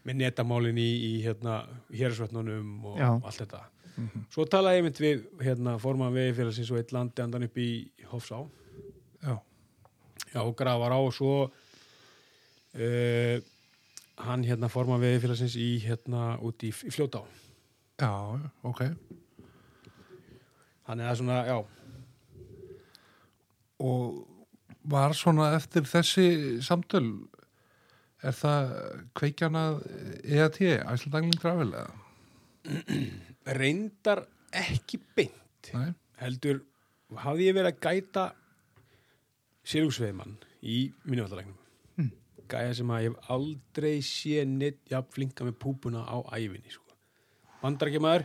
[0.02, 1.60] með netamálin í, í hérna,
[1.94, 3.08] hérsvetnunum og Já.
[3.14, 3.60] allt þetta.
[4.32, 7.68] Svo talaði ég mynd við, hérna, forman fyrir sinns og eitt landi andan upp í
[8.10, 8.40] Hofsá.
[9.22, 9.36] já,
[10.30, 13.36] Já, grafar á og svo uh,
[14.22, 17.24] hann hérna forman við fyrir sinns í hérna út í, í fljóta á.
[18.00, 18.12] já,
[18.62, 18.82] ok
[20.86, 21.58] Þannig að svona, já,
[23.82, 24.28] Og
[24.86, 26.26] var svona eftir þessi
[26.62, 27.06] samtöl
[28.22, 28.72] er það
[29.18, 29.62] kveikjana
[30.22, 31.90] EAT, Æsland Angling Travel eða?
[33.58, 34.22] reyndar
[34.54, 35.72] ekki beint.
[35.74, 36.60] Nei, heldur
[37.24, 38.26] hafði ég verið að gæta
[39.64, 41.58] Silvsveiðmann í minnivallarlegnum
[41.98, 42.10] Mm.
[42.48, 46.82] gæja sem að ég hef aldrei sé neitt jafn flinka með púpuna á ævinni sko.
[47.62, 48.24] bandarækjamaður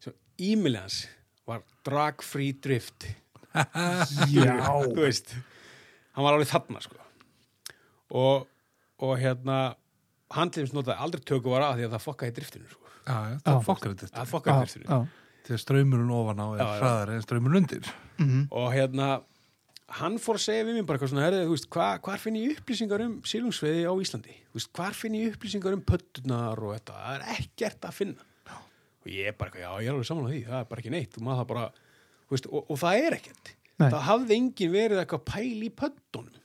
[0.00, 0.98] sem e-mailið hans
[1.46, 3.08] var drag-free drift
[4.32, 4.54] Já.
[4.62, 5.34] þú veist
[6.14, 6.96] hann var alveg þarna sko.
[8.12, 8.46] og,
[9.02, 9.74] og hérna
[10.32, 12.86] hann til þess notaði aldrei töku var að því að það fokkaði driftinu sko.
[13.02, 13.66] já, já, það það
[14.30, 15.02] fokkaði driftinu já.
[15.42, 17.88] Þegar ströymurinn ofan á er hraðar en ströymurinn undir
[18.22, 18.42] Mhm.
[18.54, 19.06] og hérna
[19.98, 22.38] hann fór að segja við mér bara eitthvað svona herrið, þú veist, hva, hvar finn
[22.40, 24.36] ég upplýsingar um sílungsveiði á Íslandi?
[24.56, 28.28] Veist, hvar finn ég upplýsingar um pöttunar og þetta, það er ekkert að finna.
[29.02, 30.84] Og ég er bara eitthvað, já, ég er alveg saman á því það er bara
[30.84, 31.64] ekki neitt, og maður það bara
[32.32, 33.52] veist, og, og það er ekkert.
[33.82, 33.88] Nei.
[33.88, 36.42] það hafði engin verið eitthvað pæl í pöttunum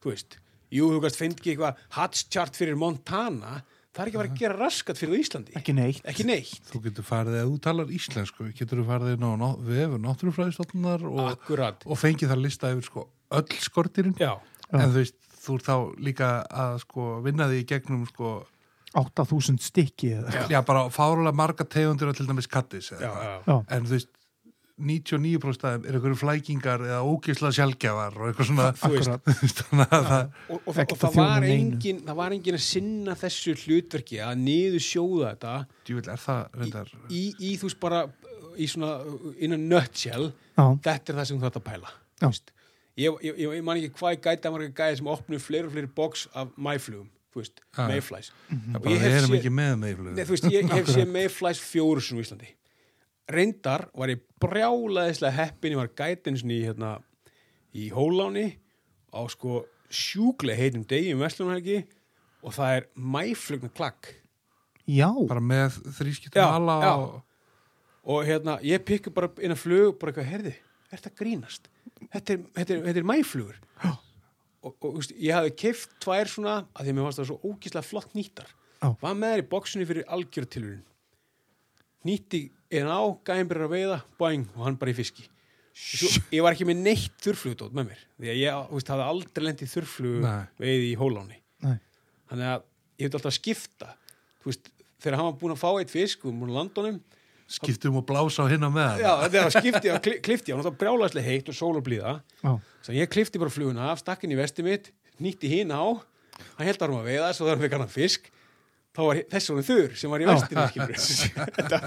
[0.00, 0.36] þú veist,
[0.72, 3.60] jú, þú veist, finnst ekki eitthvað hatschart fyrir Montana
[3.94, 5.54] það er ekki að vera að gera raskat fyrir Íslandi.
[5.58, 6.02] Ekki neitt.
[6.06, 9.58] ekki neitt, Þú getur farið, ef þú talar íslensku getur þú farið inn á ná-
[9.66, 11.82] vefur náttúrufræðistofnunar og, akkurat.
[11.86, 14.32] og fengið það lista yfir sko öll skortirinn já,
[14.72, 15.74] en þú veist, þú er þá
[16.06, 18.32] líka að sko vinna því í gegnum sko
[18.94, 20.46] 8000 stykki eða.
[20.50, 23.56] já, bara fárulega marga tegundir og til dæmis kattis já, eða, já, Já.
[23.76, 24.08] en þú veist
[24.80, 28.68] 99% af er einhverju flækingar eða ógisla sjálfgjafar og eitthvað svona
[29.60, 33.54] þannig að það og, og, og, það, var engin, það var engin að sinna þessu
[33.64, 35.54] hlutverki að niður sjóða þetta
[35.88, 38.02] djúvill er það í, reyndar í, í þú veist bara
[38.56, 38.92] í svona
[39.38, 40.64] in a nutshell Já.
[40.88, 42.28] þetta er það sem þú þarf að pæla Já.
[43.00, 45.70] ég, ég, ég, ég man ekki hvað ég gæti að marga gæði sem opnu fleiri
[45.70, 48.32] og fleiri box af mæflugum mayflies.
[48.50, 50.88] Það Og bara ég hef séð- ekki með meiflu Nei, þú veist, ég, ég hef
[50.96, 52.48] séð mayflies fjóru sinni á Íslandi
[53.34, 56.92] reyndar var ég brjálaðislega heppin, ég var gætin svona í hérna,
[57.76, 58.46] í hóláni
[59.14, 61.82] á sko sjúklega heitum degi um Vestlunarhelgi
[62.40, 64.14] og það er mæflugna klakk
[64.90, 65.10] Já.
[65.28, 66.92] bara með þrískiptum Já, ala já.
[66.94, 67.18] og
[68.10, 70.52] og hérna, ég pikka bara inn að flug bara eitthvað, herði,
[70.88, 71.68] er þetta grínast
[72.14, 73.58] þetta er, þetta er, þetta er mæflugur
[74.60, 77.50] og, og veist, ég hafði keift tvær svona, að því að mér fannst það svo
[77.50, 78.48] ógíslega flott nýttar
[78.80, 78.88] Já.
[79.02, 80.86] var með þær í bóksunni fyrir algjörtilurinn
[82.06, 85.26] nýtti einn á gæðin byrjar að veiða, boing, og hann bara í fiski.
[85.80, 89.44] Svo, ég var ekki með neitt þurrflugutótt með mér því að ég veist, hafði aldrei
[89.46, 90.42] lendið þurrflugu Nei.
[90.60, 92.66] veiði í hóláni þannig að
[93.00, 93.88] ég hefði alltaf að skipta.
[94.44, 94.68] Veist,
[95.00, 97.00] þegar hann var búin að fá eitt fisk og múin að landa honum
[97.50, 99.00] skiptum og blása á hinn á meðan.
[99.02, 102.12] Já, þetta er að skipti og klifti, hann var brjálæslega heitt og sól og blíða.
[102.44, 102.52] Já.
[102.86, 104.92] Svo ég klifti bara fluguna af, stakk inn í vesti mitt,
[105.22, 105.82] nýtti hinn á,
[106.54, 108.30] hann held að hann að veiða, svo þegar hann fikk hann fisk,
[109.00, 110.64] þá var þessi honum þurr sem var í vestinu.
[111.56, 111.82] Þetta-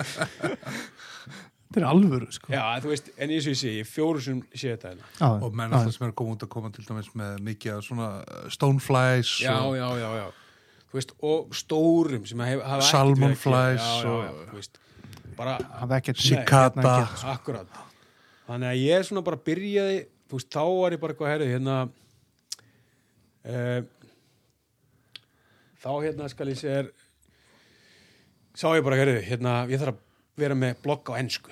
[1.74, 2.51] Þetta er alvöru, sko.
[2.53, 5.07] Já, þú veist, en eins og ég segi, fjóru sem sé þetta hérna.
[5.18, 5.30] Já.
[5.47, 7.86] og menn alltaf sem er að koma út að koma til dæmis með mikið af
[7.88, 10.28] svona uh, stoneflies Já, og já, já, já.
[10.91, 13.47] Þú veist, og stórum sem hef, hafa ekkert Salmon verið að gera.
[13.47, 14.78] flies Já, já, já, og- þú veist,
[15.39, 16.70] bara Það ekkert Cicada.
[16.78, 17.34] hérna sko.
[17.34, 17.82] Akkurat
[18.51, 19.97] Þannig að ég svona bara byrjaði
[20.30, 21.80] Þú veist, þá var ég bara eitthvað herrið hérna
[23.49, 23.82] uh,
[25.84, 26.86] Þá hérna skal ég segja
[28.54, 29.99] Sá ég bara herrið hérna, ég þarf að
[30.43, 31.51] vera með blogg á ensku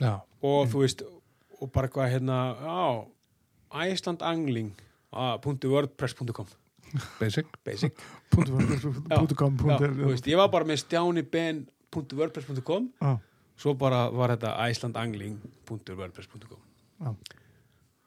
[0.00, 1.00] já, og þú veist
[1.60, 3.06] og bara eitthvað hérna á,
[3.88, 4.70] Icelandangling
[5.12, 6.46] ah, .wordpress.com
[7.18, 7.92] basic basic
[8.32, 8.68] punktur.
[8.68, 13.12] þú veist, ég var bara með stjániben.wordpress.com Já.
[13.56, 16.60] svo bara var þetta icelandangling.wordpress.com
[17.04, 17.10] Já.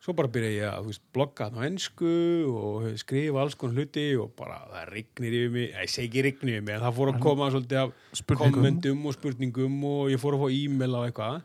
[0.08, 2.12] Svo bara byrja ég að veist, blogga þarna á ensku
[2.48, 6.54] og skrifa alls konar hluti og bara það rignir yfir mig, ég segi ekki rignir
[6.54, 10.46] yfir mig það fór að koma svolítið af kommentum og spurningum og ég fór að
[10.46, 11.42] fá e-mail á eitthvað.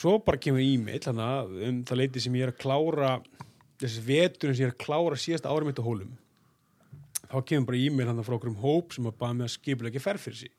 [0.00, 3.14] Svo bara kemur e-mail þannig að um það leiti sem ég er að klára
[3.80, 6.12] þessi veturinn sem ég er að klára síðasta ára mitt á hólum
[7.30, 9.94] þá kemur bara e-mail hann frá okkur um hóp sem að baða mig að skipulega
[9.94, 10.52] ekki ferð fyrir sí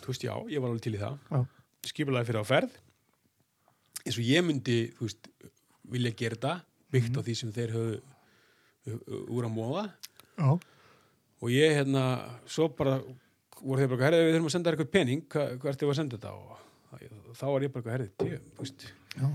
[0.00, 1.20] þú veist já, ég var alveg til í það.
[1.28, 1.44] Já.
[1.92, 2.80] skipulega fyrir á ferð
[4.04, 5.28] eins og ég myndi veist,
[5.92, 6.54] vilja gera þetta
[6.94, 9.84] byggt á því sem þeir höfðu uh, úr að móða
[10.38, 10.48] Já.
[10.54, 12.04] og ég hérna
[12.46, 12.98] svo bara
[13.60, 15.24] voru þeir bara herrið við þurfum að senda eitthvað pening.
[15.30, 16.34] Hva, hvað ertu að senda þetta?
[16.34, 18.28] Og þá var ég bara þú
[18.60, 19.28] veist, Já,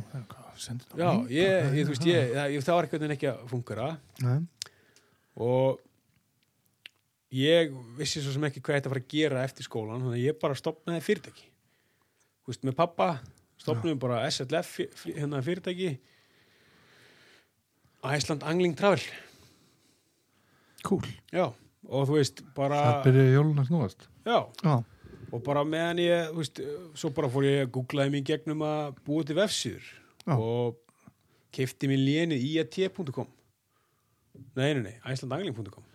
[0.99, 3.85] já, ég, ég, veist, ég, ég, það var eitthvað ekki að fungara
[4.25, 4.41] Nei.
[5.39, 5.79] og
[7.31, 10.17] ég vissi svo sem ekki hvað ég ætti að fara að gera eftir skólan þannig
[10.17, 11.47] að ég bara stopnaði fyrirtæki.
[12.49, 13.07] Veist, með pappa
[13.59, 15.97] stopnaðum bara SLF hérna fyrirtæki
[18.03, 19.01] Æsland Angling Travel
[20.87, 21.03] Cool.
[21.35, 21.43] já,
[21.91, 24.05] og þú veist, bara Það byrjaði jólun að snúast.
[24.25, 24.75] já, Já.
[25.33, 26.61] og bara meðan ég, þú veist,
[26.95, 29.89] svo bara fór ég að googlaði mig í gegnum að búa til vefsíður
[30.23, 30.37] Já.
[30.39, 30.79] og
[31.51, 33.27] keifti mér lénið iat.com
[34.55, 35.88] nei, nei, nei, icelandangling.com já,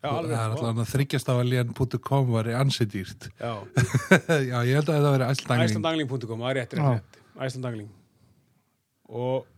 [0.00, 3.26] Það er alltaf að þryggjast á að lén.com var í ansi dýrt.
[3.36, 3.50] já,
[4.50, 5.68] Já, ég held að það veri æslangling.
[5.68, 7.18] icelandangling.com, það er rétt, rétt, rétt.
[7.40, 7.90] Icelandangling
[9.10, 9.48] og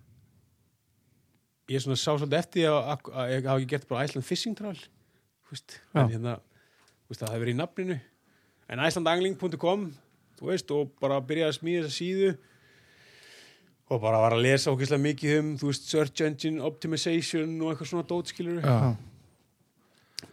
[1.71, 4.27] ég svona sá svolítið eftir því að, að, að ég hafa ekki gert bara Iceland
[4.27, 6.01] Fishing Travel þú veist, Já.
[6.03, 7.99] en hérna þú veist, það hefur verið í nafninu.
[8.73, 9.87] En icelandangling.com
[10.41, 12.33] þú veist, og bara byrjaði að smíða þessa síðu
[13.93, 17.91] og bara var að lesa okkislega mikið um, þú veist, search engine optimization og eitthvað
[17.93, 18.79] svona dótskilur Já,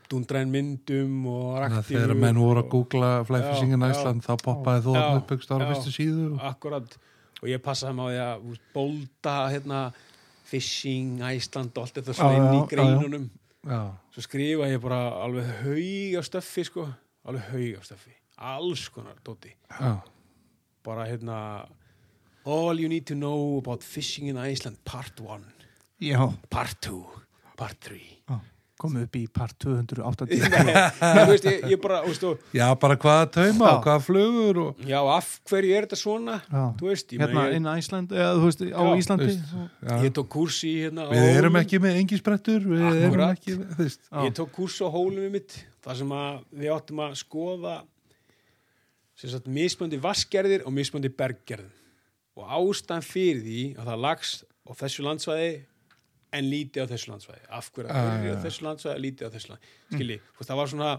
[0.10, 3.90] dundræn myndum og raktífu þegar menn voru að og- googla fly Já, fishing in já.
[3.92, 5.74] Iceland þá poppaði þú að upp ykkur stára já.
[5.74, 6.40] fyrstu síðu.
[6.42, 6.98] akkurat
[7.42, 9.94] og ég passaði á því að bólda hérna
[10.50, 13.30] fishing, Æsland og allt þetta svona inn í greinunum
[13.68, 16.88] Já, svo skrifa ég bara alveg haug af stöffi sko,
[17.28, 19.52] alveg haug af stöffi alls konar dóti
[20.84, 21.68] bara hérna
[22.46, 25.44] all you need to know about fishing in Iceland part 1,
[26.02, 26.34] Já.
[26.50, 27.06] part 2
[27.58, 28.40] part 3 Já.
[28.80, 30.44] Komið upp í part 280.
[30.54, 30.70] Nei,
[31.02, 34.60] þú veist, ég, ég bara, þú veist, og, Já, bara hvaða tauma og hvaða flugur
[34.64, 34.84] og...
[34.88, 36.62] já, af hverju er þetta svona Já.
[36.80, 39.28] þú veist, ég, Hérna meina, inn á Ísland, eða þú veist, á Já, Íslandi.
[39.28, 39.52] veist,
[39.84, 43.74] ég, ég tók kurs í hérna á Við erum ekki með við erum ekki, með-
[43.76, 44.02] þú veist.
[44.08, 44.20] Já.
[44.24, 47.76] Ég tók kurs á hólum mitt þar sem að við áttum að skoða
[49.20, 51.76] sem sagt mismöndi vassgerðir og mismöndi berggerðum
[52.40, 55.50] og ástæðan fyrir því að það lagst á þessu landsvæði
[56.34, 58.34] en lítið á þessu landsvæði af hverju Ah, að já.
[58.34, 60.46] á þessu landsvæði lítið á þessu landsvæði skilji, mm.
[60.50, 60.92] það var svona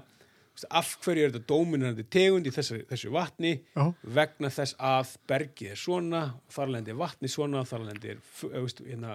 [0.77, 3.85] af hverju er þetta dóminandi tegund í þessu, þessu vatni Já.
[4.03, 6.23] vegna þess að bergið er svona
[6.53, 9.15] þarlendi er vatni svona þarlendi er eh, hérna,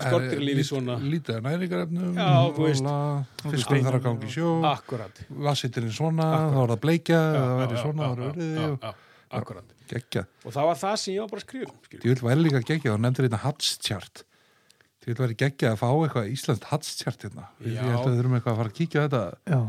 [0.00, 2.14] skortirlífi svona Lítið af næringarefnum.
[3.52, 6.54] Fiskur þarf að gangi sjó akkurat Vassitirinn svona, Akkúrat.
[6.54, 8.10] þá er það bleikja það já, svona,
[8.56, 8.94] já,
[9.42, 11.74] akkurat geggja og það var það sem ég var bara að skrifa.
[11.98, 14.24] Ég vil væri líka geggja, þú nefndir hérna Hatschart
[15.02, 17.82] Vil væri geggja að fá eitthvað íslenskt Hatschart hérna Ég Já.
[17.88, 19.22] held að við þurfum eitthvað að fara að kíkja á þetta
[19.54, 19.60] Já.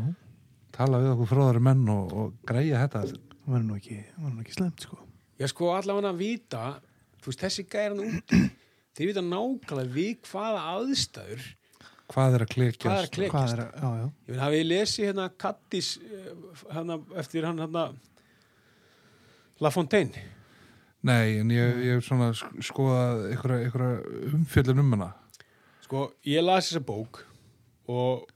[0.78, 4.54] tala við okkur fróðari menn og, og græja þetta Það verður nú ekki, verður ekki
[4.58, 5.00] slemt, sko.
[5.42, 6.62] ég sko allavega að vita
[7.24, 8.40] þú veist þessi gæran úti
[8.94, 11.44] þeir vita nákvæmlega við hvaða aðstæður
[12.14, 13.54] Hvað er að klekjast Hvað er að klekjast?
[13.54, 14.06] Er, að- já, já.
[14.06, 15.90] ég finn hafið ég lesið hérna Kattis
[16.70, 17.84] hérna, eftir hann hérna
[19.64, 20.24] La Fontaine
[21.04, 23.90] Nei, en ég, ég hef svona sk- skoðað einhverja,
[24.38, 25.10] umfjöldun um hana
[25.84, 27.24] sko ég las þessa bók
[27.92, 28.28] og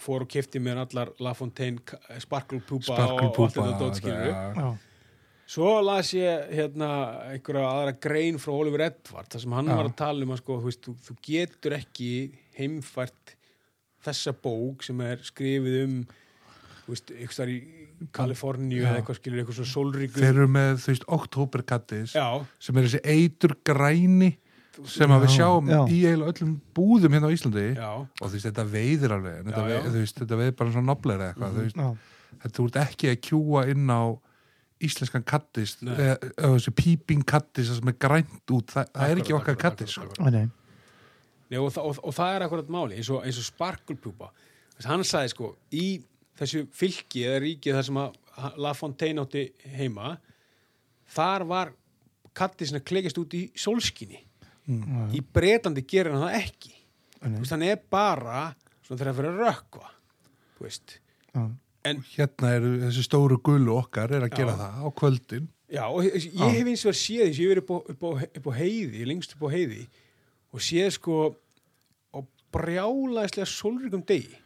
[0.00, 1.80] fór og kefti mér allar La Fontaine
[2.22, 4.42] Sparkle Pupa Sparkle og allt þetta dót skilur ja.
[4.58, 4.68] Já.
[5.54, 6.88] Svo las ég hérna
[7.28, 9.76] einhverja aðra grein frá Oliver Edward þar sem hann Já.
[9.76, 12.10] var að tala um að sko, þú, veist, þú, þú getur ekki
[12.56, 13.34] heimfært
[14.04, 15.98] þessa bók sem er skrifið um
[16.84, 17.58] þú veist, eitthvað þar í
[18.14, 22.88] Kaliforníu eða eitthvað skilur, eitthvað svo sólríku Þeir eru með, þú veist, oktoberkattis sem er
[22.88, 24.32] þessi eitur græni
[24.90, 25.78] sem að við Já, sjáum já.
[25.88, 29.54] í eiginlega öllum búðum hérna á Íslandi já, og þú veist, þetta veiðir alveg þetta,
[29.54, 29.74] Já, já.
[29.74, 31.56] veið, þú veist, þetta veið bara svona nobler eitthvað, Mhm.
[31.56, 31.96] þú veist, Já.
[32.44, 34.02] þetta þú ert ekki að kjúa inn á
[34.84, 39.40] íslenskan kattis eða þessi píping kattis sem er grænt út, það, það er ekki Akkurat,
[39.40, 40.24] okkar akkurat, kattis akkurat, sko.
[40.24, 40.50] Nei, nei.
[41.50, 44.30] Nei, og, og, og það er akkurat máli eins og, eins og
[44.74, 45.86] Þess, hann sagði sko í
[46.38, 49.44] þessu fylki eða ríki þar sem að La Fontaine átti
[49.76, 50.16] heima
[51.14, 51.70] þar var
[52.34, 54.18] katti sem að klekjast út í sólskinni
[54.64, 55.00] Já.
[55.12, 56.72] í Bretandi gerir hann það ekki
[57.24, 58.42] þú veist, hann er bara
[58.84, 59.90] svona þegar að fyrir að rökkva
[60.58, 60.94] þú veist.
[61.84, 64.36] En- hérna eru þessi stóru gullu okkar er að Já.
[64.40, 66.48] gera það á kvöldin Já, og ég Já.
[66.54, 68.08] hef eins og að séð þess, ég hef verið upp á,
[68.38, 69.82] upp, á, heiði, lengst upp á heiði
[70.54, 71.16] og séð sko
[72.14, 72.18] á
[72.54, 74.36] brjálæðislega sólríkum degi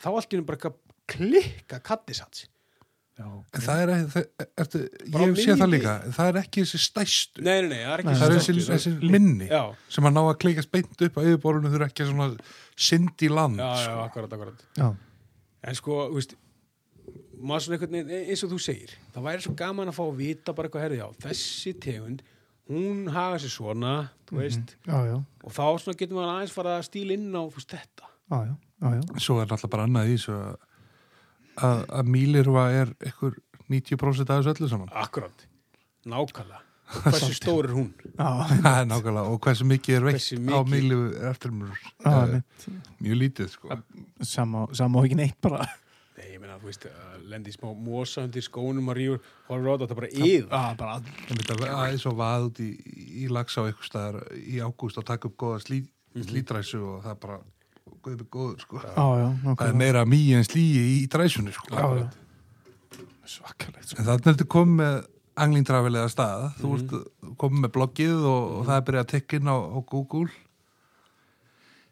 [0.00, 0.72] þá allt í henni bara
[1.10, 2.46] klikka kattisats
[3.18, 3.90] Já, en það er,
[4.62, 4.78] ertu,
[5.12, 5.94] Bara ég sé það líka.
[6.16, 7.42] Það er ekki þessi stæstu.
[7.44, 10.38] Nei, nei, nei, það er það er þessi, þessi minni Já, sem að ná að
[10.44, 12.28] klikast beint upp á yfirborðinu þurfa ekki að svona
[12.88, 14.04] synd í land já, já, sko.
[14.06, 14.64] akkurat, akkurat.
[14.78, 14.88] Já,
[15.60, 16.36] En sko, þú veist
[17.40, 20.18] maður svona einhvern veginn, eins og þú segir það væri svo gaman að fá að
[20.20, 21.08] vita bara eitthvað herði á.
[21.24, 22.24] Þessi tegund,
[22.70, 23.92] hún haga sér svona,
[24.28, 27.42] þú veist já, já, og þá svona getur maður aðeins fara að stíla inn á
[27.42, 28.10] þú veist, þetta.
[28.30, 29.02] Já, já, já, já.
[29.26, 30.50] svo er náttúrulega bara annað í þessu að,
[31.66, 33.36] að, að mýlirfa er einhver
[33.70, 34.90] 90% af þessu öllu saman?
[35.04, 35.46] Akkurat,
[36.08, 36.64] nákvæmlega.
[37.04, 37.90] Hversu stór er hún?
[38.18, 38.30] Já,
[38.80, 39.26] er nákvæmlega.
[39.30, 40.72] Og hversu mikið er veitt Hversu á mikið?
[40.72, 42.66] mýlirfu eftir mjög, já, mitt
[43.04, 43.78] mjög lítið sko.
[44.26, 45.68] Sama, sama og ekki neitt bara.
[46.20, 49.70] Nei, ég meina, þú veist, að lendi í smá mosa undir skónum og rífur, horfur
[49.70, 50.96] á þetta, er bara yð Já, bara
[51.30, 52.66] Það að aðeins og vað út í,
[53.22, 55.78] í lags á eitthvað staðar í ágúst og taka upp góða slí,
[56.26, 57.38] slítræsu og það er bara
[58.04, 58.82] guðið með góður sko.
[58.82, 61.70] Já, já, Það er meira mýi en slíi í dræsunni sko.
[61.74, 63.00] Já, já.
[63.30, 63.98] Svakalegt sko.
[64.00, 65.00] En þannig er þetta komið með
[65.40, 66.46] anglingtrafilega stað.
[66.60, 66.94] Þú ert
[67.40, 70.28] komið með bloggið og, og það er byrjað að tekka inn á, á Google.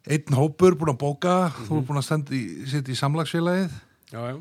[0.08, 1.34] Einn hópur búin að bóka.
[1.66, 3.76] Þú er búin að stenda í, setja í samlagsfélagið.
[4.12, 4.38] Já, já.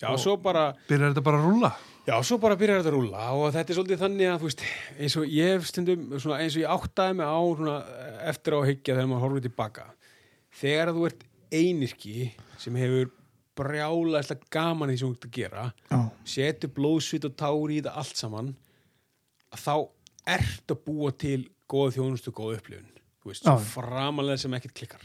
[0.00, 1.70] Já, svo bara, byrjar þetta bara að rúlla?
[2.08, 4.62] Já, svo bara byrjar þetta að rúla og þetta er svolítið þannig að, þú veist,
[4.96, 7.74] eins og ég hef stundum, svona, eins og ég áttaði mig á svona,
[8.30, 9.84] eftir á að hyggja þegar maður horfður tilbaka
[10.56, 12.30] þegar þú ert einirki
[12.60, 13.10] sem hefur
[13.60, 16.00] brjálæslega gaman í því sem þú ert að gera Já,
[16.34, 18.52] setur blóðsvit og tári í þetta allt saman
[19.50, 19.74] að þá
[20.30, 21.40] ert að búa til
[21.70, 23.00] góða þjónustu, góða upplifun.
[23.20, 25.02] Þú veist, framalega sem ekkert klikkar.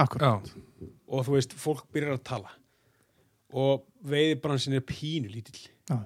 [0.00, 0.50] Akkurat.
[0.52, 2.52] Já, og þú veist, fólk byrjar að tala.
[3.56, 5.58] Og veiðbransin er pínu lítill.
[5.88, 5.98] Já,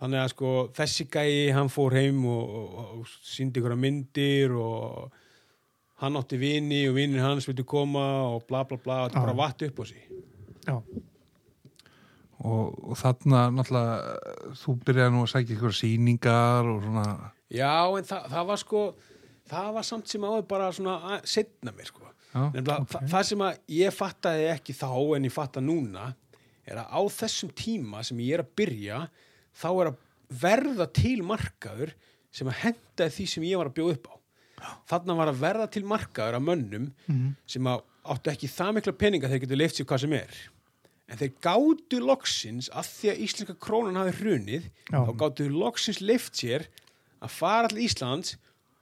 [0.00, 5.14] þannig að sko þessi gæi hann fór heim og, og, og síndi ykkur myndir og
[6.02, 9.02] hann átti vini og vinir hans vildi koma og bla bla bla.
[9.04, 10.02] Og þetta bara vatt upp á sig.
[10.68, 10.76] Já,
[12.44, 17.06] og, og þarna náttúrulega þú byrjaði nú að sækja ykkur sýningar og svona.
[17.50, 18.82] Já en það, það var sko
[19.48, 22.04] það var samt sem áður bara svona setna mér sko.
[22.28, 22.90] Já, Nefnilega, ok.
[22.92, 26.10] það, það sem að ég fattaði ekki þá en ég fatta núna
[26.68, 28.98] er að á þessum tíma sem ég er að byrja
[29.56, 30.02] þá er að
[30.42, 31.94] verða til markaður
[32.28, 34.16] sem að henda því sem ég var að bjóða upp á
[34.90, 37.34] þarna var að verða til markaður af mönnum Mhm.
[37.46, 40.34] sem að áttu ekki það mikla peninga þeir getur leift sér hvað sem er
[41.08, 44.98] en þeir gátu loksins að því að íslenska krónan hafi hrunið Já.
[45.06, 46.66] þá gátu þeir loksins leift sér
[47.22, 48.36] að fara til Íslands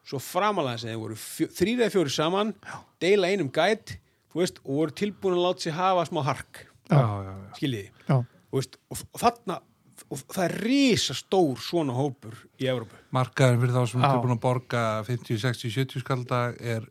[0.07, 2.55] svo framalega sem þeir voru þrýra eða fjóri saman
[3.01, 3.97] deila einum gæt
[4.37, 7.55] veist, og voru tilbúin að láta sig hafa smá hark já, já, já.
[7.57, 8.17] skiljiði já,
[8.53, 9.61] og, og þarna
[10.11, 14.09] og það er risa stór svona hópur í Evrópu Markaðurinn fyrir þá sem Já.
[14.11, 16.87] er búin að borga 50, 60, 70 skaldag er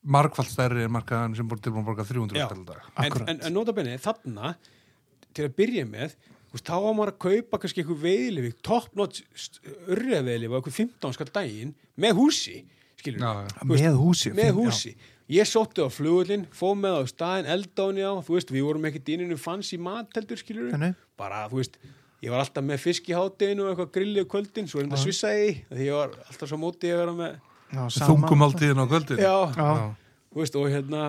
[0.00, 2.48] margfald stærri en markaðurinn sem búin tilbúin að borga 300 Já.
[2.48, 4.54] skaldag en, en, en nota benni, þarna
[5.36, 6.16] til að byrja með
[6.50, 9.22] þú veist, þá var maður að kaupa kannski eitthvað veiðlifi top notch
[9.86, 12.58] örriða veiðlifi eitthvað 15 skall daginn með húsi
[13.00, 13.48] skilur Já, já.
[13.62, 14.94] Veist, með húsi með húsi
[15.30, 19.02] ég sótti á flugullin, fóð með á staðin eldáni á, þú veist, við vorum ekki
[19.06, 20.92] dýninu fanns í mateldur, skilur Nei, nei.
[21.20, 21.78] Bara, þú veist,
[22.24, 25.48] ég var alltaf með fisk í hátteginu og eitthvað grillið kvöldin, svo er þetta svissaði
[25.48, 27.40] því, því ég var alltaf svo mótið að vera með.
[28.00, 29.20] Þungumáltíðin á kvöldin.
[29.22, 29.68] já, Já,
[30.32, 31.02] þú veist, og hérna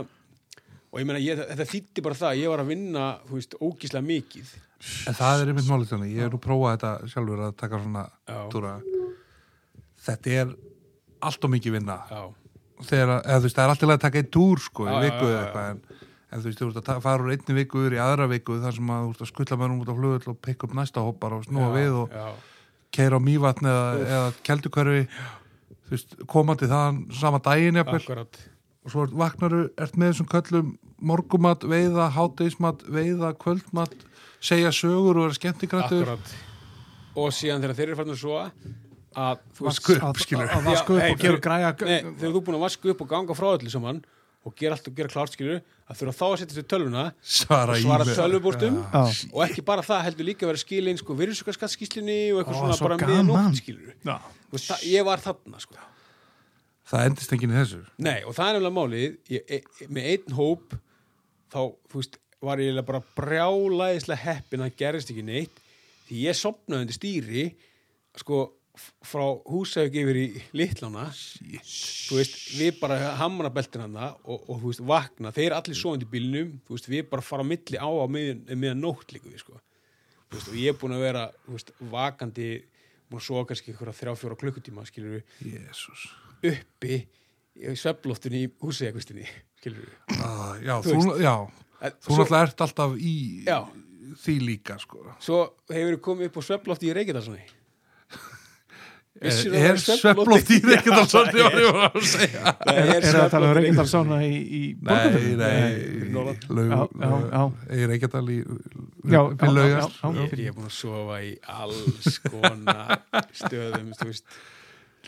[0.91, 4.03] og ég meina, ég, þetta þýtti bara það ég var að vinna, þú veist, ógíslega
[4.07, 4.51] mikið.
[5.07, 8.03] En það er einmitt málið þannig, ég er nú prófað þetta sjálfur að taka svona
[8.51, 8.73] túra.
[10.01, 10.53] Þetta er
[11.21, 11.97] allt og mikið vinna.
[12.09, 12.21] Já,
[12.81, 15.27] Þegar, eða þú veist, það er alltaf að taka einn túr sko, Já, í viku
[15.29, 15.81] eða eitthvað en,
[16.31, 18.77] en þú veist, þú ert að fara úr einni viku yfir í aðra viku þar
[18.77, 21.35] sem að þú ert að skulla mönnum út á flugull og pikka upp næsta hópar
[21.35, 22.15] og snúa já, við og
[22.95, 25.01] keira á mývatn eða, eða keldukörfi.
[25.87, 28.23] Þú veist, komandi þaðan sama daginn jafnvel.
[28.81, 30.71] Og svo vaknaru, ert með þessum köllum
[31.01, 33.93] morgumat, veiða, háteismat veiða, kvöldmat,
[34.41, 36.07] segja sögur og vera skemmtikrættur.
[36.15, 36.33] Akkurat.
[37.19, 38.39] Og síðan þegar þeir eru farin að svo
[39.11, 40.47] að þú veist, Vasku upp, að, skilur.
[40.47, 43.35] að, að vasku upp og gera græja þegar þú búin að vasku upp og ganga
[43.35, 43.99] frá öllu saman
[44.41, 47.75] og gera allt og gera klárt skilur að þurfa þá að setja sér tölvuna svara,
[47.77, 48.17] svara e-mail.
[48.17, 49.01] tölvupóstum Já.
[49.35, 52.77] og ekki bara það heldur líka að vera skilin sko virðsökkarskattskíslunni og eitthvað Ó, svona
[52.79, 53.19] svo bara gaman.
[53.19, 55.77] með nótt skilur veist, það, ég var þarna sko
[56.91, 60.37] það endist enginn í þessu Nei, og það er nefnilega málið ég, e, með einn
[60.39, 60.75] hóp
[61.53, 61.59] þá,
[61.93, 65.61] veist, var ég bara brjálæðislega heppin að gerist ekki neitt
[66.09, 67.45] því ég sopnaði undir stýri
[68.19, 68.41] sko,
[69.05, 75.33] frá húsauk yfir í Litlana veist, við bara hamra beltin hana og, og veist, vakna.
[75.35, 78.81] Þeir eru allir svoandi í bílnum, þú veist, við bara fara milli á á miðan
[78.83, 79.59] nótt líka við, sko.
[80.31, 81.25] Og ég er búin að vera,
[81.91, 82.49] vakandi
[83.11, 84.85] búin að sofa kannski ykkur þrjá, fjóra klukkutíma,
[86.41, 87.01] uppi
[87.59, 88.51] í svefnloftunni í
[89.11, 89.89] við
[90.23, 91.35] ah, Já, Þú þú, já,
[92.01, 93.15] þú náttúrulega ert alltaf í
[93.45, 93.57] Já.
[94.23, 95.03] því líka sko.
[95.21, 97.43] Svo hefur við komið upp á svefnlofti í Reykjadalssoni
[99.19, 100.57] Er, svefnloft í?
[100.69, 104.37] Reykjadalsson það ég var að segja Það Er, er það að tala um svefnloft í
[104.39, 105.73] í Nei, nei.
[107.75, 110.21] Í Reykjadal í Já, já, við já, laugast já, já.
[110.21, 113.03] Ég, ég er búin að sofa í alls konar
[113.35, 114.39] stöðum, þú veist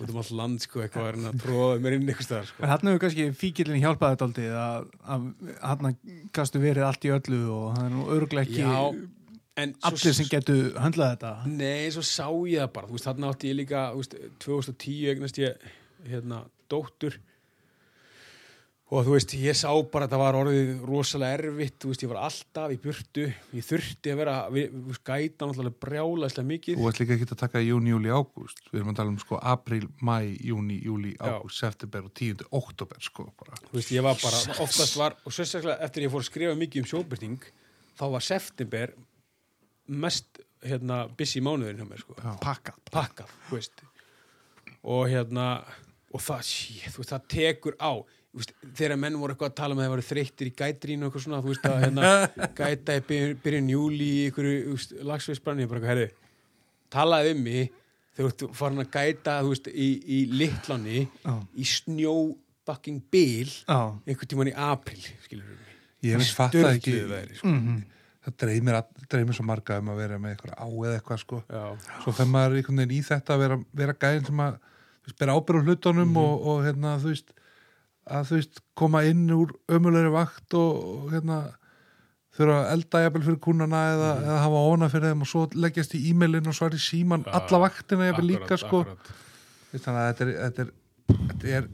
[0.04, 2.64] út um all land, sko, eitthvað er að tróða mér inn eitthvað sko.
[2.66, 5.28] En hann hefur kannski fíkilin hjálpaði þetta aldrei að, að
[5.70, 5.98] hann
[6.34, 8.02] gastu verið allt í öllu og hann er nú
[8.58, 8.74] Já,
[9.60, 11.34] en allir sem getu höndlað þetta.
[11.50, 15.14] Nei, svo sá ég það bara, þú veist, þarna átti ég líka, þú veist, 2010
[15.14, 15.70] eignast ég,
[16.10, 16.42] hérna,
[16.72, 17.20] dóttur.
[18.94, 22.10] Og þú veist, ég sá bara að það var orðið rosalega erfitt, þú veist, ég
[22.12, 23.24] var alltaf í burtu,
[23.58, 26.82] ég þurfti að vera, við, við gæta náttúrulega brjálæslega mikið.
[26.82, 28.62] Þú ert líka ekki að taka júni, júli, ágúst.
[28.70, 30.14] Við erum að tala um sko apríl, mæ,
[30.46, 32.46] júni, júli, ágúst, september og 10.
[32.60, 33.58] oktober sko bara.
[33.72, 36.84] Þú veist, ég var bara, oftast var, og sérstaklega eftir ég fór að skrifa mikið
[36.84, 37.50] um sjóbyrting,
[37.98, 38.94] þá var september
[39.88, 42.16] mest, hérna, busy mánuðin hjá mér, sko.
[42.44, 42.78] pakkað.
[42.94, 43.34] Pakkað,
[44.84, 45.48] og hérna
[46.14, 47.94] og það, shit, veist, það tekur á.
[48.34, 51.10] Veist, þegar menn voru eitthvað að tala með að það voru þreyttir í gætrínu og
[51.12, 52.12] eitthvað svona, veist að hérna,
[52.60, 54.78] gæta í byrjun, byrjun júli í einhverju
[55.10, 56.08] lagsveisbranni, bara eitthvað, herri
[56.94, 57.80] talaði um mig.
[58.14, 59.36] Þegar þú farin að gæta,
[59.74, 61.34] í, í litláni, Já.
[61.58, 62.16] í snjó
[62.68, 65.80] fucking bil, Já, einhvern tímann í april, skilur við mig.
[66.04, 66.94] Ég veist fatta ekki.
[67.10, 67.54] veðri, sko.
[68.24, 68.78] Það dreymir,
[69.12, 71.64] dreymir svo marga um að vera með eitthvað á eða eitthvað sko Já,
[72.06, 74.54] Svo fer maður einhvern veginn í þetta að vera, vera gæðin sem að
[75.04, 76.22] veist, bera ábyrð á hlutunum Mhm.
[76.22, 77.34] og, og hérna, þú veist
[78.08, 81.38] að þú veist, koma inn úr ömulegri vakt og, og hérna
[82.34, 85.94] þurfa að elda jafnvel fyrir kúnana eða, eða hafa óna fyrir þeim og svo leggjast
[86.00, 87.24] í e-mailin og svar í síman.
[87.28, 89.12] Já, alla vaktina jafnvel líka sko akkurat.
[89.74, 90.74] Þannig að þetta er, þetta er,
[91.30, 91.70] þetta er,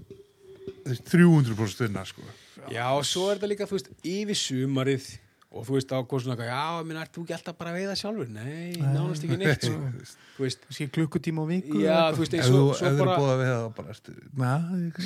[0.84, 2.28] þú veist, 300% vinna sko
[2.70, 5.08] Já, og svo er þetta líka, þú veist, yfir sumarið
[5.50, 8.28] og þú veist, á eitthvað, já, minn, ert þú ekki alltaf bara að veiða sjálfur?
[8.34, 9.88] Nei, nánast ekki neitt, sko.
[10.36, 13.16] þú veist, klukkutíma á viku já, þú veist, eins og ef svo þú eru bara,
[13.18, 14.52] búið að við það bara ertu, na,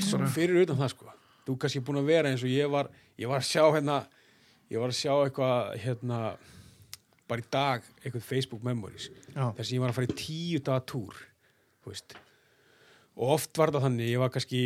[0.09, 1.15] svo fyrir utan það, sko.
[1.43, 3.97] Þú kannski búin að vera eins og ég var, ég var að sjá hérna,
[4.71, 6.19] ég var að sjá eitthvað, hérna,
[7.31, 10.59] bara í dag, eitthvað Facebook Memories, Já, þess að ég var að fara í tíu
[10.63, 11.25] daga túr,
[11.83, 12.15] þú veist.
[13.15, 14.63] Og oft var það þannig, ég var kannski,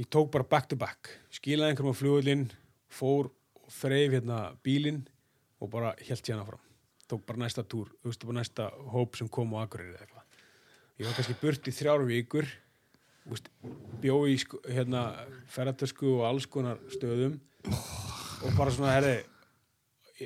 [0.00, 2.46] ég tók bara back to back, skilaði einhverjum á flugullin,
[2.92, 3.34] fór og
[3.72, 5.02] þreif hérna bílinn
[5.62, 6.62] og bara held hérna fram.
[7.06, 10.24] Tók bara næsta túr, þú veist, bara næsta hóp sem kom á Akureyri eða eitthvað.
[10.98, 12.48] Ég var kannski burt í þrjár vikur,
[13.24, 13.50] þú veist,
[14.02, 15.04] bjó í sko, hérna
[15.54, 19.16] ferðartösku og alls konar stöðum og bara svona, herri,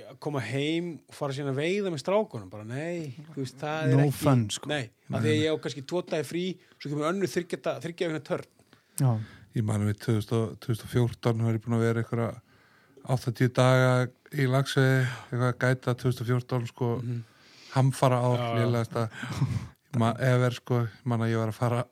[0.07, 3.81] að koma heim og fara síðan að veiða með strákunum bara nei, þú veist, það
[3.89, 4.71] er No ekki fun, sko.
[4.71, 6.45] nei, af því að ég á kannski tótaði frí
[6.77, 8.47] svo kemur önnu þryggja vegna törn
[9.01, 9.11] já,
[9.59, 12.29] Ég mani við 2000, 2014 var ég búin að vera einhverja
[13.09, 16.91] 80 daga í lagsveði eitthvað að gæta 2014 sko
[17.75, 18.41] hamfara ár Mhm.
[18.41, 18.59] Já, já.
[18.65, 19.09] lélegasta.
[19.99, 21.85] Ma, efer sko, ég man að ég var að fara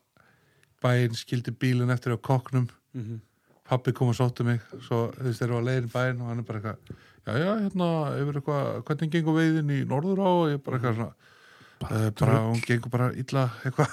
[0.82, 3.20] bæinn, skildi bílinn eftir á koknum mm -hmm.
[3.68, 6.28] pappi kom og sóttu mig svo þú veist þeir eru á leiðin í bæinn og
[6.28, 6.78] hann er bara eitthvað
[7.26, 7.88] já já hérna,
[8.20, 10.28] yfir eitthvað hvernig gengur veiðin í norður á?
[10.30, 11.12] Og ég bara eitthvað svona
[11.80, 13.90] bara, bara hún gengur bara illa eitthvað.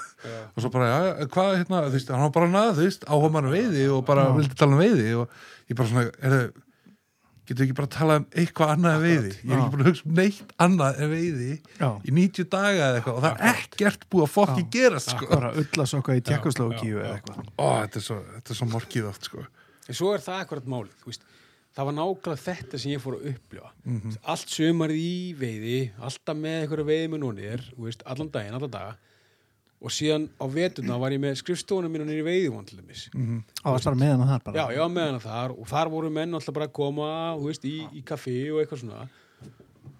[0.56, 3.04] Og svo bara, já, já, hvað, hérna, þú veist, hann var bara nað, þú veist,
[3.06, 5.28] áhuga mann veiði og bara vildi tala um veiði og
[5.68, 6.52] ég bara svona, er þau,
[7.46, 9.90] getur ekki bara að tala um eitthvað annað en veiði, ég er ekki búin að
[9.90, 11.88] hugsa um neitt annað en veiði já.
[12.02, 15.30] í 90 daga eða eitthvað og það er ekkert búið að fokki gerast, sko.
[15.30, 17.48] bara ullasokka í já, eða eitthvað.
[17.56, 19.46] Ó, þetta er svo, þetta er svo morgið oft, sko.
[19.86, 21.24] en svo er það akkurat málið
[21.76, 23.70] það var nákvæmlega þetta sem ég fór að upplifa.
[24.32, 27.66] Allt sömarið í veiði alltaf með einhverju veiði með núnir
[28.08, 28.94] allan daginn, allan daga
[29.76, 33.06] og síðan á vetuna var ég með skrifstofunum mínu nýri veiðivon til dæmis.
[33.60, 34.64] Á að stara með hana þar bara?
[34.72, 37.08] Já, var með hana þar og þar voru menn alltaf bara að koma,
[37.42, 39.06] veist, í, í kaffi og eitthvað svona.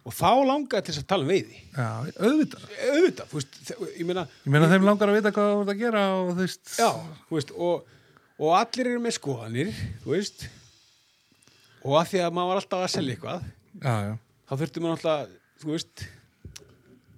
[0.07, 1.61] Og þá langaði til þess að tala um veiði.
[1.75, 1.89] Já,
[2.23, 2.67] auðvitað.
[2.87, 3.57] auðvitað, þú veist,
[3.99, 6.37] ég meina Ég meina þeim langar að vita hvað þú ert að gera og þú
[6.45, 6.91] veist, já,
[7.27, 7.97] þú veist, og,
[8.39, 9.73] og allir eru með skoðanir,
[10.05, 10.47] þú veist.
[11.83, 13.43] Og að því að maður var alltaf að selja eitthvað
[13.83, 14.15] já, já.
[14.47, 16.07] þá þurfti maður alltaf, þú veist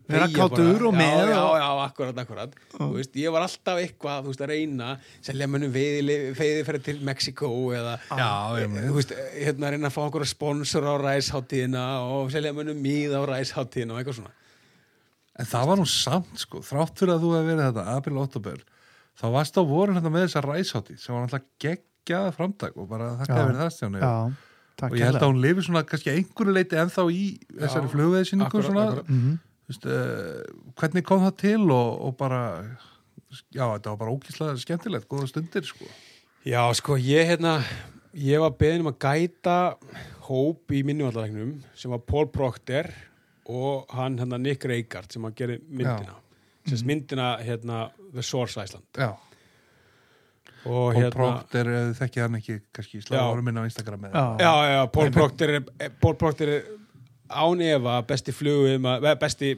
[0.09, 0.87] Vera bara.
[0.89, 2.55] og með já, já, já, akkurat, akkurat.
[2.73, 4.89] Þú veist, ég var alltaf eitthvað, þú veist, að reyna
[5.27, 8.31] selja mönnum veiði, fyrir til Mexiko eða Já,
[8.63, 12.81] ég þú veist, hérna að reyna að fá okkur sponsor á ræsháttíðina og selja mönnum
[12.81, 14.35] mýð á ræsháttíðina og eitthvað svona.
[15.39, 18.63] En það var nú samt sko, þrátt fyrir að þú hefði verið þetta april, oktober,
[19.21, 23.13] þá varst á vorin hérna með þessa ræsátti sem var alltaf geggjað framtak og bara
[23.21, 23.45] þakka Já.
[23.45, 24.37] fyrir það
[24.79, 27.89] takk og ég held að hún lifi svona kannski að einhverju leiti ennþá í þessari
[27.91, 29.09] flugveðsynningu svona, akkurat.
[29.11, 32.43] mm þú veist, uh, hvernig kom það til og, og bara
[33.53, 35.89] já, þetta var bara ógíslega skemmtilegt, góða stundir sko.
[36.49, 37.59] Já, sko, ég hérna
[38.17, 39.59] ég var beðin um að gæta
[40.29, 42.91] hóp í minnuvallaregnum sem var Paul Proctor
[43.49, 46.19] og hann hérna Nick Reigard sem að gera myndina.
[46.69, 49.15] Sem myndina hérna The Source Iceland Já,
[50.65, 53.23] og og hérna Proctor eh, þekki hann ekki kannski Já.
[53.23, 56.67] árum minna á Instagram Já, Já, já, Paul Proctor er, eh, Paul Proctor er
[57.31, 58.87] án efa besti flugum
[59.21, 59.51] besti,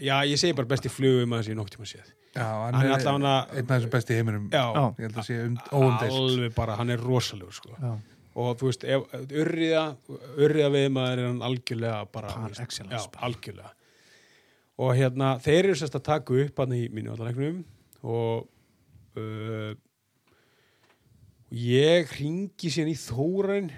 [0.00, 2.10] já, ég segi bara besti flugum að þessi nokk tíma séð.
[2.36, 4.50] Já, hann, Hann er er allavega- einn af þessum besti heiminum.
[4.52, 4.84] Já, Já.
[4.98, 7.70] ég held að sé um, óumdist alveg bara, hann er rosalegur sko.
[7.80, 7.94] já,
[8.36, 9.84] og þú veist, ef, urriða
[10.36, 13.72] urriða við maður er hann algjörlega bara, excellence já, algjörlega.
[14.78, 17.64] Og hérna, þeir eru sérst að taka upp hann í mínu allarleiknum
[18.04, 18.46] og
[19.16, 19.72] uh,
[21.56, 23.70] ég ringi síðan í Þórain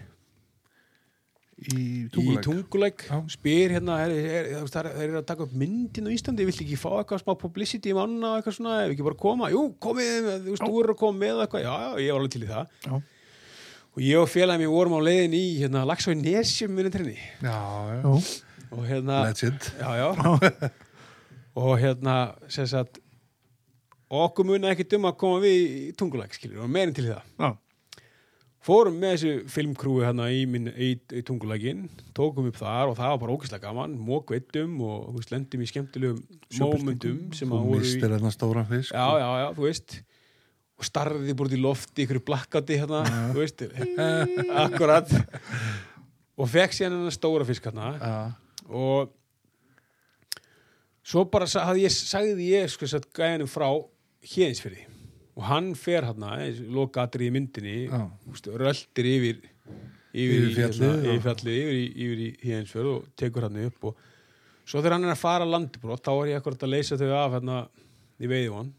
[1.59, 3.19] í í tunguleik tunguleik Já.
[3.35, 6.79] spyr hérna, er, er, er, það er, að taka upp myndin á Íslandi, vill ekki
[6.79, 9.51] fá eitthvað smá publicity í manna eitthvað svona, ef ekki bara koma?
[9.53, 11.65] Jú, komið, þú veist, þú eru að koma með eitthvað.
[11.67, 12.77] Já, já, ég var alveg til í það.
[12.87, 12.95] Já,
[13.89, 17.59] og ég og félagum ég vorum á leiðin í hérna, í Nesjum minni trenni Já,
[17.99, 18.09] já,
[18.69, 19.71] og hérna legend.
[19.81, 20.71] Já, já.
[21.59, 23.01] og hérna sem sagt
[24.09, 27.27] okkur muni ekki dum að koma við í tungulæk skilur, og meirinn til í það.
[27.43, 27.51] Já,
[28.65, 31.85] fórum með þessu filmkrúi hérna í, í, í tungulækin
[32.17, 33.95] tókum upp þar og það var bara ógæslega gaman.
[34.09, 36.23] Mókveitum og þú veist, lendum í skemmtilegum
[36.61, 37.93] momentum sem að voru í
[38.93, 39.99] já, já, já, þú veist.
[40.79, 43.65] Og starði búið í lofti ykkur blakkati hérna, þú veist.
[44.65, 45.15] Akkurat.
[46.39, 47.95] Og fekk síðan hennar stóra fisk hérna.
[47.99, 48.19] Já.
[48.69, 49.15] og
[51.09, 53.71] svo bara sa- hafði ég, sagði ég sko satt gæðinum frá
[54.35, 54.85] héðinsfyrði
[55.39, 56.35] og hann fer hérna,
[56.75, 57.77] lokaðri í myndinni
[58.33, 59.51] úst, röltir yfir yfir,
[60.19, 64.07] Yfir fjallið, hérna, yfir fjallið yfir, yfir í héðinsfjörð og tekur hann upp og
[64.69, 67.37] svo þegar hann er að fara landbrot þá er ég akkurat að leysa þau af
[67.37, 67.59] hérna
[68.19, 68.73] í veiðvon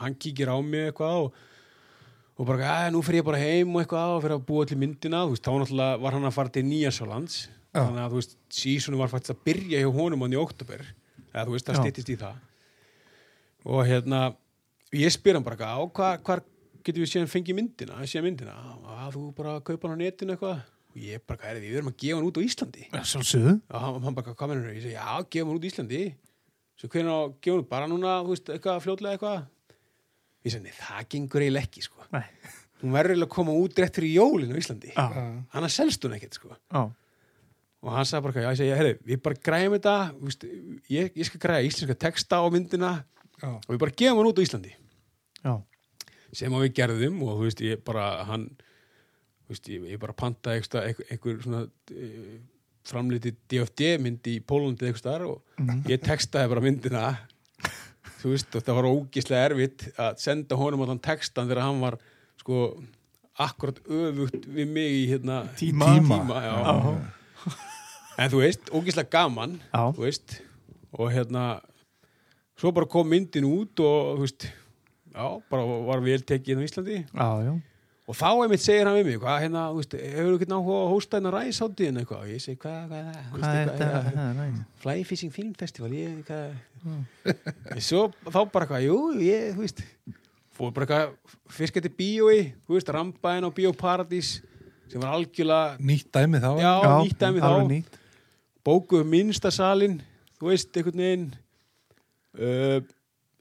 [0.00, 1.42] hann kíkir á mig eitthvað og
[2.34, 4.78] og bara, að nú fer ég bara heim og eitthvað og fyrir að búa til
[4.80, 7.82] myndina, veist, þá náttúrulega var hann að fara til Nýjasjálands Já.
[7.84, 10.82] þannig að þú veist, sísonu var faktisk að byrja hjá honum hann í oktober,
[11.30, 11.84] eða þú veist, það Já.
[11.84, 12.40] styttist í það.
[13.64, 14.20] Og hérna
[15.00, 16.42] ég spyr hann bara, á hvað hvar
[16.84, 18.54] getum við séðan fengið myndina, séðan myndina?
[19.04, 20.64] Að þú bara kaupa hann á netinu eitthvað?
[20.94, 22.84] Og ég bara, hvað er því, við erum að gefa hann út á Íslandi.
[22.90, 23.54] Já, sjálfsögðu.
[23.70, 26.02] Og hann, hann bara, hvað mennur ég segi, já, gefa hann út á Íslandi.
[26.78, 29.40] Svo hvernig á, gefa hann bara núna þú veist, eitthvað fljótlega eitthvað?
[30.44, 32.06] Ég segi, nei, það gengur eiginlega ekki, sko.
[32.14, 32.26] Nei,
[32.84, 34.92] hún verður eiginlega að koma út rétt fyrir jólin á Íslandi.
[34.94, 35.24] Já,
[35.56, 36.52] annars selst hún ekkert sko.
[36.70, 36.84] Já,
[37.84, 40.46] og hann sagði bara, já, ég segi, herri, við bara græjum þetta þú veist,
[40.92, 42.92] ég, ég skal græja íslenska texta á myndina
[43.42, 43.50] Já.
[43.50, 44.72] og við bara gefum hann út á Íslandi
[45.44, 45.54] já,
[46.34, 48.48] sem að við gerðum og þú veist, ég bara hann,
[49.44, 52.34] þú veist, ég, ég bara pantaði einhver, einhver, svona uh,
[52.84, 57.04] framliti DFD mynd í Pólandi eitthvað og ég textaði bara myndina
[58.20, 61.98] þú veist, og það var ógislega erfitt að senda honum þann textan þegar hann var
[62.40, 62.64] sko
[63.40, 65.90] akkurat öfugt við mig í hérna Tíma.
[65.96, 66.54] tíma já.
[68.22, 69.90] en þú veist, ógislega gaman Já.
[69.96, 70.36] þú veist
[70.94, 71.44] og hérna
[72.60, 74.46] svo bara kom myndin út og þú veist
[75.14, 76.98] já, bara var vel tekið á Íslandi.
[77.14, 77.54] Já, já,
[78.04, 80.80] og þá einmitt segir hann við mig hvað hérna, þú veist, hefur þú ekki náhuga
[80.82, 82.24] að hósta hérna ræsáttíðin eitthvað?
[82.26, 83.22] Og ég segi, hvað, hvað er það?
[83.30, 84.44] Þú hvað er veist, þetta?
[84.44, 84.58] er.
[84.82, 89.80] Fly Fishing Film Festival ég, hvað svo þá bara hvað, jú, ég, þú veist
[90.54, 94.34] fór bara eitthvað fiskætti bíói þú veist, Rambaðin á Bíóparadís
[94.90, 97.72] sem var algjörlega nýtt dæmi þá já, nýtt dæmi alveg þá.
[97.72, 97.96] nýtt.
[98.66, 99.96] bókuðu minnsta salin
[100.38, 101.26] þú veist, einhvern veginn
[102.38, 102.78] uh,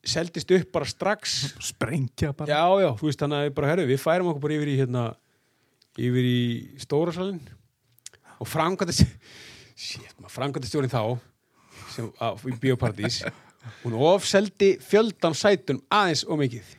[0.03, 1.53] seldist upp bara strax.
[1.63, 2.51] Sprengja bara.
[2.51, 4.77] Já, já, þú veist, þannig að við bara, herru, við færum okkur bara yfir í
[4.81, 5.03] hérna,
[5.97, 6.39] yfir í
[6.83, 7.39] stóra salin
[8.41, 9.05] og framkvæmdast
[9.77, 11.01] shit, maður, framkvæmdastjórin þá
[11.93, 13.21] sem, á, í Bíóparadís
[13.83, 16.73] hún ofseldi fjöldan sætun aðeins og mikið.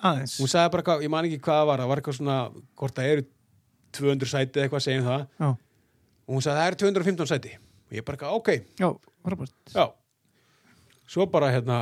[0.00, 0.36] Aðeins.
[0.40, 2.36] Hún sagði bara, hvað, ég man ekki hvað það var það var eitthvað svona,
[2.78, 3.26] hvort það eru
[3.98, 5.26] 200 sæti eða eitthvað, segjum það.
[5.42, 7.56] Já, og hún sagði, það eru 215 sæti.
[7.90, 8.88] Og ég bara, ok, já,
[9.74, 9.84] já.
[11.10, 11.80] Svo bara, hérna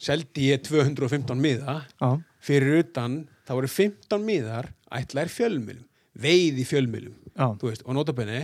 [0.00, 1.74] seldi ég 215 miða.
[2.00, 5.84] Já, fyrir utan, það voru 15 miðar ætlaðir fjölmilum,
[6.20, 8.40] veið í fjölmilum já, þú veist, og notabenni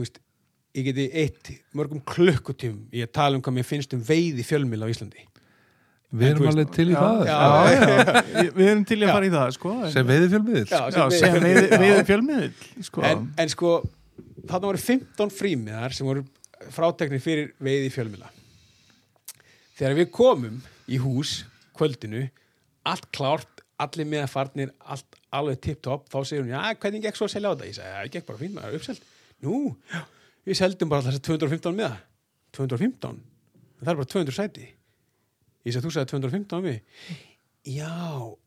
[0.00, 4.46] ég geti eitt mörgum klukkutíum í að tala um hvað mér finnst um veið í
[4.46, 5.26] fjölmil á Íslandi.
[6.10, 7.20] Við En erum veist- alveg til í já, það.
[7.26, 7.36] Já.
[7.36, 8.22] já, já.
[8.40, 10.66] Við- Við erum til í að fara í það, sko en- sem veiði fjölmiðil.
[11.84, 12.50] Við fjölmiðil.
[12.88, 13.04] sko.
[13.10, 13.74] en, en sko,
[14.50, 16.24] þarna voru 15 frímiðar sem voru
[16.74, 18.30] fráteknir fyrir veið í fjölmila
[19.80, 20.60] þegar við komum
[20.90, 21.40] í hús
[21.78, 22.26] kvöldinu,
[22.84, 27.16] allt klárt allir með að farnir, allt alveg tipp-topp, þá segir hún, já, hvernig gekk
[27.16, 27.68] svo að selja á þetta?
[27.70, 29.06] Ég segi, það gekk bara fínt, maður er uppselt
[29.40, 30.00] Nú, já,
[30.44, 32.02] við seldum bara þessar 215 með það
[32.58, 33.22] 215?
[33.80, 36.82] En það er bara 200 sæti Ég segi, þú sagði 215 á mig
[37.68, 37.92] Já,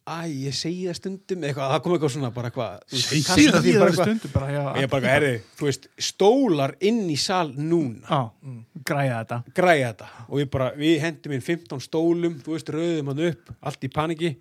[0.10, 3.44] æ, ég segi það stundum eitthvað, það kom eitthvað svona bara veist, Segi það því
[3.44, 4.08] Í bara það eitthvað.
[4.08, 8.02] stundu bara, já, Ég bara, herri, þú veist, stólar inn í sal núna.
[8.10, 8.56] Já,
[8.90, 9.38] græja þetta.
[9.60, 10.08] Græja þetta.
[10.26, 13.92] Og við bara, við hendum inn 15 stólum, þú veist, rauðum hann upp allt í
[13.94, 14.32] paniki.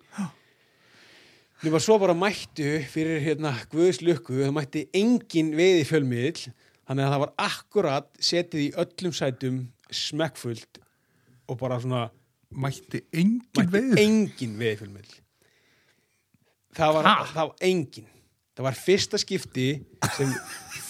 [1.63, 6.49] Var svo bara mættu fyrir hérna Guðs lukku, það mætti engin veiði fjölmiðl,
[6.89, 9.61] þannig að það var akkurat setið í öllum sætum
[9.93, 10.81] smekkfullt
[11.45, 12.07] og bara svona
[12.55, 15.13] mætti engin mætti veið engin veiði fjölmiðl
[16.77, 18.09] það var, það var engin
[18.53, 19.69] það var fyrsta skipti
[20.17, 20.33] sem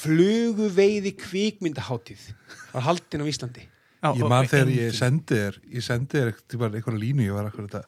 [0.04, 2.26] flugu veiði kvikmyndaháttíð
[2.74, 3.68] var haldin á Íslandi.
[4.04, 4.82] Já, ég man þegar engin.
[4.82, 7.86] ég sendi þér ég sendi þér eitthvað, eitthvað línu ég var akkur að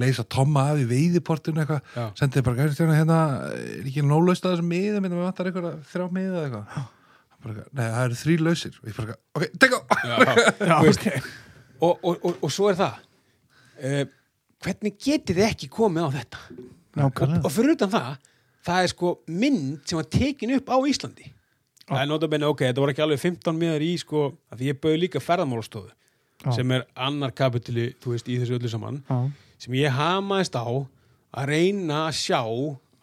[0.00, 3.18] leysa Tomma af í veiðiportinu eitthvað, sendi þér bara gæri stjórna hérna,
[3.58, 5.04] er ekki nólaust að þessum miðum?
[5.04, 6.88] Hérna, við vantar eitthvað þrjá miða eða eitthvað.
[7.50, 8.80] Nei, það eru þrý lausir.
[8.80, 9.78] Og ég bara, ok, take
[10.94, 11.06] ok.
[11.80, 12.98] Og, og, og, og svo er það
[13.80, 14.02] uh,
[14.64, 16.42] hvernig getið þið ekki komið á þetta?
[16.50, 17.44] Og, Nákvæmlega.
[17.46, 18.10] og fyrir utan það
[18.66, 21.30] það er sko mynd sem var tekin upp á Íslandi.
[21.90, 24.80] Það er notabenni, ok, þetta voru ekki alveg 15 miðar í sko, að því ég
[24.84, 26.52] bauði líka ferðamálastofu Já.
[26.54, 29.16] sem er annar kapituli, þú veist, í þessu öllu saman Já,
[29.64, 32.40] sem ég hamaðist á að reyna að sjá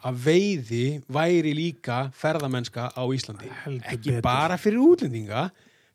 [0.07, 3.49] að veiði væri líka ferðamennska á Íslandi.
[3.65, 4.23] Heldur ekki betur.
[4.25, 5.47] bara fyrir útlendinga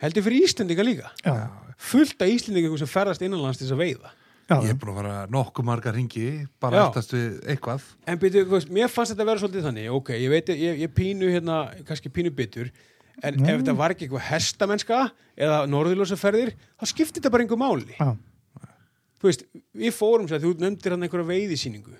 [0.02, 1.12] heldur fyrir Íslendinga líka.
[1.24, 4.12] Já, fullt af Íslendinga sem ferðast innanlands til þess að veiða
[4.52, 6.26] já, ég er búin að fara nokkuð marga ringi
[6.62, 6.84] bara Já.
[6.86, 7.86] aftast við eitthvað.
[8.06, 10.82] En byrju, þú veist, mér fannst þetta að vera svolítið þannig ok, ég veit, ég,
[10.84, 12.70] ég pínu hérna kannski pínu bitur
[13.22, 15.00] en ef þetta var ekki eitthvað hestamennska
[15.36, 17.96] eða norðurljósaferðir, þá skipti þetta bara einhver máli.
[17.98, 18.12] Já,
[19.22, 19.44] þú veist,
[19.78, 21.96] við fórum sér, þú nefndir hann einhverja veiðisýningu.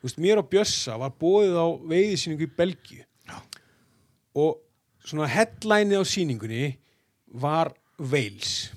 [0.00, 3.04] Þú veist, mér og Bjössa var bóðið á veiðisýningu í Belgíu.
[4.34, 4.58] Og
[5.06, 6.64] svona headlineið á sýningunni
[7.40, 8.72] var Wales.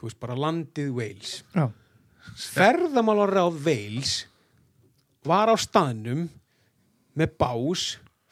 [0.00, 1.36] Þú veist, bara landið Wales.
[1.54, 1.68] Já,
[2.36, 4.14] ferðamálaráð Wales
[5.26, 6.28] var á staðnum
[7.18, 7.84] með bás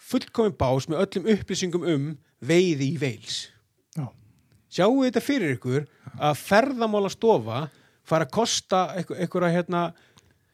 [0.09, 2.99] fullkomin bás með öllum upplýsingum um veiði í
[3.99, 4.07] já,
[4.71, 5.89] sjáu þetta fyrir ykkur
[6.19, 7.67] að ferðamálastofa
[8.09, 9.83] fara að kosta eitthvað, eitthvað hérna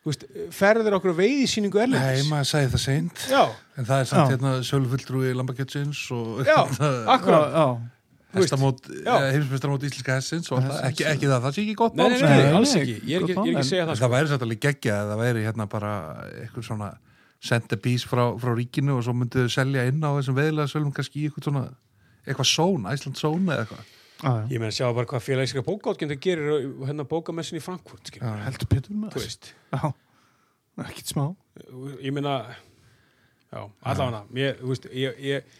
[0.04, 3.22] þú veist, ferður okkur á veiðisýningu nei, erlendis maður sagði það seint.
[3.30, 3.42] Já,
[3.78, 4.32] en það er samt Já.
[4.34, 6.58] hérna sölfulltrúi Lambakjötsins og já,
[7.54, 7.64] já,
[8.36, 9.14] hestamót, já.
[9.30, 12.28] heimsmestramót íslenska hessins og það, ekki, ekki það, það sé ekki gott nei, nei, sko.
[12.28, 12.94] nei, Nei, alls ekki.
[12.94, 14.12] Ég er ekki, er ekki að segja það það sko.
[14.14, 15.92] væri satt alveg geggja að það væri hérna bara
[16.42, 16.90] eitthvað svona
[17.44, 21.22] centerpiece frá, frá ríkinu og svo myndu þau selja inn á þessum veðilega sölum kannski
[21.22, 21.64] í eitthvað svona
[22.24, 23.90] eitthvað són, Æsland són eða eitthvað.
[24.24, 24.30] Já.
[24.48, 29.18] ég meina sjá bara hvað félagíska bókáttgjönda gerir hérna bókamessin í Frankfurt heldur betur með
[29.20, 29.90] já,
[30.86, 31.26] ekkert smá.
[32.00, 32.38] Ég meina
[33.54, 35.58] allavega ég, þú veist, ég, ég,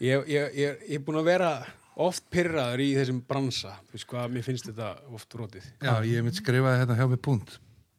[0.00, 1.52] ég, ég, ég, ég er búin að vera
[1.96, 6.24] oft pyrraður í þessum bransa þú veist hvað, mér finnst þetta oft rótið Já, ég
[6.24, 7.58] mynd skrifaði hérna hjá mig punkt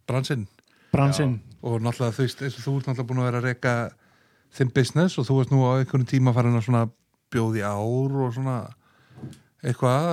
[0.10, 0.48] bransinn.
[0.92, 3.74] Bransinn, og náttúrulega þú veist, þú ert náttúrulega búin að vera að reyka
[4.52, 6.86] þinn business og þú varst nú á einhvern tíma farin að svona
[7.32, 8.58] bjóði ár og svona
[9.64, 10.10] eitthvað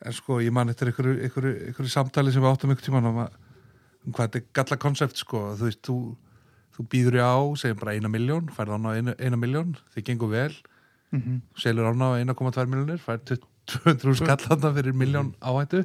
[0.00, 3.22] en sko ég man eftir einhverju, einhverju, einhverju samtali sem við áttum einhvern tíma um,
[4.04, 5.96] um hvað þetta er galla konsept sko þú veist, þú,
[6.76, 10.08] þú býður í á segjum bara eina miljón, færð án á eina, eina miljón þið
[10.10, 10.52] gengur vel,
[11.12, 13.38] mm selur án á 1,2 miljónir, færð
[13.70, 15.84] 200 skallarna fyrir miljón áhættu.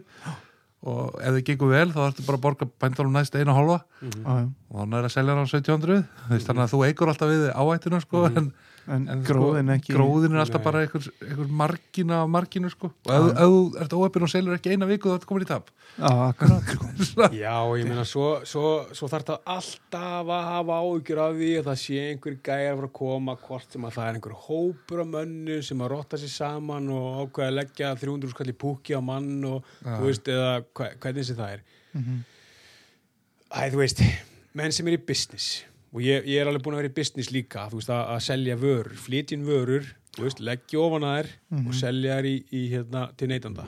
[0.85, 3.79] Og ef þið gengur vel þá ertu bara að borga bændunum næst eina hálfa.
[4.01, 4.47] Já, já.
[4.69, 7.31] og hann er að selja hann á 1700 Þú veist, þannig að þú eigur alltaf
[7.31, 8.51] við áhættuna sko, en,
[8.87, 10.65] en, en gróðin sko, ekki gróðin er alltaf Nei.
[10.67, 12.89] bara einhver, einhver margina af marginu sko.
[13.07, 15.49] og ef, ef þú ert óöppin og selur ekki eina viku þá ertu komin í
[15.49, 16.73] tap já, akkurat
[17.09, 17.29] sko.
[17.43, 21.69] já, ég meina svo, svo, svo þarf það alltaf að hafa áhyggjur af því að
[21.71, 25.03] það sé einhver gæjar að fara að koma hvort sem að það er einhver hópur
[25.05, 28.93] af mönnu sem að rotta sér saman og ákveða að leggja 300 skall í púki
[28.93, 29.95] á mann og Já.
[29.97, 32.15] þú veist, eða hva, hvernig sem það er Mhm.
[33.55, 34.01] Æ, þú veist,
[34.57, 35.61] menn sem er í business
[35.95, 38.57] og ég, ég er alveg búin að vera í business líka veist, að, að selja
[38.59, 39.87] vörur, flytjinn vörur
[40.43, 41.29] leggja ofan að þær
[41.69, 43.65] og selja þær í, í hérna, til neytanda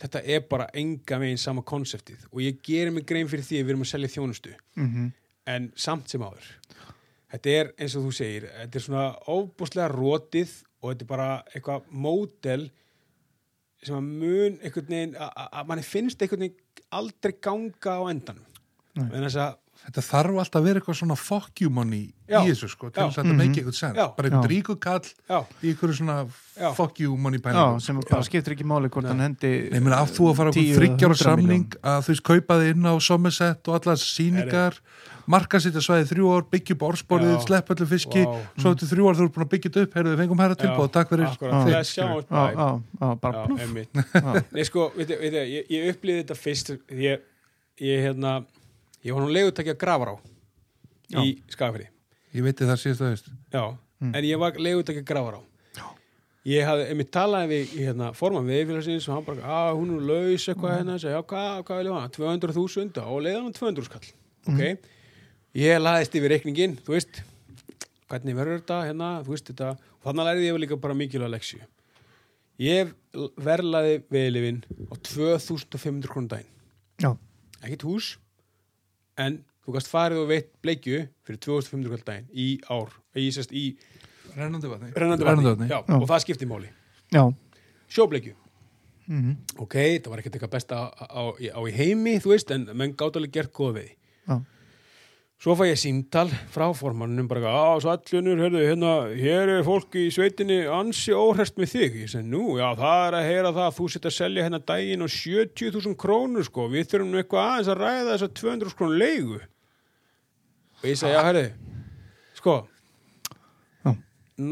[0.00, 3.64] þetta er bara enga megin sama konseptið og ég gerir mig grein fyrir því að
[3.64, 4.54] við erum að selja þjónustu.
[4.76, 5.12] Mhm.
[5.46, 6.48] en samt sem áður
[7.32, 11.28] þetta er eins og þú segir þetta er svona óbúslega rótið og þetta er bara
[11.54, 12.66] eitthvað módel
[13.86, 16.62] sem að mun einhvern veginn að- manni finnst einhvern veginn
[16.92, 18.44] aldrei ganga á endanum.
[18.96, 22.40] En þess að þetta þarf alltaf að vera eitthvað svona fuck you money Já.
[22.42, 23.06] í þessu sko, til Já.
[23.06, 24.06] þess að þetta make eitthvað sens Já.
[24.16, 24.40] bara Já.
[24.50, 26.16] ríku kall Já, í einhverju svona
[26.56, 26.70] Já.
[26.74, 30.00] fuck you money Já, pælingum sem bara skiptir ekki máli hvort hann hendi Nei, meina,
[30.02, 32.72] að þú að fara okkur 10 eða þryggjára 100 samning að þú veist kaupa þig
[32.74, 34.80] inn á Somerset og allar síningar
[35.26, 37.40] markasitja svæði þrjú ár, byggja upp orðsporið, Já.
[37.46, 38.34] slepp öllu fiski Vá.
[38.62, 40.58] svo eftir þrjú ár þú ert búin að byggja þetta upp heyrðu, við fengum herra
[40.60, 41.32] tilbúð, takk fyrir Já.
[41.42, 42.68] Já, já, já,
[43.00, 43.32] Já.
[44.14, 44.44] Já.
[44.54, 47.26] Nei, sko, veit, veit, ég, ég upplýði þetta fyrst ég,
[47.82, 48.36] ég hérna
[49.06, 50.16] ég var nú legutakja grafar á
[51.22, 51.86] í skafri
[52.34, 53.64] ég veit það síðast að veist Já,
[53.96, 54.10] Mm.
[54.12, 55.42] en ég var legutakja grafar á
[56.46, 60.44] Ég hafði, einmitt talaði við hérna, forman viðfélagsins og hann bara, að hún er laus
[60.46, 62.10] eitthvað hérna, segja, já, hvað, hvað vil ég hafa?
[62.14, 64.10] 200.000 og leiði hann 200 skall.
[64.52, 64.60] Ok,
[65.58, 67.18] ég laðist yfir reikningin þú veist,
[68.06, 71.58] hvernig verður þetta hérna, þú veist þetta og þannig lærði ég líka bara mikilvæg leksju
[72.62, 72.94] ég
[73.48, 76.52] verlaði veðlifin á 2500 krónu daginn.
[77.02, 77.10] Já,
[77.64, 78.12] ekkert hús
[79.18, 83.52] en þú gast farið og veitt bleikju fyrir 2500 krónu daginn í ár í, sest,
[83.52, 83.76] í
[84.36, 85.68] rennandi vatni rennandi Rennandi vatni vatni.
[85.72, 85.96] Já, Já.
[86.00, 86.70] og það skiptir máli
[87.14, 87.22] já
[87.96, 88.34] sjóbleikju
[89.06, 92.68] mhm, ok, það var ekkert eitthvað besta á, á, á í heimi, þú veist, en
[92.74, 93.90] menn gátt alveg gert góða við.
[94.26, 94.40] Já.
[95.36, 99.92] Svo fæ ég síntal frá formannum bara, á, svo allunur, hörðu, hérna, hér er fólk
[100.00, 101.98] í sveitinni ansi óhrest með þig.
[102.06, 104.60] Ég segi, nú, já, það er að heyra það að þú sitt að selja hérna
[104.72, 108.78] daginn og 70.000 krónur, sko, við þurfum nú eitthvað aðeins að ræða þess að 200
[108.80, 109.42] krónur leigu.
[110.80, 111.44] Og ég segi, já, hörðu,
[112.40, 112.56] sko,
[113.84, 113.92] Já.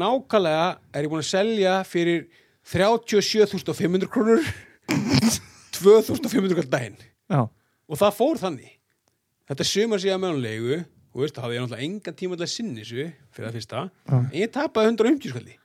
[0.05, 2.27] nákvæmlega er ég búin að selja fyrir
[2.69, 4.45] 37.500 krónur
[5.81, 6.95] 2.500 krónur daginn
[7.29, 8.71] Já, og það fór þannig
[9.49, 10.77] þetta sumar síðan með hann leigu
[11.15, 13.83] og veist, það hafði ég náttúrulega engan tíma til að sinni þessu fyrir það fyrsta,
[14.09, 14.15] Já.
[14.19, 15.55] en ég tapaði 150 skalli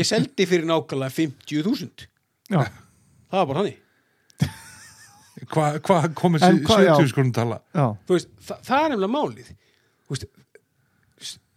[0.00, 2.08] ég seldi fyrir nákvæmlega 50.000
[2.50, 2.62] já,
[3.30, 3.82] það var bara þannig
[5.52, 6.94] hvað hva komið En hvað- já.
[6.96, 9.50] 70 skonum tala já Þú veist, það, það er nefnilega málið
[10.06, 10.26] Þú veist,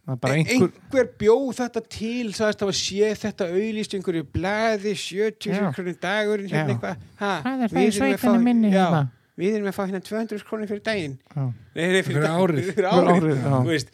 [0.09, 3.97] Það er bara ein- einhver einhver bjóð þetta til sagðist að sé þetta auðlýst í
[3.99, 5.67] einhverju blaði 70 Já.
[5.75, 6.75] krónir dagurinn hérna Já.
[6.75, 9.01] eitthvað ha, Hvað er það við í erum að sveitinni fá- minni já, hérna?
[9.39, 11.17] Við erum að fá hérna 200 krónir fyrir daginn.
[11.35, 11.47] Já,
[11.79, 12.61] Nei, Fyrir dag- árið.
[12.69, 13.51] fyrir Fyrir árið, árið, já.
[13.63, 13.91] Þú veist,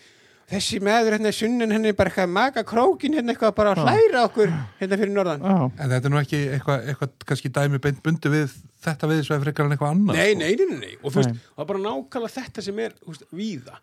[0.50, 3.84] þessi meður hérna í sunnan henni er bara eitthvað maga krókin hérna eitthvað bara að
[3.86, 4.52] hlæra okkur
[4.82, 5.42] hérna fyrir norðan.
[5.46, 8.54] Já, en þetta er nú ekki eitthvað, eitthvað kannski dæmi beint bundi við
[8.86, 10.40] þetta við þessu frekar en eitthvað annað nei, sko.
[10.40, 13.14] nei, nei, nei, nei, og þú veist, það er bara nákvæmlega þetta sem er þú
[13.14, 13.80] veist, víða.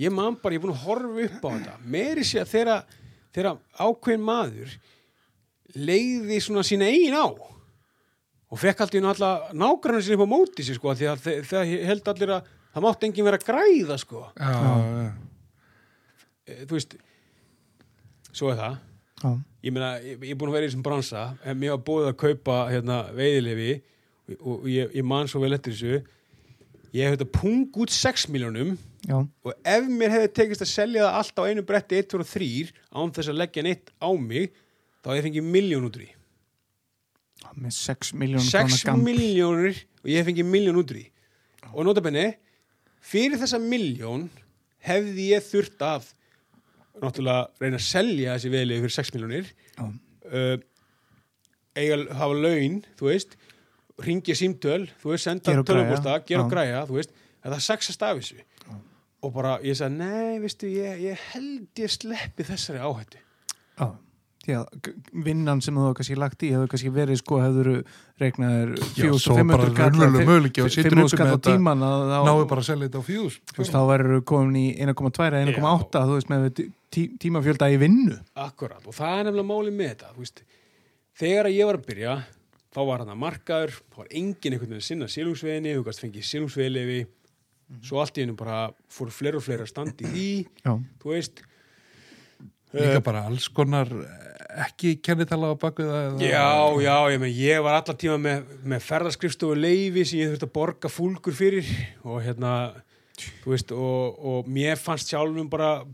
[0.00, 1.74] Ég man bara, ég er búin að horfa upp á þetta.
[1.84, 2.76] Meiri sé að þeirra,
[3.34, 4.76] þeirra ákveðin maður
[5.76, 7.26] leiði svona sína eigin á
[8.50, 12.10] og fekk alltaf náttúrulega nágrannar sinni upp á móti sér sko, því að það held
[12.12, 15.10] allir að það mátti enginn vera græða sko, já, já.
[16.46, 16.96] e, þú veist
[18.30, 18.78] svo er það.
[19.20, 19.30] Já,
[19.66, 22.10] ég meina, ég, ég er búin að vera í þessum bransa en mér var búið
[22.10, 23.72] að kaupa hérna, veiðilefi
[24.38, 25.98] og, og ég, ég man svo vel eftir þessu.
[26.96, 28.72] Ég hef þetta pung út 6 miljónum
[29.06, 32.24] já, og ef mér hefði tekist að selja það allt á einu bretti 1, 2
[32.24, 34.50] og 3 án þess að leggja neitt á mig
[35.00, 36.10] þá hefði ég fengið miljón út úr því
[37.56, 41.04] með 6 miljónum 6 miljónir og ég hef fengið miljón út því.
[41.72, 42.26] Og notabenni
[43.04, 44.28] fyrir þessa miljón
[44.84, 46.10] hefði ég þurft að
[47.00, 49.50] náttúrulega reyna að selja þessi veðlegu fyrir 6 miljónir
[49.80, 50.56] uh,
[51.78, 53.36] eiga hafa laun þú veist,
[54.04, 57.16] ringja símtöl þú veist, senda tölvupósta gera og græja, þú veist.
[57.40, 58.42] Að það saxast af þessu.
[59.24, 63.20] Og bara ég sagði, nei, veistu, ég, ég held ég sleppi þessari áhættu
[64.48, 64.62] Já,
[65.12, 67.68] vinnan sem þú hefur kannski lagt í hefur kannski verið sko hefur
[68.22, 71.44] regnaðir Já, svo bara 4500 kall raunverulegur möguleiki og situr 500 uppi kall með á
[71.44, 75.26] tíman náðu bara að selja þetta á fjús þú veist, þá verður komin í 1,2
[75.26, 78.16] eða 1,8 þú veist með tí, tímafjölda í vinnu.
[78.40, 80.42] Akkurat, og það er nefnilega málið með þetta þú veist,
[81.20, 82.16] þegar að ég var að byrja
[82.70, 86.04] þá var hann að markaður þá var enginn einhvern veginn að sinna sílungsveginni þú gæst
[86.04, 87.00] fengið sílungsvegilefi
[87.86, 90.28] svo allt í hennu bara fór fleiri og fleiri að standa í
[90.64, 90.72] Já,
[91.02, 91.42] þú veist
[92.74, 93.88] líka bara alls konar
[94.66, 98.44] ekki kennitala á baku það eða- Já, já, ég, með, ég var allar tíma með,
[98.64, 101.66] með ferðarskrifstofu leifi sem ég þurfti að borga fúlgur fyrir
[102.04, 102.72] og hérna,
[103.44, 105.84] þú veist, og, og mér fannst sjálfum bara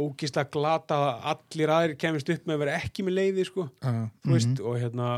[0.00, 3.66] ógist að glata að allir aðrir kemist upp með að vera ekki með leiði, sko,
[3.84, 3.92] Já.
[4.24, 5.08] þú veist, og hérna,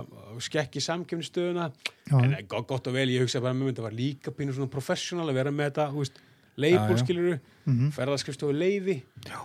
[0.43, 1.69] skekki samkefnistöðuna,
[2.11, 2.17] Já.
[2.19, 4.71] en eh, gott, gott og vel, ég hugsa bara með þetta var líka pínu svona
[4.71, 6.19] professional að vera með þetta, þú veist,
[6.59, 7.05] leifból, Já, já.
[7.07, 7.37] skiluru,
[7.71, 7.93] Mhm.
[7.95, 9.39] ferðarskrifstofu leifi, já.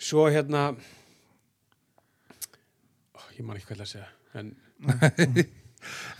[0.00, 0.70] Svo hérna,
[3.14, 4.10] ó, ég man ekki hvað að segja,
[4.40, 4.54] en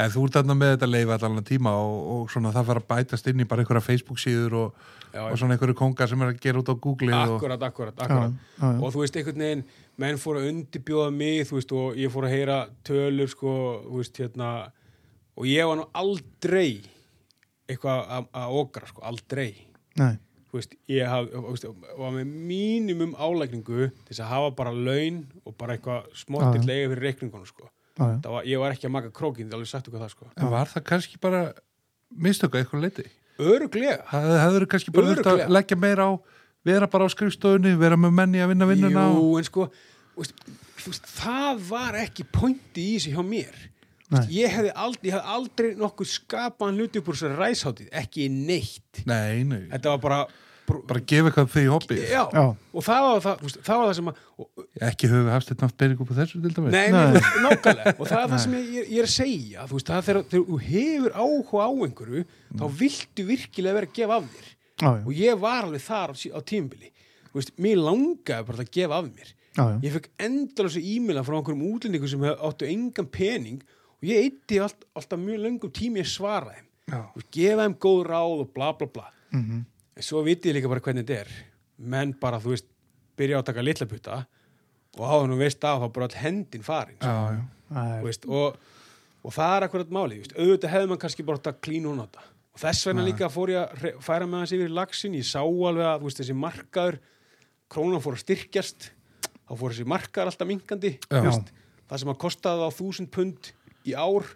[0.01, 2.87] En þú ert þarna með þetta leiði allan tíma og, og svona það fara að
[2.95, 4.79] bætast inn í bara einhverja Facebook síður og,
[5.13, 7.93] Já, og svona einhverju kongar sem er að gera út á Google og, akkurat, akkurat,
[8.01, 8.39] já, akkurat.
[8.57, 9.65] já, og þú veist, einhvern veginn
[10.01, 12.57] menn fóru að undirbjóða mig, þú veist og ég fór að heyra
[12.89, 13.53] tölur, sko
[13.85, 14.49] þú veist, hérna
[15.37, 16.71] og ég var nú aldrei
[17.69, 19.51] eitthvað að- að okra, sko, aldrei.
[20.01, 20.15] Nei,
[20.59, 21.69] veist, ég haf, þú veist,
[22.01, 26.69] var með mínimum álækningu til þess að hafa bara laun og bara eitthvað smottill Já.
[26.73, 27.71] lega fyrir reikningunum, sko.
[28.01, 30.31] Var, ég var ekki að maka krókin, það er alveg sagt okkur það, sko.
[30.37, 31.43] En var það kannski bara
[32.11, 33.07] mistöku eitthvað leiti?
[33.41, 34.03] Öruglega.
[34.11, 36.13] Það hefur kannski bara þurft að leggja meira á
[36.67, 39.37] vera bara á skrifstofunni, vera með menni að vinna vinnuna Jú, og...
[39.41, 39.67] en sko,
[40.19, 40.43] veist,
[40.85, 43.61] veist, það var ekki pointi í þessu hjá mér.
[44.35, 49.05] Ég hefði aldrei, aldrei nokkuð skapaðan hluti upp úr þessari ræsháttið, ekki neitt.
[49.07, 50.21] Nei, nei, Þetta var bara,
[50.87, 52.43] bara gefa eitthvað fyrir hobby já, Já.
[52.75, 55.49] og það var það, þú veist, það var það sem að, og, Ekki höfu hafst
[55.53, 57.23] þetta nátt pening upp á þessu til dæmis Nei, Nei.
[57.47, 60.07] nákvæmlega og það er það sem ég, ég, er að segja þú veist, það er
[60.11, 62.23] þegar, þú hefur áhuga á einhverju
[62.61, 64.47] þá viltu virkilega vera að gefa af þér
[64.81, 65.03] Já, já.
[65.07, 66.93] og ég var alveg þar á, á tímbili
[67.31, 69.77] þú veist, mér langaði bara að gefa af mér Já, já.
[69.83, 73.59] ég fekk endalösa e-maila frá einhverjum útlendingum sem hef- áttu engan pening
[74.01, 76.67] og ég eitti allt, alltaf mjög löngum tími að svara þeim.
[76.91, 77.01] Já.
[77.15, 79.07] og gefa þeim góð ráð og bla bla bla.
[79.31, 79.65] Mhm.
[79.97, 81.31] en svo vitið líka bara hvernig þetta er.
[81.79, 82.67] Menn bara, þú veist,
[83.17, 84.27] byrja á að taka litla putta
[84.99, 87.15] og hafa nú veist af þá bara all hendin farin sko.
[87.71, 88.57] Já, veist, og,
[89.23, 92.07] og það er akkurat máli veist, auðvitað hefði mann kannski bara að klína hún á
[92.07, 92.25] þetta.
[92.51, 95.87] Og þess vegna líka fór ég að færa með hans yfir lagsin, ég sá alveg
[95.87, 96.99] að veist, þessi markaður,
[97.71, 98.91] krónan fór að styrkjast.
[99.47, 100.49] Þá fór þessi markaður alltaf
[101.29, 101.53] veist,
[101.91, 103.53] það sem að kostaði á 1000 pund
[103.89, 104.29] í ár,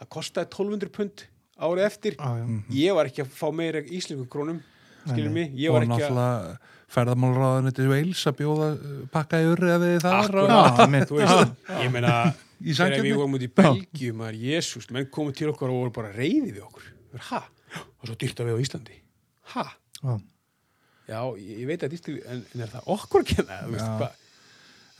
[0.00, 1.24] það kostaði 1200 pund
[1.60, 2.18] árið eftir.
[2.18, 2.60] Já, já.
[2.80, 4.60] ég var ekki að fá meira íslensku krónum
[5.06, 9.46] skilur mig, ég var ekki að náttúrulega ferðamálráðan til Veils að bjóða uh, pakka í
[9.48, 11.12] urri að við þar Akkurat.
[11.14, 12.14] veist, ég meina
[12.60, 15.94] Í þegar við vorum út í Belgíu maður, jésús, menn komu til okkar og voru
[15.96, 16.90] bara reyði við okkur,
[17.30, 17.38] ha,
[17.78, 18.98] og svo dýrt að við á Íslandi,
[19.54, 19.64] ha?
[20.00, 20.12] Já.
[21.08, 23.62] já, ég, ég veit að dýrt en, en er það okkur að kenna?
[23.62, 24.26] Þú veist, hvað,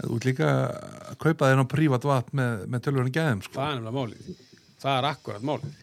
[0.00, 3.54] Þú ert líka að kaupa þér á prívat vatn með, með tölvunni gæðum sko.
[3.58, 4.44] það er nefnilega málið.
[4.80, 5.74] Það er akkurat málið.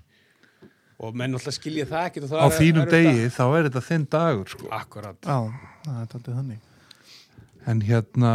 [0.97, 3.67] Og menn alltaf skilja það ekki og það á er- þínum er degi þá er
[3.67, 4.67] þetta þinn dagur sko.
[4.73, 5.37] akkurat, Já,
[5.85, 6.59] það er taldið þannig.
[7.67, 8.31] En hérna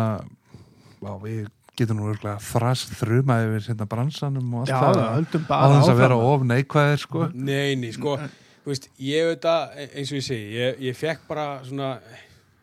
[1.03, 4.95] á, við getum nú örgulega þrast þruma yfir hérna bransanum og allt Já, það.
[5.01, 7.29] það höldum á bara þess að vera of neikvæðir sko.
[7.35, 8.17] nei, nei, sko
[8.63, 11.99] þú veist, ég veit að, eins og ég segi ég, ég fekk bara svona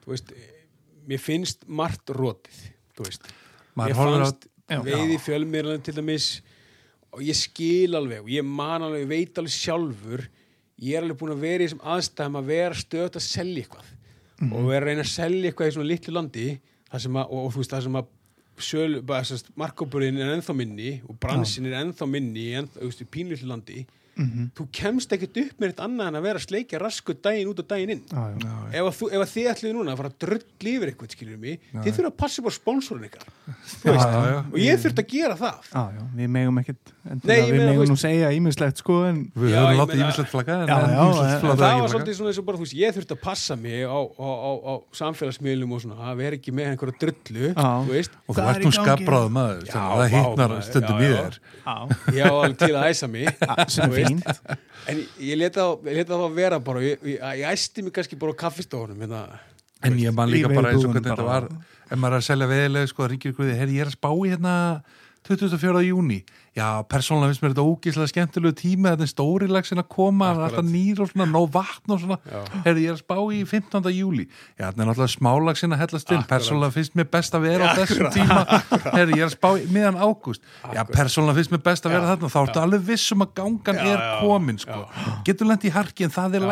[0.06, 0.32] þú veist,
[1.10, 2.69] mér finnst margt rótið,
[3.00, 3.30] þú veist.
[3.80, 4.80] Maður Mér horfir á- fannst Já.
[4.86, 6.28] veiði fjölmiðlan til dæmis
[7.14, 10.28] og ég skil alveg og ég man alveg, ég veit alveg sjálfur
[10.80, 13.88] ég er alveg búin að vera í þessum aðstæðum að vera stöðt að selja eitthvað.
[14.40, 14.54] Mhm.
[14.54, 16.46] og vera að reyna að selja eitthvað í svona litlu landi
[16.92, 18.08] þar sem að, og, og þú veist, það sem að
[19.60, 23.86] markópurinn er ennþá minni og bransin er ennþá minni í ennþá, þú veist,
[24.20, 24.52] landi Mhm.
[24.58, 27.60] þú kemst ekkert upp með eitt annað en að vera að sleikja rasku daginn út
[27.60, 28.36] og daginn inn Já, já.
[28.40, 28.80] Já, já.
[28.80, 31.40] ef, að þú, ef að þið ætlið núna að fara að drull yfir eitthvað skilur
[31.40, 33.26] mig, Já, þið þurfa að passa á sponsorinn ykkar
[33.86, 34.40] Já, já, já.
[34.52, 37.96] og ég þurft að gera það Já, já, við megum ekkert Nei, við þú nú
[37.98, 41.32] segja ímislegt sko en Við höfum látið ímislegt flagga en, Já, en já, ýmislegt en-
[41.32, 43.20] en flagga það ekki var svolítið svona eins og bara þú veist, ég þurft að
[43.24, 47.46] passa mig á, á, á, á samfélagsmiðlum og svona, að vera ekki með einhverja drullu
[47.54, 47.70] Já.
[47.88, 51.08] þú veist, og þú Það ert er nú skapbráðum maður að það maður, stundum já,
[51.08, 51.18] í já.
[51.24, 51.40] þér.
[51.64, 51.76] Já,
[52.20, 53.28] ég á alveg til að æsa mig
[54.90, 57.10] en ég, leta það, það vera bara ég,
[57.54, 59.24] æsti mig kannski bara á kaffistofunum hérna,
[59.88, 61.48] en ég man líka bara eins og hvernig þetta var
[61.90, 64.30] ef maður er að selja veðilega sko, ringir ykkur herri ég er að spá í
[64.34, 64.56] hérna
[65.30, 65.82] 24.
[65.90, 66.22] júni
[66.60, 70.40] já, persónulega finnst mér þetta ógíslega skemmtilegu tími þetta er stóri lagsin að koma er
[70.40, 70.72] alltaf Akkurat.
[70.74, 72.42] nýr og svona, nóg vatn og svona Já.
[72.66, 73.90] herri ég er að spá í 15.
[73.96, 76.32] júli já, þetta er náttúrulega smálagsin að hellast inn Akkurat.
[76.36, 78.40] persónulega finnst mér best að vera á þessum tíma
[78.98, 80.94] herri ég er að spá í miðan ágúst já, Akkurat.
[80.98, 84.06] persónulega finnst mér best að vera þarna þá ertu alveg vissum að gangan Já, er
[84.24, 84.82] komin sko.
[85.26, 86.48] getur lent í harki en það er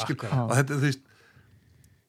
[0.00, 0.16] skil.
[0.16, 0.32] akkurat.
[0.50, 0.80] og þetta,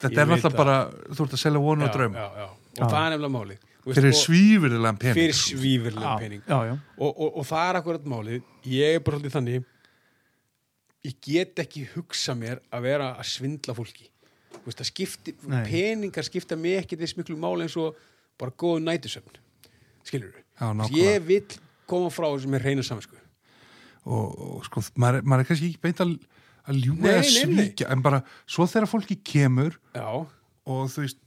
[0.02, 0.78] þetta er náttúrulega bara
[1.12, 2.48] þú ert að selja vonu og já, draum já, já.
[2.80, 5.18] og það er nefnilega veist, fyrir svífurðilegan pening.
[5.18, 6.42] Fyrir svífurlega Já, pening.
[6.48, 6.74] já, já.
[6.98, 8.48] Og, og, og það er akkurat málið.
[8.70, 9.68] Ég er bara svolítið þannig
[11.10, 14.08] ég get ekki hugsa mér að vera að svindla fólki.
[14.52, 15.64] Þú veist, skipti, Nei.
[15.66, 17.98] peningar skipta mig ekki þess miklu máli eins og
[18.42, 19.40] bara góðu nætusöfn
[20.06, 20.98] skilur nákvæmlega.
[20.98, 21.58] ég vil
[21.90, 23.18] koma frá þessu með reyna saminsku
[24.06, 24.28] og,
[24.58, 26.14] og sko, maður, maður er kannski ekki beint að,
[26.66, 31.20] að ljúga Nei, eða svíkja en bara svo þegar fólki kemur já, og þú veist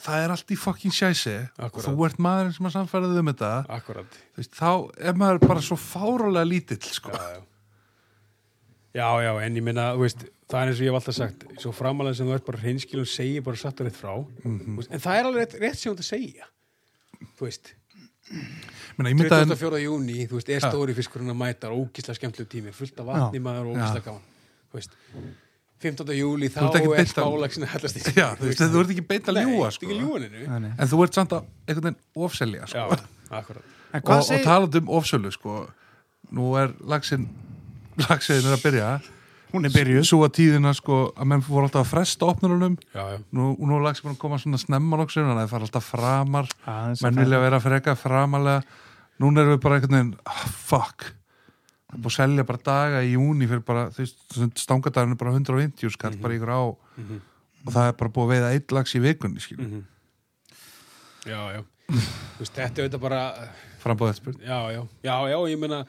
[0.00, 3.50] það er allt í fucking sjæsi og þú ert maðurinn sem að samfæraði um þetta.
[3.76, 4.18] Akkurat.
[4.34, 4.70] Þú veist, þá
[5.10, 7.14] er maður bara svo fárálega lítill sko.
[7.14, 7.40] já, já.
[9.00, 11.74] já, já, en ég minna veist, það er eins og ég hef alltaf sagt svo
[11.76, 14.14] framalega sem þú ert bara hreinskil og segir bara satt og rétt frá.
[14.44, 14.80] Mhm.
[14.80, 16.50] veist, en það er alveg rétt, rétt sem þú ert að segja
[17.36, 17.74] þú veist.
[19.00, 19.78] Að 24.
[19.82, 23.72] júni, þú veist, er stóri fiskurinn að mæta ógísla skemmtlegu tími, fullt af vatni maður
[23.72, 24.26] og ógísla gaman
[24.70, 24.94] þú veist,
[25.80, 26.12] 15.
[26.16, 26.78] júli þá er
[27.24, 30.58] að hellast í Já, þú veist, þú ert ekki beint að ljúga, Nei, sko.
[30.70, 32.98] en þú ert samt að einhvern veginn ofselja Já, sko.
[33.30, 35.62] og, hvað og segir talandi um ofsölu sko,
[36.36, 37.28] nú er lagsin
[38.08, 38.90] lagsin er að byrja.
[39.50, 40.04] Hún er byrjuð.
[40.06, 43.80] svo að tíðina sko að menn voru alltaf að fresta opnurunum já, já, nú, nú
[43.80, 46.52] er lags búin að koma svona snemma þannig að það fara alltaf framar.
[47.02, 48.62] Menn vilja vera freka framalega
[49.20, 51.10] núna erum við bara einhvern veginn ah, fuck
[51.90, 54.20] það er búið að selja bara daga í júni fyrir bara, þú veist,
[54.62, 58.52] stangadaginn er bara 150 skall bara ykkur á og það er bara búið að veiða
[58.56, 59.88] eitt lags í vikunni skilur, mm
[61.28, 61.60] já, já.
[61.90, 63.22] Þú veist, þetta er auðvitað bara
[63.82, 65.80] frambóðið spurt já, já, já, já, ég meina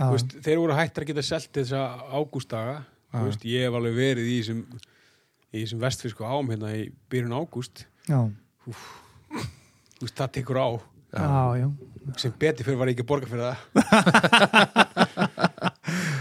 [0.00, 0.06] Já.
[0.06, 1.80] þú veist, þeir voru hættir að geta selt þessa
[2.16, 2.76] ágústdaga.
[3.12, 4.60] Þú veist, ég hef alveg verið í þessum
[5.50, 7.84] í þessum vestfisku ám hérna í byrjun ágúst.
[8.06, 8.20] Já,
[8.64, 8.74] þú
[10.06, 10.68] veist, það tekur á.
[11.10, 11.66] Já, já.
[12.22, 13.58] sem betur fyrir var ég ekki að borga fyrir það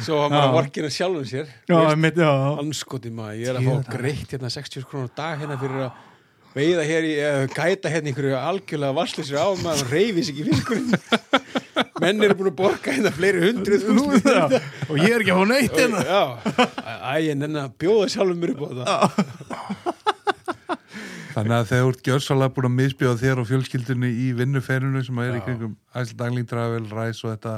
[0.06, 0.54] svo var maður Já.
[0.58, 1.50] vorkina sjálfum sér.
[1.70, 2.32] Já, mitt, já.
[2.64, 6.06] anskoti maður, ég er að fá greitt hérna 60 krónur á dag hérna fyrir að
[6.56, 10.90] veiða hér í, eða gæta hérna einhverju algjörlega varslisir á maður reyfis ekki fiskurinn.
[12.02, 14.46] Menn eru búin að borga hérna fleiri Já,
[14.88, 16.04] og ég er ekki að fá neitt hérna.
[16.08, 16.24] já,
[16.80, 20.00] æ, ég nenni að bjóða sjálfum mér upp á þetta
[21.36, 25.20] þannig að þegar þú ert gjörsalega búin að misbjóða þér og fjölskyldunni í vinnuferinu sem
[25.24, 27.54] er í kringum Æsland Angling Travel, Ræs og þetta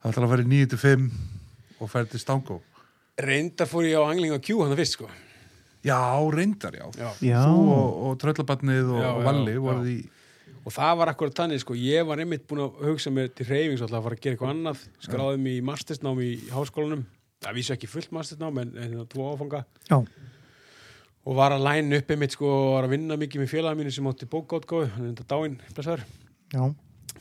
[0.00, 1.10] það ætlar að fara í 9-5
[1.80, 2.60] og færi til Stangó
[3.20, 5.08] reyndar fór ég á angling og kjú hann fyrst sko.
[5.84, 5.96] Já,
[6.32, 6.86] reyndar, já,
[7.20, 7.40] já.
[7.44, 9.60] Þú og, og Tröllabarnið og, Já, og Valli já.
[9.64, 9.98] voruð í
[10.60, 13.80] og það var akkurat þannig sko, ég var einmitt búin að hugsa mér til reyfings
[13.80, 14.82] alltaf að fara að gera eitthvað annað.
[15.06, 17.06] Skráðum í mastersnám í háskólanum.
[17.40, 19.62] Það vísu ekki fullt mastersnám en, en hérna tvo áfanga.
[19.88, 19.96] Já,
[21.24, 23.94] og var að læna upp einmitt sko og var að vinna mikið með félagið mínu
[23.96, 26.04] sem átti bókátgáðu hann er þetta dáinn, blessaður.
[26.52, 26.62] Já,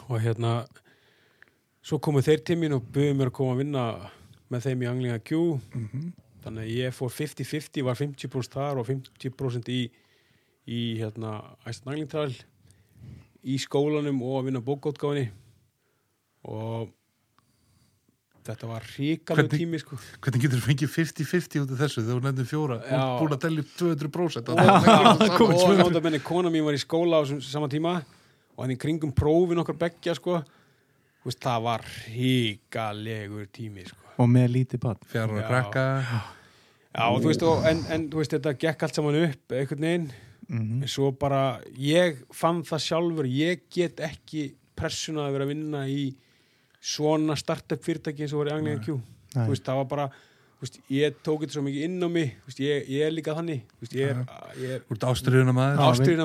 [0.07, 0.53] og hérna
[1.83, 3.83] svo komu þeir til mín og buðu mér að koma að vinna
[4.49, 5.41] með þeim í Anglinga Q.
[6.43, 9.81] Þannig að ég fór 50-50 var 50% þar og 50% í,
[10.69, 12.37] í hérna Æsland Angling Trail
[13.43, 15.29] í skólanum og að vinna bókátgáðinni
[16.49, 16.89] og
[18.47, 19.97] þetta var ríkalegu tími sko.
[20.23, 22.77] hvernig getur þú fengið 50-50 út af þessu þegar þú nefnir fjóra?
[22.79, 23.03] Og Já.
[23.19, 27.23] búin að telja upp 200% og, og nota benni kona mín var í skóla á
[27.23, 27.99] þessum sama tíma
[28.55, 30.41] og hann í kringum prófin okkar beggja sko.
[31.23, 31.85] Veist, það var
[32.15, 34.08] ríkalegur tími sko.
[34.19, 35.03] Og með lítið bann.
[35.11, 35.41] fjara Já.
[35.41, 35.85] að krakka.
[36.89, 39.87] Já, og þú veist, og, en, en þú veist, þetta gekk allt saman upp einhvern
[39.87, 40.09] veginn,
[40.49, 45.51] Mm en svo bara ég fann það sjálfur, ég get ekki pressuna að vera að
[45.51, 46.15] vinna í
[46.81, 48.95] svona startup fyrirtæki eins og var í Anglia Q,
[49.35, 50.07] þú veist, það var bara
[50.59, 53.13] þú veist, ég tók þetta svo mikið inn á mig þú veist, ég, ég er
[53.13, 54.23] líka þannig þú veist, ég er,
[54.59, 55.83] ég er ástriðuna maður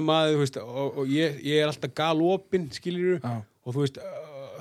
[0.09, 3.35] maður þú og, og ég, ég er alltaf galopin skilur Já.
[3.45, 4.01] og þú veist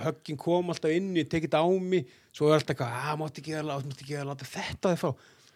[0.07, 3.43] höggin kom alltaf inn, ég tekið þetta á mig svo er alltaf eitthvað, að mátti
[3.43, 5.11] ekki að láta, ekki að láta þetta þið fá.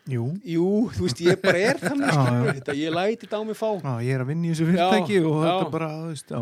[0.08, 2.54] Jú, jú, þú veist, ég bara er þannig Já, skilur, já.
[2.60, 3.70] þetta, ég læti þetta á mig fá.
[3.76, 6.36] Já, ég er að vinna í þessu fyrirtæki og þetta bara, veist,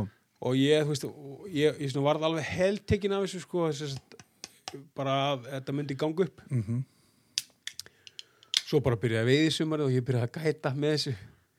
[0.46, 1.08] og ég, þú veist,
[1.56, 6.28] ég, ég varð alveg heldtekin af þessu sko, þess að bara að þetta myndi ganga
[6.28, 6.44] upp.
[6.52, 6.84] Mhm.
[8.66, 11.16] svo bara byrjaði veiði sumarið og ég byrjaði að gæta með þessu.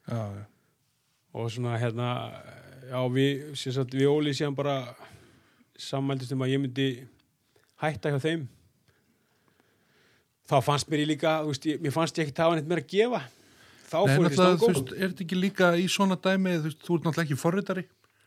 [0.07, 0.23] Já,
[1.37, 2.09] og svona hérna
[2.87, 4.77] já við, sagt, við Óli síðan bara
[5.81, 6.87] sammældist um að ég myndi
[7.83, 8.47] hætta hjá þeim.
[10.47, 12.93] Þá fannst mér ég líka veist, ég, mér fannst ég ekki tafa neitt meira að
[12.95, 13.23] gefa.
[13.87, 16.57] Þá Nei, fór ég náttúrulega, þú stangó veist, er þetta ekki líka í svona dæmi,
[16.57, 17.85] þú veist, þú ert náttúrulega ekki forritari?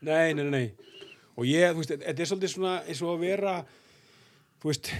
[0.08, 0.66] Nei, nei, nei,
[1.36, 3.56] og ég, þú veist, þetta er svolítið svona eins og að vera
[4.60, 4.92] þú veist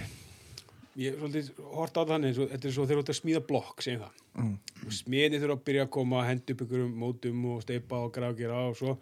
[1.01, 3.13] ég er svolítið hort á það þannig eins og þetta er svo þegar þú ert
[3.13, 4.19] að smíða blokk, segjum það.
[4.41, 4.53] Mm.
[4.97, 8.35] smiðni þurfa að byrja að koma að henda upp ykkurum mótum og steipa og græða
[8.35, 8.95] og gera og svo,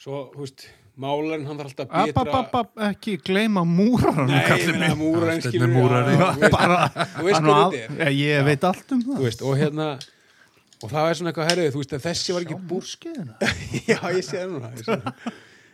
[0.00, 0.64] svo, þú veist
[1.00, 4.96] málarinn hann þarf alltaf að betra app, app, ekki gleyma múraranum, Nei, ég kallið meina
[5.00, 6.16] múrarinn skilur Steinn múrari.
[6.18, 6.78] já, þú veist- Bara,
[7.16, 9.22] Þú veist hann hvað þetta er Ég veit allt um Þú það.
[9.24, 9.86] veist, og hérna
[10.82, 13.34] og það er svona eitthvað herrið, þú veist, að þessi var ekki búið Múrskeiðina.
[13.92, 15.32] já, ég sé það núna ég sé það.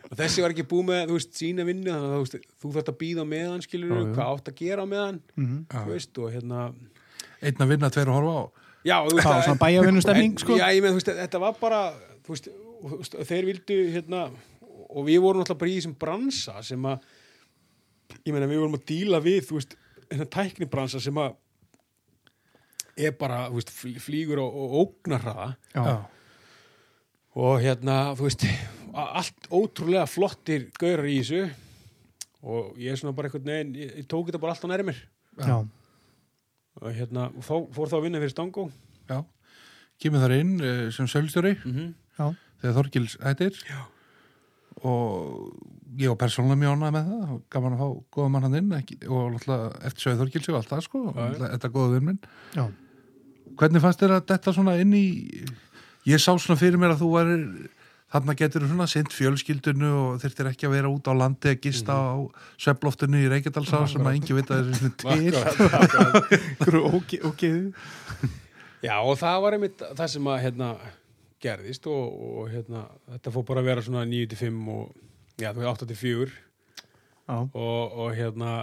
[0.09, 2.71] og þessi var ekki búið með, þú veist, sína vinnu þannig að þú veist, þú
[2.77, 4.05] þarft að býða á meðan skilur já.
[4.15, 5.57] hvað átt að gera á meðan Mhm.
[5.73, 6.73] þú veist, og hérna
[7.41, 8.43] einn að vinna, tveir að horfa á
[8.85, 10.57] já, þú veist, Já, að- svona bæjarvinnustemning, en- sko.
[10.57, 11.81] já, ég með, þú veist, þetta var bara
[12.23, 12.37] þú
[12.79, 14.21] þú veist, þeir vildu hérna,
[14.89, 17.05] og við vorum alltaf bara í þessum bransa sem að
[18.25, 19.75] ég meina, við vorum að díla við, þú veist
[20.09, 21.35] hérna tæknibransa sem að
[22.99, 25.93] er bara, þú veist, fl- flýgur og, og ógnar hraða Já,
[27.39, 28.45] og hérna, þú veist
[28.99, 31.43] allt ótrúlega flottir gaurar í þessu.
[32.39, 34.85] Og ég er svona bara einhvern veginn, ég, ég tók þetta bara allt á næri
[34.87, 34.99] mér.
[35.39, 35.57] Já,
[36.79, 38.65] og hérna, og þá, fór þá að vinna fyrir Stangó
[39.09, 39.17] já,
[39.99, 42.35] kemur þar inn eh, sem sölstjóri mm -hmm.
[42.61, 43.59] þegar Þorgils hættir.
[43.67, 43.81] Já.
[44.83, 45.55] Og
[45.99, 47.31] ég var persónulega mjög ánægð með það.
[47.35, 47.87] Og gaman að fá
[48.17, 51.67] góða mann hann inn ekki, og alltaf eftir sögðu Þorgils og allt það sko, þetta
[51.69, 52.21] er góða vinn minn.
[52.55, 52.65] Já.
[53.59, 55.03] hvernig fannst þér að þetta svona inn í
[56.07, 57.37] ég sá svona fyrir mér að þú væri
[58.09, 61.59] þarna getur þú svona sint fjölskyldunu og þurftir ekki að vera út á landi að
[61.67, 62.17] gista á
[62.57, 65.11] svefloftinu í Reykjadalsá sem að engi vita þessu til.
[65.99, 67.73] Einhverju óge- ógeðu
[68.81, 70.69] Já, og það var einmitt það sem að hérna,
[71.43, 72.85] gerðist og, og hérna,
[73.15, 74.93] þetta fór bara að vera svona 9-5 og
[75.39, 76.29] já, þú veist 8-4
[77.29, 78.53] Já, og, og hérna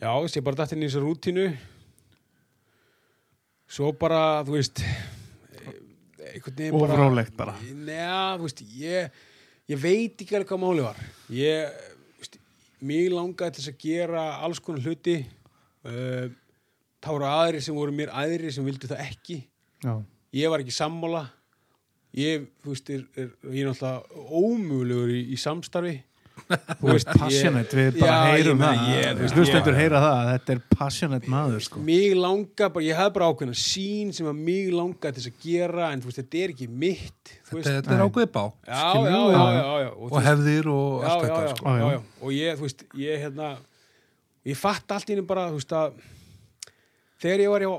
[0.00, 1.42] já, ég bara dætt inn í þessu rútínu.
[3.70, 4.80] Svo bara, þú veist
[6.30, 7.58] einhvern veginn bara.
[7.60, 9.18] Njá, þú veist, ég
[9.70, 11.02] ég veit ekki alveg hvað máli var.
[11.34, 11.76] Ég,
[12.16, 12.40] þú veist,
[12.88, 15.18] mig langaði til þess að gera alls konar hluti.
[15.84, 16.32] Uh,
[17.04, 19.42] þá voru aðri sem voru mér aðri sem vildu það ekki.
[19.84, 19.92] Já,
[20.32, 21.24] ég var ekki sammála.
[22.18, 26.00] Ég, þú veist, er, er, ég er náttúrulega ómögulegur í, í samstarfi.
[26.80, 28.78] Þú veist, passionate, við bara Já, ég heyrum það.
[28.88, 31.80] ég- þú veist, Hlustendur ég- heyra það, að þetta er passionate maður sko.
[31.84, 35.42] mig langa bara, ég hafði bara ákveðna sín sem að mig langa til þess að
[35.44, 39.04] gera en þú veist, þetta er ekki mitt þetta, þetta er ákveðið bá já, já,
[39.04, 41.64] já, já, já, já, og veist, hefðir og allt þetta sko.
[41.68, 41.84] Já, já.
[41.84, 43.50] já, já, og ég, þú veist, ég hérna
[44.50, 45.92] ég fatt allt í henni bara, þú veist að
[47.20, 47.72] þegar ég var hjá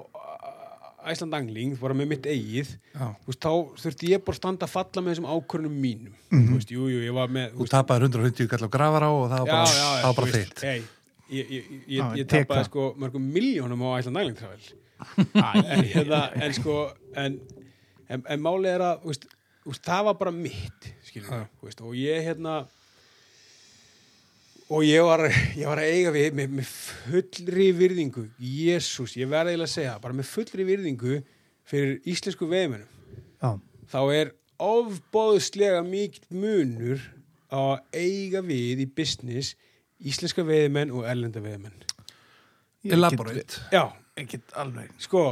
[1.11, 3.05] Æsland Angling, bara með mitt eigið Já.
[3.27, 3.51] veist, þá
[3.81, 6.15] þurfti ég bara standa að falla með þessum ákvörnum mínum.
[6.31, 9.25] Þú veist, jú, jú, ég var með þú tapaði 150 kall á grafar á og
[9.31, 10.83] það var bara, var bara þú veist, þitt hey,
[11.31, 14.77] ég, ég, ég, Já, ég, tapaði sko mörgum miljónum á Æsland Island Travel.
[15.41, 16.77] En, hérna, en sko
[17.17, 17.39] en,
[18.07, 19.25] en, en málið er að veist,
[19.81, 21.73] það var bara mitt skilur, Já.
[21.81, 22.61] og ég hérna
[24.71, 25.25] og ég var,
[25.59, 26.73] ég var að eiga við með, með
[27.11, 28.25] fullri virðingu.
[28.39, 31.17] Jésús, ég verði eiginlega að segja bara með fullri virðingu
[31.67, 32.87] fyrir íslensku veðmennum
[33.41, 33.57] Já,
[33.91, 34.31] þá er
[34.61, 37.03] ofbóðslega mikill munur
[37.51, 39.55] að eiga við í business
[40.01, 41.75] íslenska veiðmenn og erlenda veiðmenn.
[42.85, 43.61] Ég elaborate.
[43.73, 44.93] Já, get alveg.
[45.01, 45.25] Sko,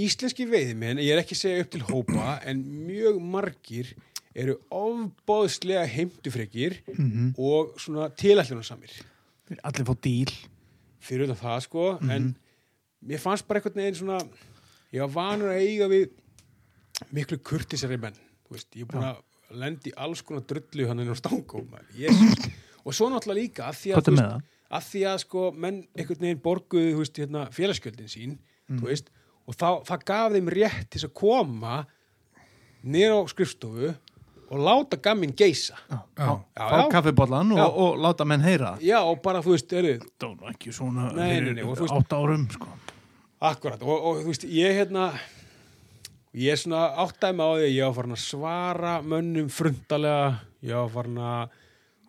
[0.00, 3.94] íslenski veiðmenn, ég er ekki að segja upp til hópa, en mjög margir
[4.34, 7.34] eru ofbóðslega heimtufrekir Mhm.
[7.38, 8.90] og svona tilætlunarsamir.
[9.62, 10.32] Allir fá díl
[11.04, 12.34] Fyrir utan það, sko, en
[13.06, 14.18] mér fannst bara einhvern veginn svona,
[14.92, 16.10] ég var vanur að eiga við
[17.12, 18.14] miklu kurtisari menn
[18.50, 19.16] veist, ég er búin að
[19.60, 21.60] lendi í alls konar drullu hann inn á stangó
[21.94, 22.48] Jesus.
[22.86, 26.40] og svo náttúrulega líka að því að, veist, að því að sko menn einhvern veginn
[26.42, 28.38] borguðu veist, hérna, félagsgjöldin sín
[28.70, 28.80] Mm.
[29.46, 31.86] og þá, það gaf þeim rétt til að koma
[32.82, 33.94] niður á skrifstofu
[34.50, 36.26] og láta gamin geisa Já, Já.
[36.56, 36.88] Já, Fá já.
[36.92, 37.66] kaffibollan og, Já.
[37.68, 41.40] og láta menn heyra já og bara þú veist, eru, Það var ekki svona Nei,
[41.40, 42.68] nei, nei, og veist- átt árum sko.
[43.44, 45.10] Akkurat, og, og þú veist, ég hérna
[46.34, 50.74] ég er svona áttæmi á því að ég var farin að svara mönnum frundalega, ég
[50.80, 51.60] var farin að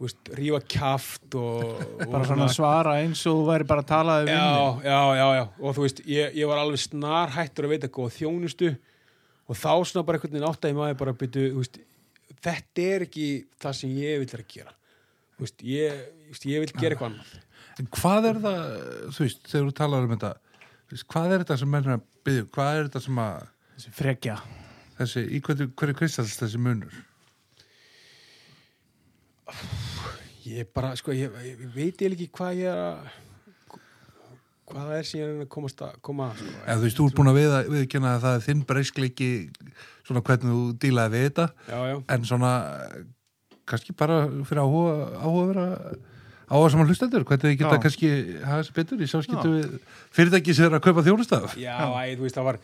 [0.02, 4.18] veist, rífa kjaft og, og bara svona svara eins og þú væri bara að tala
[4.26, 4.48] við já,
[4.84, 8.16] já, já, já, og þú veist ég, ég var alveg snar hættur að veita góð
[8.18, 8.72] þjónustu
[9.46, 11.78] og þá svona bara einhvern veginn áttæmi á því bara að byrju, þú veist,
[12.46, 13.28] þetta er ekki
[13.62, 14.76] það sem ég vil vera að gera.
[15.36, 17.36] Þú veist, ég, þú veist, ég vil gera eitthvað annað.
[17.76, 18.60] En hvað er það,
[19.16, 20.36] þú veist, þegar þú talar um þetta
[20.86, 22.52] þú veist, hvað er þetta sem menn er að byggja um?
[22.56, 23.36] hvað er þetta sem að
[23.76, 24.38] þessi frekja.
[25.00, 27.00] þessi, í hverju, hverju kristallst þessi munur?
[30.46, 33.14] Ég bara, sko, ég, ég veit ég ekki hvað ég er að
[34.70, 36.56] hvað það er er að að komast að koma að, sko.
[36.66, 39.30] eða þú veist, þú ert búin að við, viðkynna að það er þinn breyskleiki
[40.06, 41.48] svona hvernig þú dílaði við þetta.
[41.70, 42.52] Já, já, en svona
[43.66, 45.68] kannski bara fyrir áhuga áhuga að vera
[46.46, 47.84] áhuga saman hlustendur, hvernig þið geta Já.
[47.86, 48.10] kannski
[48.46, 49.80] hafa þessi betur í sáskiptu við
[50.14, 52.60] fyrirtæki sem er að kaupa þjónustaf já, æ, þú veist, það var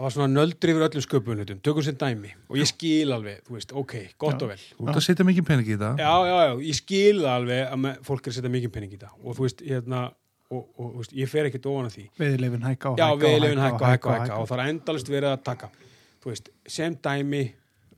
[0.00, 2.30] það var svona nöldri yfir öllum sköpunlutum tökum sér dæmi.
[2.48, 4.62] Og ég skil alveg, þú veist, ok, gott og vel.
[4.78, 7.60] Þú ert að setja mikið pening í þetta Já, já, já, ég skil það alveg
[7.66, 9.18] að me, fólk er að setja mikið penning í það.
[9.20, 10.00] Og þú veist, hérna
[10.50, 12.04] og, og þú veist, ég fer ekkert ofan að því.
[12.18, 15.70] Veiðleifin hækka og Já, hækka hækka hækka hækka og það er endalist verið að taka.
[16.20, 17.42] Þú veist, sem dæmi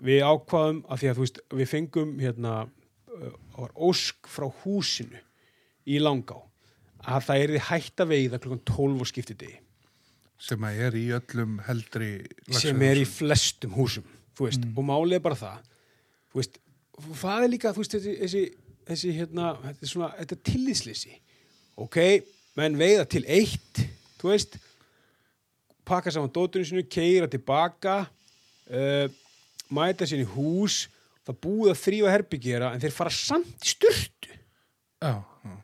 [0.03, 5.20] við ákvaðum að því að þú veist við fengum hérna uh, ósk frá húsinu
[5.87, 6.39] í langá
[7.03, 9.59] að það er hægt að veiða klukkan 12 og skipti degi
[10.43, 12.11] sem er í öllum heldri
[12.51, 14.07] sem er í flestum húsum
[14.37, 15.59] þú veist, og málið er bara það
[16.33, 16.59] þú veist,
[16.99, 18.43] og það er líka þú veist, þessi, þessi,
[18.91, 21.15] þessi hérna þetta er svona, þetta er tillýsleysi
[21.83, 21.99] ok,
[22.59, 23.83] menn veiða til eitt
[24.20, 24.59] þú veist
[25.89, 29.07] pakka saman dóturinn sinu, keira tilbaka uh,
[29.73, 30.87] mæta í hús
[31.23, 35.57] það búið að þrýfa herbyggjera en þeir fara samt í styrtu já, já.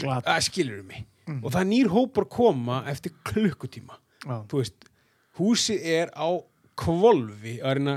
[0.00, 1.06] glat að skilur mig
[1.42, 4.42] og það nýr hópur að koma eftir klukkutíma Já.
[4.50, 4.86] þú veist,
[5.38, 6.28] húsið er á
[6.78, 7.96] kvolfi að reyna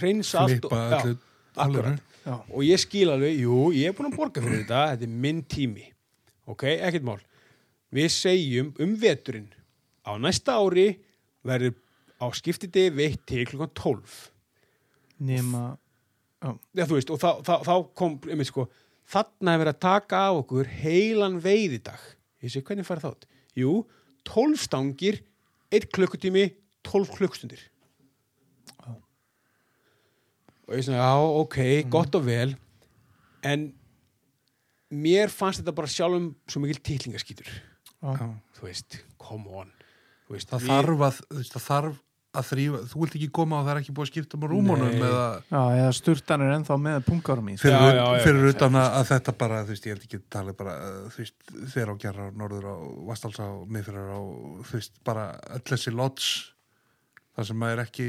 [0.00, 2.00] reynsa allt akkurat.
[2.24, 2.36] Já.
[2.36, 5.42] og ég skil alveg, jú, ég er búin að borga fyrir þetta þetta er minn
[5.48, 5.86] tími
[6.48, 7.20] ok, ekkert mál
[7.92, 9.50] við segjum um veturinn
[10.06, 10.92] á næsta ári
[11.46, 11.76] verður
[12.20, 14.18] á skiptidegi veitt til klukkan 12
[15.20, 15.64] nema
[16.40, 18.64] Já, þú veist, og þá, þá, þá kom, einmitt sko,
[19.12, 22.00] þarna verið að taka af okkur heilan veiðidag.
[22.40, 23.26] Ég segi, hvernig fara þátt?
[23.60, 23.74] Jú,
[24.28, 25.18] 12 stangir,
[25.76, 26.46] 1 klukkutími,
[26.88, 27.66] 12 klukkstundir.
[28.72, 28.94] Já.
[30.70, 31.60] Og ég svona, já, ok,
[31.92, 32.56] gott og vel,
[33.44, 33.68] en
[34.90, 37.48] mér fannst þetta bara sjálfum svo mikil titlingaskýtur.
[38.00, 38.12] Já.
[38.16, 38.28] Já.
[38.58, 39.72] Þú veist, come on.
[40.28, 41.98] Þú veist, það við- þarf að þú veist, það þarf
[42.30, 45.00] að þrýfa þú vilt ekki koma og það er ekki búið að skipta um rúmunum
[45.02, 48.20] eða Já, eða sturtan er ennþá með punkarum í fyrir, Já, já, já.
[48.22, 51.08] fyrir utan að, að þetta bara þú veist, ég held ekki að tala bara uh,
[51.10, 52.74] þú veist, þeir á gerra, norður á
[53.10, 54.20] Vastalsá, miðfyrir á,
[54.62, 55.24] þú veist, bara
[55.58, 56.28] öll þessi lots
[57.34, 58.06] það sem er ekki,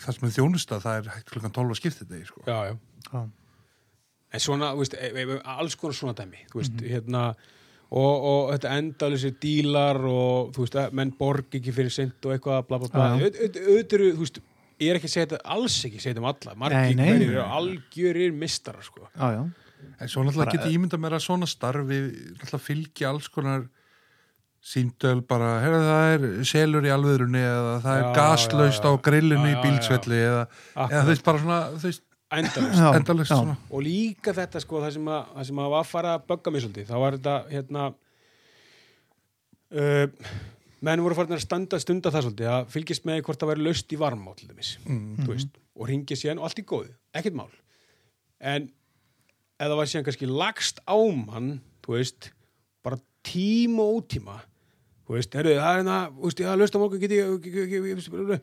[0.00, 2.44] það sem er þjónusta það er hægt klukkan 12 að skipta þetta sko.
[2.48, 3.22] Já, já.
[4.32, 7.24] En svona, þú veist, e- e- alls konar svona dæmi, þú veist, hérna
[7.92, 12.62] og, og þetta endalisi dílar og þú veist, menn borg ekki fyrir sent og eitthvað,
[12.70, 13.10] bla bla bla.
[13.18, 14.40] Auðvitað eru, þú veist,
[14.80, 17.28] ég er ekki að segja þetta alls ekki að segja þetta um alla, margir hverjir
[17.28, 19.04] eru algjörir mistarar, sko.
[19.12, 19.42] Já, já,
[20.00, 22.00] en svo náttúrulega geti ímynda mér að svona starfi
[22.38, 23.68] náttúrulega fylgi alls konar
[24.62, 29.54] síndöl bara, herra það er selur í alvöðrunni eða það er gaslaust á grillinu Já,
[29.56, 30.44] í bílsvelli eða,
[30.86, 32.04] eða þú veist bara svona þú veist,
[33.28, 36.26] svona og líka þetta, sko, það sem að, það sem að var að fara að
[36.32, 37.86] bögga mig svolítið, þá var þetta, hérna
[39.72, 40.30] uh,
[40.82, 43.92] menn voru farin að standa stunda það svolítið að fylgjast með hvort það væri laust
[43.92, 45.26] í dæmis mm.
[45.28, 47.50] veist, og ringið síðan og allt í góðu, ekkert mál
[48.42, 48.70] en
[49.62, 51.52] ef það var síðan kannski lagst á mann
[51.84, 52.32] þú veist,
[52.82, 54.40] bara tíma og ótíma
[55.06, 58.42] þú veist, herru, það er hérna þú veist, ég hafa löst á ég-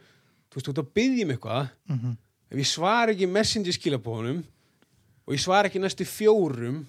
[0.50, 2.18] þú veist, þú ert að byggja um eitthvað Mhm.
[2.50, 4.40] Ef ég svar ekki messenger skilabóðunum
[5.28, 6.80] og ég svar ekki næstu fjórum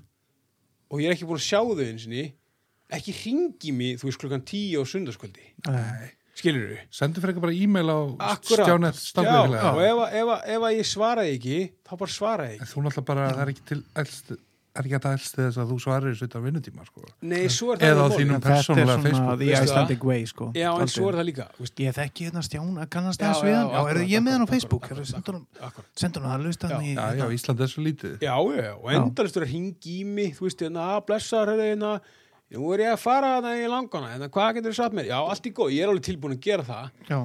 [0.91, 2.15] og ég er ekki búin að sjá þau eins og
[2.91, 5.45] ekki ringi mig, þú veist, klukkan tíu á sundarskvöldi,
[6.41, 7.99] skilur þau sendu fyrir ekki bara e-mail á
[8.43, 10.01] stjánett já, stangveikilega og ef,
[10.35, 10.47] að-
[10.81, 12.73] ég svaraði ekki þá bara svaraði ég En ekki.
[12.73, 14.33] þú náttúrulega bara, það er ekki til elst,
[14.71, 17.03] er ekki að elst þess að þú svarir þessu utan vinnutíma, sko.
[17.27, 18.31] Nei, svo er það Eða á þínum málið.
[18.31, 19.41] Þetta er persónulega svona Facebook.
[19.41, 22.43] the Icelandic way sko Já, en svo er það líka þú veist, Ég þekki hérna
[22.47, 26.23] Stjána, kannast Já, þess við hann já, er akkurat, ég með hann á Facebook Sendur
[26.23, 27.35] hann- að lusta hann í Já, já, hérna.
[27.35, 28.17] Ísland er svo lítið.
[28.23, 31.93] Já, já, og endalist er að ringi í mig þú veist, hérna, að blessar hérna,
[32.55, 35.11] nú er ég að fara það í langana hérna, hvað getur þú satt mér?
[35.11, 37.21] Já, allt í góð, ég er alveg tilbúin að gera það Já,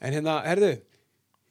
[0.00, 0.80] en hérna,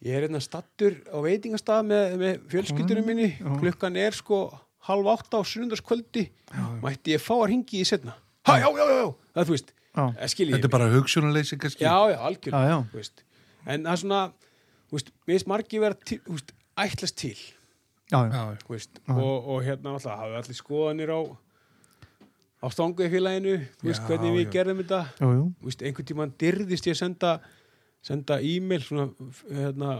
[0.04, 3.30] ég er hérna stattur á veitingastað með, með fjölskyldunum minni,
[3.62, 4.50] klukkan er sko
[4.86, 6.28] halv átta á sunnundaskvöldi
[6.82, 9.72] mætti ég fá að ringi í setna ha, já, já, já, já, það þú veist
[9.96, 11.84] eh, Þetta er bara hugsunarleysi, kannski.
[11.86, 12.82] já, já, algjörlega
[13.66, 14.20] en það er svona
[14.86, 17.36] þú veist, mér finnst margi vera til, þú veist, ætlast til.
[18.06, 18.30] Já, já.
[18.30, 18.58] Já, já.
[18.62, 19.14] þú veist, Já.
[19.16, 21.20] og, og hérna alltaf hafa allir skoðanir á
[22.62, 24.52] á stanguði félaginu þú veist hvernig við já.
[24.54, 25.00] gerðum þetta.
[25.66, 27.32] Veist, einhvern tímann dyrðist ég að senda
[28.06, 29.96] senda e-mail hérna,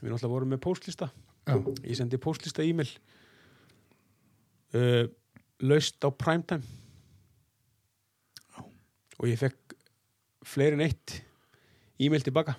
[0.00, 1.10] við náttúrulega vorum með póstlista.
[1.42, 1.58] Já.
[1.84, 2.88] ég sendi póstlista e-mail
[4.74, 5.04] uh,
[5.62, 6.62] laust á primetime.
[9.22, 9.76] Og ég fekk
[10.48, 11.18] fleiri en eitt
[12.02, 12.56] e-mail tilbaka.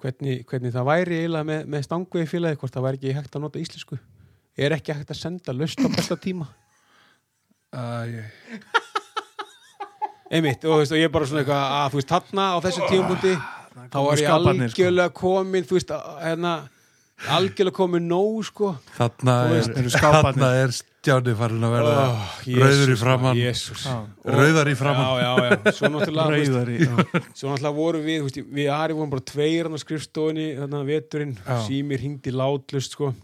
[0.00, 3.44] Hvernig, hvernig það væri eiginlega með, með stanguði félagi hvort það væri ekki hægt að
[3.46, 3.98] nota íslensku.
[4.56, 6.46] Er ekki hægt að senda laust á besta tíma?
[7.76, 7.80] Æ,
[8.12, 8.74] ég-
[10.30, 12.56] einmitt, og, þú veist, og ég er bara svona eitthvað að þú veist, þarna á
[12.64, 13.34] þessu tímapunkti
[13.92, 14.36] þá var ég sko.
[14.36, 16.52] algjörlega komin þú veist, að- hérna
[17.32, 19.62] algjörlega komin nóg, sko Þarna er,
[19.96, 23.38] þarna er stjáni farin að verða Oh, rauður í framann.
[23.40, 25.06] Og- rauðar í framann.
[25.06, 26.26] já, já, já, svo náttúrulega
[27.54, 31.56] náttúrulega voru við, veist, við Ari vorum bara tveir hann á skrifstofunni, þarna veturinn Já.
[31.66, 33.14] símir hringdi látlust, sko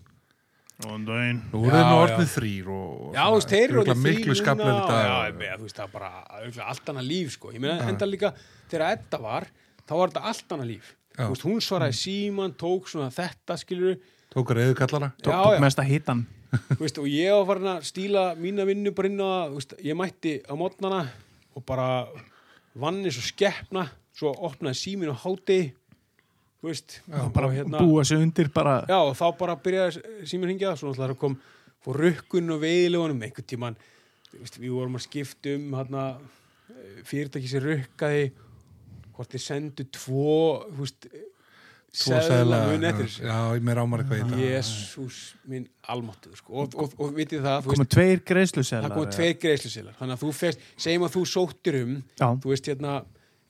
[0.82, 2.02] voru Já, þeir nú já.
[2.02, 3.94] orðnið þrýr og Já, veist, þeir eru þetta.
[4.02, 6.10] Þú veist, það er bara
[6.40, 7.52] örugglega allt annað líf, sko.
[7.52, 8.32] Ég meina, enda líka,
[8.73, 9.47] þegar Edda var,
[9.86, 10.94] þá var þetta allt annað líf.
[11.18, 13.98] Veist, hún svaraði síman, tók svona þetta, skilur
[14.32, 15.10] Tók reyðu kallara.
[15.20, 19.09] Tók, tók mesta hitan þú veist, og ég var farin að stíla mína vinnu bara
[19.09, 21.01] inn á það, ég mætti á mótnana
[21.56, 21.86] og bara
[22.78, 23.86] vann eins og skeppna,
[24.16, 25.72] svo opnaði símin á hátegi,
[26.60, 30.52] þú veist, Já, bara hérna, Búa sig undir bara Já, og þá bara byrjaði síminn
[30.52, 31.39] hringja svo náttúrulega kom
[31.82, 33.76] fór rukkun og veiðilegunum einhvern
[34.39, 36.05] veist, við vorum að skipta um hana,
[37.09, 38.30] fyrirtæki sem rukkaði
[39.16, 40.40] hvort þið sendu tvo
[40.72, 40.89] þú
[41.93, 42.59] seðla seðla.
[42.70, 43.24] mun eftir þessu.
[43.26, 44.39] Já, ég meir ámar eitthvað í þetta.
[44.47, 45.18] Jésús
[45.52, 46.55] minn almáttuð sko.
[46.62, 50.22] og, og, og vitið það, þú Komið tveir greiðsluselar það komið tveir greiðslusilar þannig að
[50.22, 52.94] þú fegst, segjum að þú sóttir um Já, þú veist hérna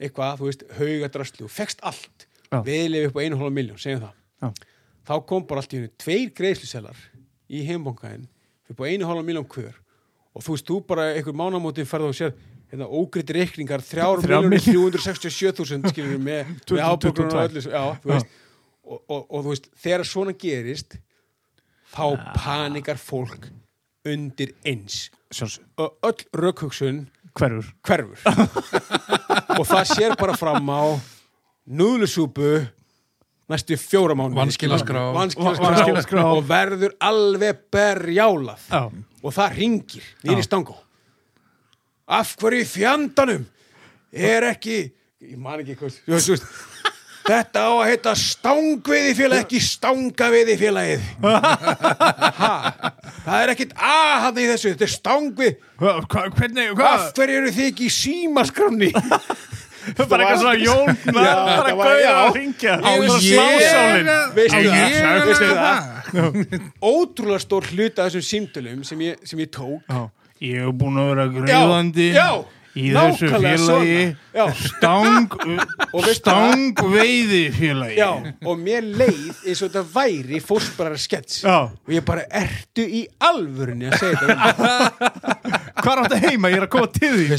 [0.03, 2.27] eitthvað, þú veist, haugadraslu og fegst allt,
[2.67, 4.19] viðlefi upp á einu hálfa miljón, segjum það.
[4.43, 4.49] Já.
[5.07, 6.99] þá kom bara allt í hennu tveir greiðsluselar
[7.47, 8.27] í heimbankaðin
[8.73, 9.79] upp á einu hálfa miljón hver
[10.33, 12.35] og þú veist, þú bara einhver mánamótin ferð og sér
[12.73, 16.83] hérna, ógriði reikningar, þrjár Þrjár miljónir 367.000 skilur með, með 2022.
[16.89, 18.37] ábyrgrunum og öllu, já, þú veist.
[18.83, 20.99] Og, og, og þú veist, þegar svona gerist
[21.93, 22.05] þá
[22.41, 23.51] panikar fólk
[24.09, 25.05] undir eins.
[25.33, 25.65] Sjálfsög.
[25.81, 27.73] og öll rökhugsun Hverfur?
[27.81, 28.19] hverfur.
[29.61, 31.01] Og það sér bara fram á
[31.65, 32.51] núðlusúpu
[33.49, 36.25] næstu fjóra mánu Vanskilaskrá.
[36.29, 38.67] Og verður alveg berjálað.
[38.69, 38.91] Já.
[39.23, 40.77] og það ringir nýri stangó
[42.19, 43.47] af hverju fjandanum
[44.13, 44.79] er ekki
[45.23, 46.43] ég man ekki hvað
[47.23, 51.05] þetta á að heita stangveiði félag ekki stangaveiði félagið
[53.23, 55.53] það er ekkit að hann í þessu, þetta er stangvið
[55.87, 58.91] af hverju eru þið ekki í símaskramni
[60.11, 60.57] bara eitthvað svona
[61.15, 61.31] bara
[61.67, 62.11] það var- gauða já.
[62.17, 63.07] að ringja Á ég-
[65.31, 66.67] það, það?
[66.91, 69.95] Ótrúlega stór hluta af þessum símtölum sem ég, sem ég tók
[70.43, 72.29] ég hef búin að vera greiðandi já,
[72.79, 74.05] í þessu félagi.
[74.63, 75.37] stang
[75.93, 78.09] Og veistu stangveiði félagi já,
[78.49, 81.43] og mér leið eins og þetta væri fósbærar skets.
[81.45, 81.69] Já.
[81.69, 84.73] og ég bara ertu í alvörunni að segja þetta?
[85.83, 87.39] Hvað er þetta heima, ég er að koma til því.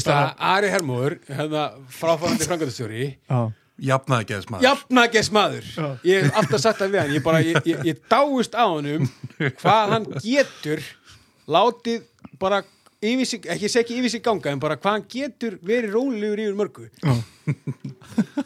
[0.54, 1.68] Ari Hermóður, hérna
[1.98, 3.12] fráfærandi frangatastjóri
[4.38, 5.64] þess maður jafnages maður
[6.06, 7.14] ég hef alltaf sagt það við hann.
[7.16, 9.08] Ég, bara, ég, ég, ég dáist á hann um
[9.58, 10.84] hvað hann getur
[11.50, 12.04] látið
[12.38, 12.62] bara
[13.28, 16.88] sig, ekki ekki yfir sig ganga en bara hvað hann getur verið rólegur yfir mörgu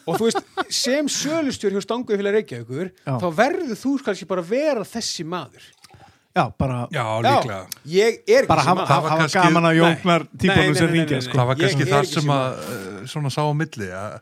[0.06, 0.40] og þú veist
[0.74, 3.14] sem sölustjóri hjá Stanguði fyrir Reykjavíkur Já.
[3.22, 5.68] þá verður þú kannski bara vera þessi maður
[6.38, 7.60] já, bara Já, líklega
[7.92, 11.22] ég er ekki bara þessi hafa, maður hafa kannski- gaman að jóknar nei, sem ringja
[11.24, 11.38] sko.
[11.38, 14.18] Það var kannski það ekki sem sem að svona sá á milli að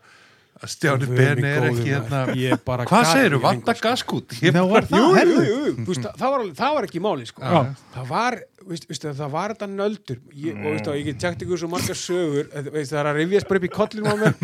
[0.57, 3.83] að Stjáni Ben er ekki hérna Ég bara Hvað gat segirðu, ekki vanda sko.
[3.91, 4.31] gaskút?
[4.41, 5.73] Það var Jú, það, jú, herðu jú, jú.
[5.77, 7.51] Þú veist, það, var, alveg- það var ekki máli sko.
[7.93, 8.37] Það var
[8.69, 10.19] veist, veist, það var þetta nöldur.
[10.33, 13.49] Ég, og veist, og ég get tjagt ykkur svo margar sögur það er að rifjast
[13.49, 14.37] bara upp í kollinu á mér.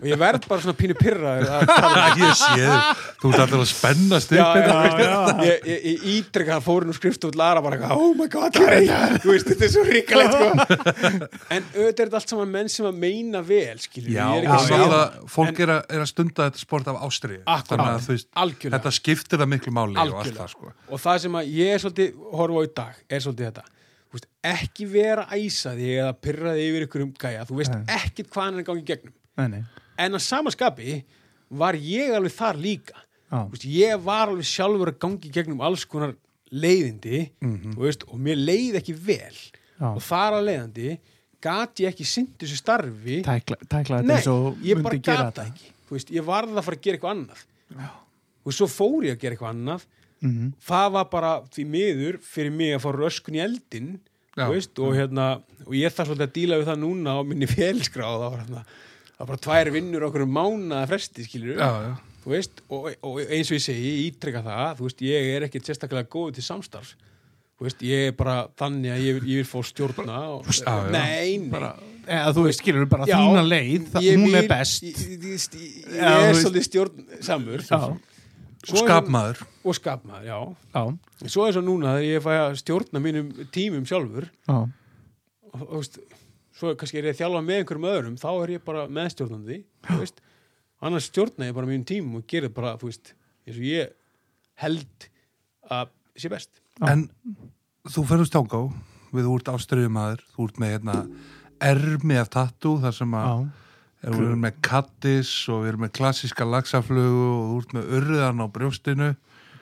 [0.00, 2.66] Og ég verð bara svona pínu tala um Ég sé
[3.20, 5.34] þú ert alltaf að spennast upp hérna.
[5.46, 9.66] ég, ég, ítrykka að fórin og skrifst út Lara bara eitthvað, oh my god, þetta
[9.66, 10.48] er svo ríkalegt sko.
[11.54, 16.06] en auðvitað er þetta allt saman menn sem að meina vel og fólk er, að,
[16.10, 17.02] stunda þetta sport af
[18.36, 18.76] Algjörlega.
[18.76, 20.42] þetta skiptir það miklu máli og allt Algjörlega.
[20.42, 20.72] það sko.
[20.90, 23.64] Og það sem að ég er svolítið horfa á í dag er svolítið þetta.
[24.06, 27.46] Þú veist, ekki vera æsaði eða pyrraði yfir ykkur um gæja.
[27.48, 29.16] Þú veist ekkit hvað hann er að gangi í gegnum.
[29.36, 29.62] Nei, nei,
[30.06, 31.00] en að samaskapi
[31.62, 33.02] var ég alveg þar líka.
[33.50, 36.14] Veist, ég var alveg sjálfur að gangi í gegnum alls konar
[36.54, 39.36] leiðindi þú veist, og mér leið ekki vel.
[39.76, 39.90] Já.
[39.92, 40.92] og þar að leiðandi
[41.44, 43.18] gat ég ekki sinnt þessu starfi.
[43.26, 45.68] Tækla, tækla þetta Nei, ég bara myndi gera gat það ekki.
[45.90, 47.42] Veist, ég varð að fara að gera eitthvað annað.
[47.76, 47.90] Já.
[48.46, 49.84] og svo fór ég að gera eitthvað annað
[50.26, 50.50] Mhm.
[50.68, 53.94] það var bara því miður fyrir mig að fá röskun í eldin
[54.36, 58.18] veist, og, hérna, og ég þarf svolítið að díla við það núna á minni félskráð
[58.20, 58.64] það var, hérna,
[59.16, 61.94] það var bara tvær vinnur okkur um mánaða fresti skilur Já, já.
[62.26, 66.08] veist, og, og eins og ég segi ég ítreka það, veist, ég er ekkit sérstaklega
[66.10, 66.96] góð til samstarfs.
[67.56, 70.90] Þú veist, ég er bara þannig að ég, ég vil fá stjórna og, Já, já.
[70.92, 71.70] nei, bara,
[72.04, 74.82] eða þú veist, skilur bara Já, þína leið, það, ég hún er best.
[74.84, 77.64] ég, ég, er svolítið stjórn samur
[78.66, 79.42] já, Og skapmaður.
[79.64, 80.38] og skapmaður, já.
[80.74, 84.56] Já, svo er svo núna þegar ég fæ að stjórna mínum tímum sjálfur já,
[85.52, 85.98] og, og veist,
[86.56, 90.00] svo kannski er ég að þjálfa með einhverjum öðrum þá er ég bara meðstjórnandi þú
[90.02, 90.20] veist,
[90.82, 93.14] annars stjórna ég bara mínum tímum og gerir bara, þú veist,
[93.46, 93.94] eins og ég
[94.62, 95.08] held
[95.70, 96.50] að sé best.
[96.80, 96.88] Já.
[96.92, 97.06] En
[97.92, 98.60] þú ferður stangá
[99.16, 100.96] við úr ástriðumadur, þú ert með hérna
[101.66, 103.44] ermi af tattoo þar sem að er,
[104.02, 108.46] við erum með kattis og við erum með klassíska laxaflugu og ert með urðan á
[108.52, 109.10] brjóstinu.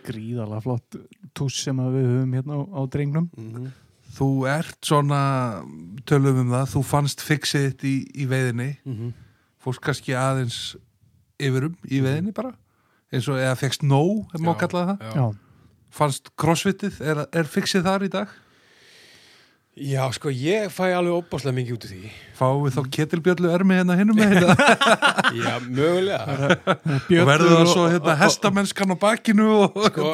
[0.04, 0.98] Gríðalega flott
[1.32, 3.30] tús sem að við höfum hérna á, á drengnum.
[3.38, 3.72] Mm
[4.14, 5.20] þú ert svona
[6.08, 8.70] tölum um það, þú fannst fixið þitt í, í veiðinni.
[8.84, 9.12] -hmm.
[9.58, 10.76] fórst kannski aðeins
[11.40, 12.54] yfirum í veiðinni bara?
[13.12, 15.14] Eins og eða fegst nóg, ef má Já, kalla það?
[15.14, 15.26] já,
[15.90, 18.28] fannst crossfitið, er, er fixið þar í dag
[19.74, 22.10] Já, sko, ég fæ alveg óbáslega mikið út af því.
[22.38, 24.54] Fáum við þá ketilbjöllu ermi hérna hinnum með hérna?
[25.44, 26.36] Já, mögulega.
[26.86, 30.12] Og verður það svo hérna hestamennskan á bakinu og sko,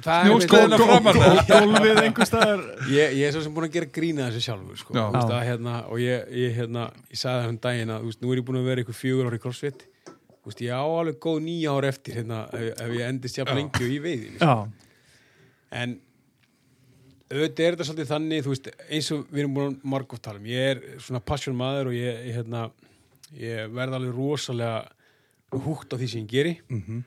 [0.00, 1.20] það er Snjóskóðina framan.
[1.20, 1.42] með.
[1.50, 2.62] gólfið einhver staðar.
[2.88, 4.96] Ég, ég er svo sem búin að gera grína þessu sjálfur sko.
[4.96, 5.02] Já.
[5.02, 8.14] Þú veist, að, hérna, og ég, ég, hérna, ég sagði það um daginn að þú
[8.14, 9.86] veist, nú er ég búin að vera ykkur fjögur ári crossfit.
[10.08, 13.60] Þú veist, ég á alveg góð nýja ár eftir hérna, ef, ef ég endist jafn
[13.60, 14.52] lengi og í veiðin já,
[15.84, 15.96] en
[17.30, 20.38] auðvitað er þetta svolítið þannig þú veist, eins og við erum búin að margótt tala
[20.38, 22.66] um ég er svona passion maður og ég, ég, hérna,
[23.34, 24.84] ég verð alveg rosalega
[25.66, 26.54] húgt á því sem ég geri.
[26.68, 27.04] Mhm.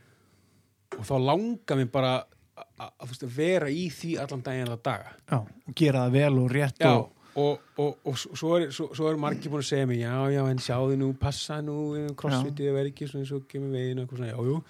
[0.97, 2.11] og þá langar mér bara
[2.57, 5.11] að- að að vera í því allan daginn allan daga.
[5.29, 5.37] Já,
[5.67, 9.07] og gera það vel og rétt Já, og, og, og, og svo, er, svo, svo
[9.11, 12.73] er margir búin að segja mér já, já, en sjáðu nú, passa nú crossfitið að
[12.79, 14.63] vera ekki svona eins og kemur veginn og eitthvað svona, já, jú,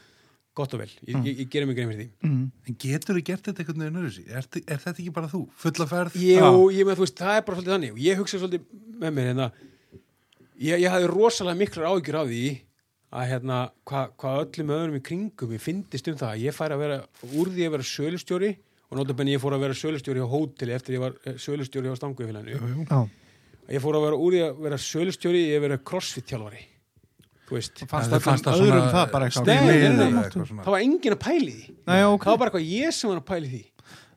[0.59, 2.29] gott og vel, ég, ég, ég gerir mig grein fyrir því.
[2.29, 2.43] Mm.
[2.67, 5.41] En getur þú gert þetta einhvern veginn öðru er, er þetta ekki bara þú?
[5.63, 6.19] Fulla ferð?
[6.21, 7.95] Ég, og, ég með, þú veist, það er bara svolítið þannig.
[7.95, 9.49] Og ég hugsa svolítið með mér hérna
[10.59, 12.47] ég, ég hafði rosalega miklar áhyggjur af því
[13.09, 13.59] að hérna,
[13.89, 16.97] hvað hva öllum öðrum í kringum ég fyndist um það að ég færi að vera
[17.25, 18.51] úr því að vera sölustjóri
[18.89, 21.97] og notabenni ég fór að vera sölustjóri á hóteli eftir ég var eh, sölustjóri á
[21.97, 22.99] stanguðfélaginu Já,
[23.73, 27.81] ég fór að vera úr því að vera sölustjóri ég vera crossfit þjálfari þú veist,
[27.89, 30.65] fannst það fannst það öðrum svona það bara eitthvað stílið nei, eða eitthvað svona.
[30.65, 31.73] það var enginn að pæli því.
[31.89, 32.25] Nei, ok.
[32.25, 33.63] það var bara eitthvað ég sem var að pæli því.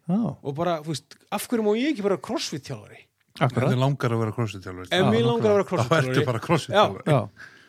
[0.02, 3.00] Já, og bara, þú veist, af hverju má ég ekki vera crossfit þjálfari
[3.42, 6.08] Ef þið langar að vera crossfit þjálfur ef mér langar að vera þá crossfit ertu
[6.08, 7.20] þjálfari bara crossfit Já,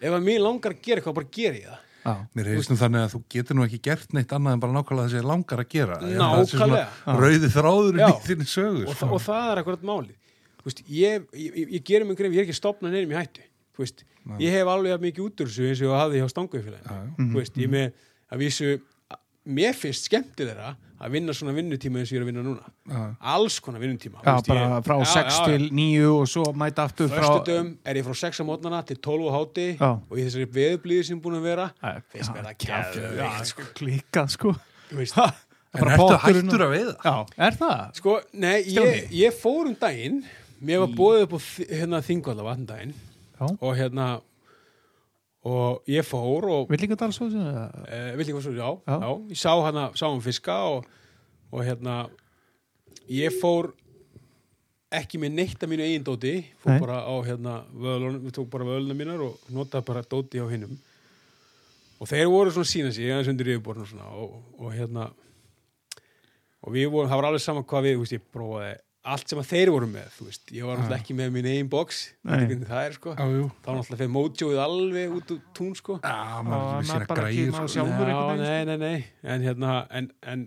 [0.03, 1.81] ef að mér langar að gera eitthvað, bara gera ég það.
[2.03, 4.75] Já, Mér heyrst nú þannig að þú getur nú ekki gert neitt annað en bara
[4.75, 5.99] nákvæmlega það sem þið langar að gera.
[6.03, 7.15] Ég held að svona Nákvæmlega.
[7.23, 8.07] Rauði þráðurinn Já.
[8.09, 8.97] í þinni sögu og, sko.
[8.99, 10.17] það, og það er akkurat máli
[10.63, 13.45] Þú veist, ég, ég, ég, ég mig greif, ég er ekki stopnað neyrum í hættu
[13.81, 14.05] veist,
[14.39, 17.57] ég hef alveg mikið út úr þessu eins og ég hafði hjá stanguðfélaginu Þú veist,
[17.57, 17.91] ég með
[18.33, 18.73] að vísu
[19.43, 22.69] mér finnst skemmtilegra að vinna svona vinnutíma eins og ég er að vinna núna.
[22.87, 22.99] Já.
[23.33, 27.25] alls konar vinnutíma já bara frá 6 til 9 og svo mæta aftur frá
[27.83, 29.89] er ég frá 6 á mótnana til 12 á háti Já.
[29.99, 31.67] og í þessari veðublíði sem búin að vera
[32.13, 33.67] finnst mér það Já, kjafið sko.
[34.37, 34.55] sko.
[34.93, 35.19] Þú veist,
[35.73, 36.95] En ertu hættur að veiða?
[37.01, 37.15] Já,
[37.47, 37.79] er það?
[37.97, 40.19] sko, nei, ég, ég fór um daginn
[40.61, 42.93] mér var bóðið upp á hérna, þingvalla vatndaginn
[43.43, 43.57] Já.
[43.59, 44.07] og hérna
[45.43, 47.43] og ég fór og Villingadalsóðin?
[47.91, 48.95] e, vill ekki hvað svo, já, Já.
[49.03, 49.09] já.
[49.33, 50.85] ég sá hana, sá um fiska og,
[51.51, 51.97] og hérna
[53.11, 53.73] ég fór
[54.93, 56.33] ekki með neitt af mínu eigin dóti
[56.63, 56.79] fór Nei.
[56.85, 60.77] bara á hérna vöðlun, við tók bara vöðluna mínar og notaði bara dóti á hinnum
[61.99, 65.09] og þeir voru svona sína sig aðeins undir yfirborðinu og og, og hérna
[66.63, 68.73] og við vorum, það var alveg saman hvað við, þú veist, ég prófaði
[69.03, 71.69] allt sem að þeir voru með, þú veist, ég var náttúrulega ekki með mín eigin
[71.73, 72.43] box, Nei.
[72.63, 73.13] það er sko.
[73.19, 73.47] Já, jú.
[73.65, 75.97] Þá náttúrulega fyrir mótjóið alveg út úr tún sko.
[76.03, 77.83] Já, maður græðir kemur á sko.
[77.83, 79.05] einhvern veginn, nei, nei, nei.
[79.35, 80.45] En hérna, en, en,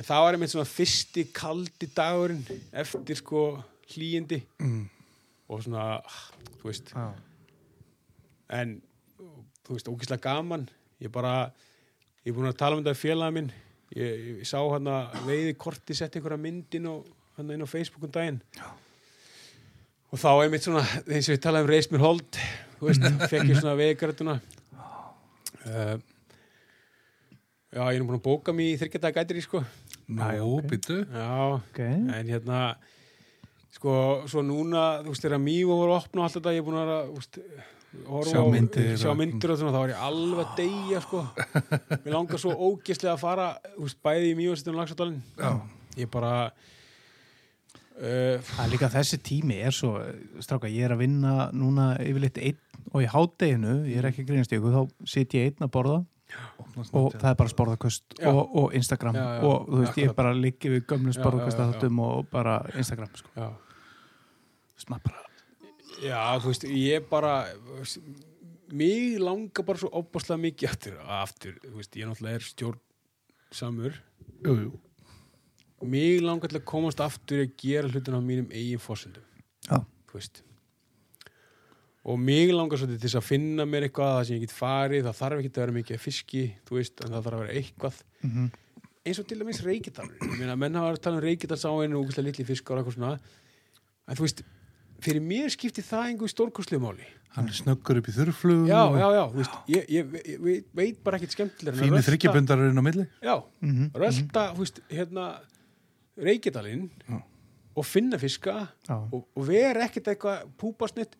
[0.00, 2.40] en það var einmitt svona fyrsti kaldi dagurinn
[2.72, 3.44] eftir sko
[3.92, 4.86] hlýjindi Mm.
[5.52, 6.22] og svona, ah,
[6.62, 6.94] þú veist.
[6.96, 7.06] Já.
[8.56, 8.78] en,
[9.66, 10.68] þú veist, ógislega gaman.
[11.02, 11.50] Ég bara,
[12.24, 13.52] ég er búin að tala um þetta félaga minn.
[13.94, 17.06] Ég, ég sá hann að veiði korti sett einhverja myndin og
[17.36, 18.40] hann inn á Facebook um daginn.
[18.56, 18.66] Já.
[20.12, 22.38] og þá einmitt svona eins og við talaðum um reist mér hold
[22.78, 24.36] þú veist, fekk ég svona veiðgrætuna
[25.66, 25.96] uh,
[27.74, 29.62] já, ég er nú búin að bóka mér í þryggjadaga gætir í sko.
[30.06, 32.60] Nú, byttu já, Ok, en hérna
[33.74, 33.92] sko,
[34.30, 36.78] svo núna þú veist, þegar mývo voru að opna og allt þetta ég er búin
[36.80, 37.40] að þú veist
[38.06, 41.20] horfa Sjá myndir sjá myndir og svona, þá var ég alveg að deyja sko.
[42.04, 45.50] Mér langar svo ógeðslega að fara þú veist, bæði í mývastinu og lagsadalinn Já.
[46.00, 46.32] ég bara
[47.96, 49.94] það er líka þessi tími er svo,
[50.44, 52.58] stráka, ég er að vinna núna yfirleitt einn
[52.92, 55.96] og í hátteginu ég er ekki grínast ykkur, þá sit ég einn að borða
[56.92, 58.28] og það er bara sporðaköst Já.
[58.32, 60.16] og, og Instagram Já, já, og þú veist, ég akkurat.
[60.18, 63.30] bara liggi við gömlu Já, sporðakastaháttum og bara Instagram sko.
[63.36, 63.46] já
[64.66, 65.22] Þú veist, maður bara
[66.02, 67.34] Já, þú veist, ég bara
[68.76, 72.82] mig langar bara svo opaslega mikið aftur, aftur þú veist, ég náttúrulega er stjórn
[73.54, 74.02] samur
[74.42, 74.72] Jú, jú
[75.84, 79.22] mig langar til að komast aftur að gera hlutin á mínum eigin fórsendum
[79.68, 79.82] Já.
[80.08, 80.42] þú veist.
[82.06, 85.18] Og mig langar svolítið til að finna mér eitthvað það sem ég get farið, það
[85.20, 88.00] þarf ekki að vera mikið fiski, þú veist, en það þarf að vera eitthvað.
[88.22, 88.46] Mm
[89.06, 89.60] eins og til dæmis
[90.40, 93.18] meina, menn hafa að tala um reykidalsáinu og úkislega litli fiskar og eitthvað svona.
[94.06, 94.42] En þú veist,
[95.04, 97.06] fyrir mér skipti það einhver stórkostlega máli.
[97.36, 100.68] Hann er snöggur upp í þurrflug já, já, já, þú veist, ég, ég, ég, ég
[100.78, 103.06] veit bara ekkit skemmtilega en að Fínu rölta- þryggjabundar eru inn á milli.
[103.20, 103.90] Já, -hmm.
[103.92, 105.26] rölda, þú veist, hérna
[106.16, 107.18] reykidalinn Já.
[107.76, 108.58] og finna fiska
[108.92, 111.16] og, og vera ekkert eitthvað púpasnitt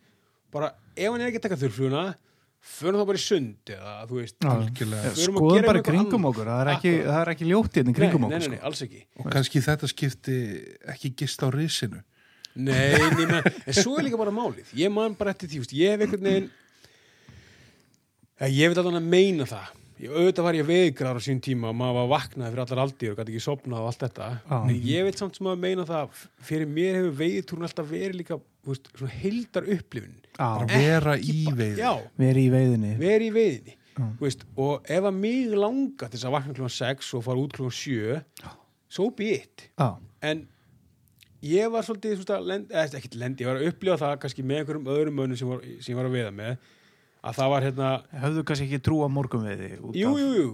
[0.53, 2.05] bara, ef hann er ekkert eitthvað þurrfluguna
[2.67, 4.37] förum þá bara í sund eða, þú veist
[5.23, 6.29] skoðum bara kringum annað.
[6.33, 9.03] okkur það er ekki, það er ekki ljótt hérna kringum nei, nei, okkur nei, ekki.
[9.23, 10.37] Og kannski þetta skipti
[10.97, 12.03] ekki gist á risinu.
[12.57, 14.73] Nei, nema, en svo er líka bara málið.
[14.81, 16.49] Ég man bara eftir því, ég hef einhvern veginn
[18.37, 19.71] Ég veit alveg meina það
[20.03, 23.13] ég, Auðvitað var ég veikrar á sín tíma og maður var vaknaði fyrir allar aldir
[23.15, 24.29] og gæti ekki sopnað og allt þetta.
[24.51, 24.59] Já.
[24.59, 26.21] En ég veit samt sem að meina það
[26.51, 31.33] Fyrir mér hefur veiðtúrun alltaf verið líka veist, svona heildar upplifun Bara Já, vera Ekki
[31.37, 32.93] í ba- veið Já, verið í veiðinni.
[33.01, 33.77] Verið í veiðinni.
[33.97, 37.41] Þú veist, og ef að mig langa til þess að vakna klukkan 6 og fara
[37.47, 38.21] út klukkan 7
[38.93, 39.71] so be it.
[40.23, 40.43] En
[41.47, 44.61] ég var svolítið svona, lend, eða ekkert lend, ég var að upplifa það kannski með
[44.61, 46.57] einhverjum öðrum mönnum sem, var, ég var að veiða með
[47.27, 47.89] að það var hérna
[48.23, 50.13] höfðu kannski ekki trú á morgunveiði út jú,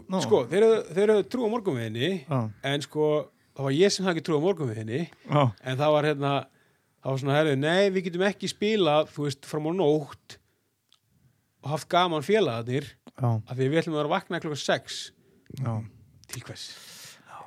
[0.09, 0.21] Nú.
[0.25, 0.67] sko, þeir
[1.13, 2.39] höfðu trú á morgunveðinni Já,
[2.73, 3.09] en sko,
[3.57, 6.33] það var ég sem hafði ekki trú á morgunveðinni já, en það var hérna
[7.03, 10.39] það var svona, herrið, nei, við getum ekki spilað þú veist, fram á nótt
[11.63, 15.03] og haft gaman félagarnir já, af því við ætlum að vera að vakna klokkan 6
[15.61, 15.73] Já,
[16.33, 16.67] til hvers?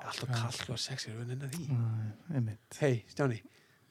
[0.06, 1.64] Alltaf kallt og sexir við nennan því?
[2.78, 3.40] Hei Stjáni,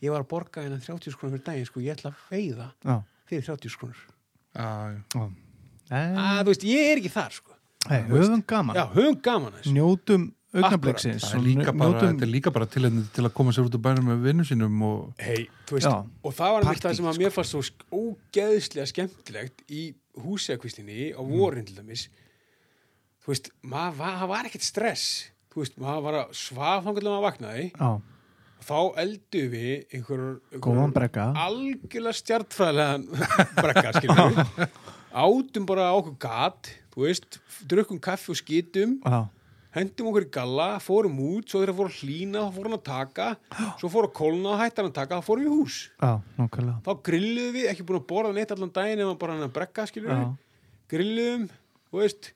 [0.05, 2.69] ég var að borga hennan 30 krónur fyrir daginn sko, ég ætla að veiða
[3.27, 4.05] fyrir 30 krónur
[4.55, 7.53] Að þú veist, ég er ekki þar sko.
[7.91, 8.79] Nei, höfum gaman.
[8.79, 9.75] Já, höfum gaman að þessu.
[9.77, 13.67] Njótum augnabliksins Það er líka bara, þetta er líka bara til, til að koma sér
[13.67, 15.97] út úr bænum með vinnum sínum og hei, þú veist, Já.
[16.05, 17.63] og það var einmitt það sem að mér fannst svo
[17.99, 19.85] ógeðslega skemmtilegt í
[20.25, 22.07] húsegakvistinni á vorin til dæmis.
[23.25, 25.07] Þú veist, það var ekkert stress.
[25.51, 27.67] Þú veist, maður var að svafhangulega maður vaknaði.
[27.75, 27.91] Já,
[28.65, 30.25] þá eldu við einhver,
[30.97, 31.29] brekka.
[31.45, 33.07] algjörlega stjartfræðilegan
[33.65, 34.43] brekka, skiljum
[35.15, 39.19] átum bara á okkur gat þú veist, drukkum kaffi og skitum Já,
[39.75, 43.29] hendum okkur í galla, fórum út svo þegar fórum að hlýna, þá fórum að taka
[43.81, 45.79] svo fórum að kólna, hættan að taka, þá fórum við í hús.
[46.39, 46.77] Nákvæmlega.
[46.87, 49.87] Þá grilluðum við, ekki búin að borða neitt allan daginn eða bara hann að brekka,
[49.91, 50.29] skiljum Já,
[50.95, 51.47] grilluðum,
[51.91, 52.31] þú veist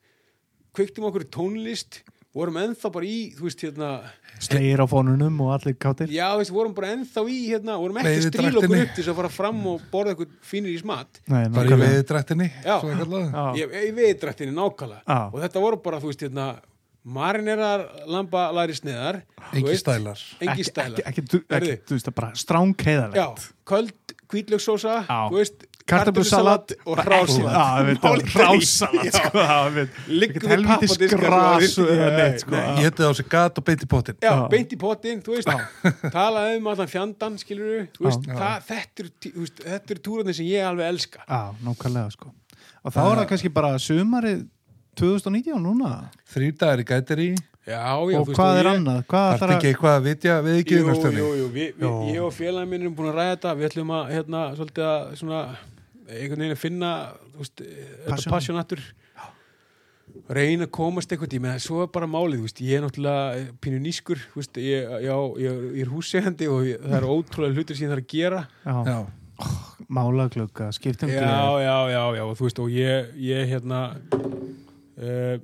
[0.79, 2.03] kveiktum okkur í tónlist
[2.39, 3.91] vorum ennþá bara í, þú veist, hérna
[4.39, 8.29] slegir á fónunum og allir kátir Já, veist, vorum bara ennþá í hérna, vorum ekki
[8.29, 11.21] stríla okkur upp til þess að fara fram og borða eitthvað fínir í smat.
[11.27, 11.81] Nei, bara í nákvæmlega.
[11.85, 12.75] veðidrættinni Já.
[12.79, 13.29] svo er kallað.
[13.35, 15.03] Já, ég, ég veit drættinni nákvæmlega.
[15.09, 15.21] Já.
[15.33, 16.49] og þetta voru bara, þú veist, hérna
[17.09, 20.23] marinerar lamba læri sneðar þú Engi stælar.
[20.43, 21.03] Engi ekki, stælar.
[21.09, 23.27] ekki, ekki, ekki, þú veist, það bara stránkeiðalegt Já,
[23.71, 25.21] köld hvítlöksósa Já.
[25.31, 27.65] þú veist, kartöflusalat og er hrásalat Já.
[27.69, 28.89] sko, við pappadiska,
[31.69, 31.85] sko,
[32.19, 32.55] við- sko.
[32.57, 34.49] ég hetið á sig gat og beint í pottin Já, Já.
[34.53, 35.49] beint í pottin, þú veist.
[36.17, 41.25] Talaði um allan fjandan, skilur það, þetta eru túrarnir sem ég alveg elska.
[41.29, 42.33] Já, nákvæmlega sko.
[42.85, 44.47] Og þá er það kannski bara sumarið
[44.99, 45.93] 2019 núna.
[46.33, 47.29] Þrýr dagar í gæteri.
[47.69, 49.01] Já, já, Og hvað er ég- annað?
[49.07, 51.85] Hvað þarf ætlar að ekki eitthvað að vitja við ekki Jú, jú, jú, vi, vi,
[51.85, 51.91] Jó.
[52.15, 53.53] ég og félagin minn erum búin að ræða þetta.
[53.59, 55.41] Við ætlum að, hérna, svolítið að svona,
[56.09, 56.91] einhvern veginn að finna
[57.37, 58.33] veist, þetta Passion.
[58.35, 58.83] passionatur.
[60.33, 63.79] Reyna að komast eitthvað í menn svo er bara málið, veist, ég er náttúrulega pínu
[63.85, 65.15] nýskur, veist, ég, já,
[65.45, 68.41] ég, ég er húsegandi og ég, það er ótrúlega hlutir sem ég þarf að gera.
[68.65, 68.99] Já, já,
[69.99, 71.21] málaglugga, skiptum já,
[71.63, 73.83] já, já, já, og þú veist, og ég, ég hérna
[74.99, 75.37] uh,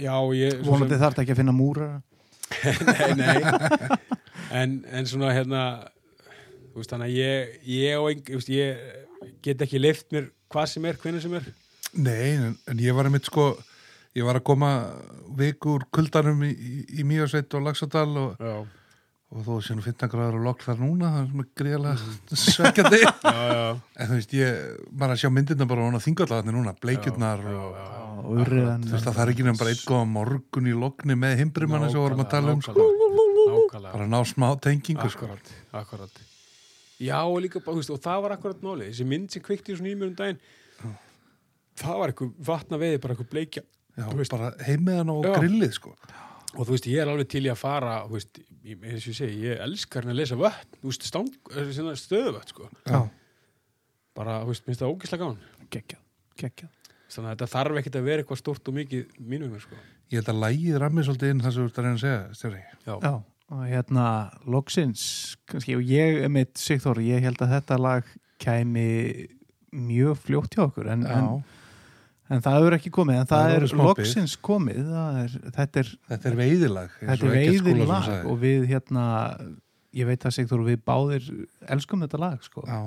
[0.00, 1.90] já, ég svo sem- Vonandi þarf þetta ekki að finna múra.
[2.88, 3.98] Nei, nei.
[4.56, 5.62] En, en svona hérna
[6.74, 9.06] veist þannig að ég ég, og, ein- þú veist, ég
[9.44, 11.50] get ekki leift mér hvað sem er, hvernig sem er.
[11.98, 13.52] Nei, en, en ég var einmitt sko
[14.16, 14.72] ég var að koma
[15.38, 18.42] vikur kuldanum í, í, í Mýjarsveit og Laxadal og,
[19.28, 23.02] og þó nú 15 gráður og lokk þar núna það er svona greiðlega svekkjandi.
[23.28, 27.96] En þú veist, ég var að sjá myndirna bara á þingallaðarnir núna, bleikjurnar og
[28.28, 31.36] og urriðan þú veist að það er ekki nefn bara góða morgun í lokni með
[31.42, 32.88] himbrimann eins og vorum að tala um sko.
[33.88, 35.28] bara ná smá tengingu sko.
[35.28, 36.20] akkurat, akkurat
[36.98, 39.76] já, og líka bara, þú veist, og það var akkurat máli þessi mynd sem kveikti
[39.78, 40.40] svona í mér um daginn
[41.78, 43.62] það var eitthvað vatna veiði bara eitthvað bleikja
[43.98, 45.32] Já, Þú veist- bara heimiðan og Já.
[45.40, 45.92] grillið sko.
[46.54, 49.10] og þú veist, ég er alveg til í að fara þú veist, ég, eins og
[49.12, 51.30] ég segi, ég elskar hann að lesa vötn, þú veist, stang,
[51.98, 52.68] stöðuvötn sko.
[52.86, 53.00] Já,
[54.14, 56.02] bara, þú veist, minnst það ógislega gáðan geggjað,
[56.38, 56.70] geggjað
[57.08, 59.76] þannig að þetta þarf ekkert að vera eitthvað stórt og mikið mínum sko.
[60.12, 62.64] ég held að lægið rammi svolítið inn það sem þú ert að reyna að segja.
[62.86, 63.12] Já, Já,
[63.48, 64.06] og hérna
[64.48, 65.02] loksins,
[65.48, 68.10] kannski, og ég er mitt Sigþór, ég held að þetta lag
[68.42, 68.88] kæmi
[69.72, 71.30] mjög fljótt hjá okkur en, en,
[72.28, 76.30] en það hefur ekki komið, en það, Það er loksins komið er, þetta er, þetta
[76.30, 78.28] er veiðilag þetta er Eggert veiðir Skúlason lag sagði.
[78.28, 79.04] og við hérna
[79.98, 81.28] ég veit að Sigþór, við báðir
[81.72, 82.64] elskum þetta lag sko.
[82.68, 82.80] Já.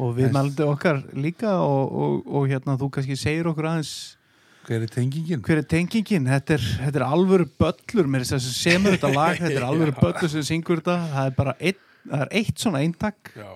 [0.00, 3.94] og við mældu okkar líka og, og, og hérna þú kannski segir okkur aðeins
[4.66, 5.42] hver er tengingin?
[5.46, 9.40] hver er tengingin, þetta er, þetta er alvöru böllur, mér að semur þetta lag.
[9.40, 10.98] Þetta er alvöru böllur sem syngur þetta.
[11.14, 13.32] Það er bara eitt, það er eitt svona eintak.
[13.36, 13.50] Já.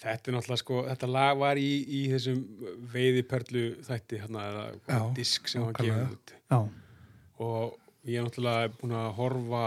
[0.00, 2.38] Þetta er náttúrulega, sko, þetta lag var í, í þessum
[2.94, 4.44] veiðiperlu þætti, hérna,
[4.88, 6.32] eða disk sem hann gefið út.
[6.48, 6.60] já,
[7.40, 7.74] Og
[8.08, 9.64] ég er náttúrulega búin að horfa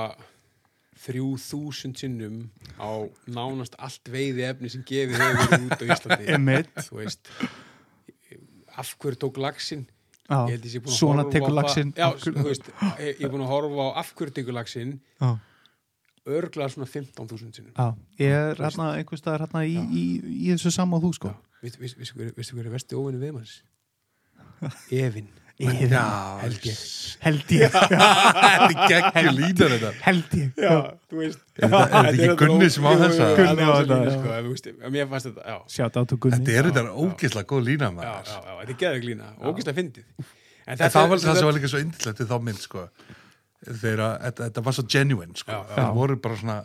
[1.04, 2.40] þrjú þúsund sinnum
[2.82, 2.90] á
[3.30, 6.58] nánast allt veiði efni sem gefið hefur út á Íslandi.
[6.88, 7.30] Þú veist,
[8.78, 9.86] af hverju tók laxinn?
[10.30, 12.70] já, Ég held ég sé búin að svona tekur laxinn Já, þú veist,
[13.00, 15.32] ég ég er búin að horfa á af hverju tekur laxinn já,
[16.26, 17.74] örglega svona 15.000 sinnum.
[17.76, 17.88] já,
[18.20, 20.04] ég er hérna einhvers staðar hérna í, í,
[20.48, 21.34] í þessu sama og þú sko
[21.64, 23.62] Veistu veistu- veistu hver veistu hver er versti óvinni viðmanns?
[24.92, 25.28] Evin.
[25.64, 26.04] Já,
[26.44, 26.82] held ég.
[27.24, 27.72] held ég er
[30.04, 30.74] held ég Já,
[31.10, 31.40] þú veist.
[31.56, 33.28] Er þetta- er ekki Gunni sem á þessa?
[33.38, 34.00] Gunni á þetta.
[34.16, 34.34] Sko,
[35.30, 35.58] þetta, já.
[35.78, 38.32] sjátt áttu Gunni þetta er þetta ógeðslega góð lína Já, maður.
[38.34, 39.32] já, já, þetta er geðið glína.
[39.44, 40.06] Ógislega fyndið.
[40.68, 42.86] en það var það sem var líka svo indislegt við þá mynd sko.
[43.64, 45.60] þegar þetta, þetta var svo genuine sko.
[45.76, 46.58] Það voru bara svona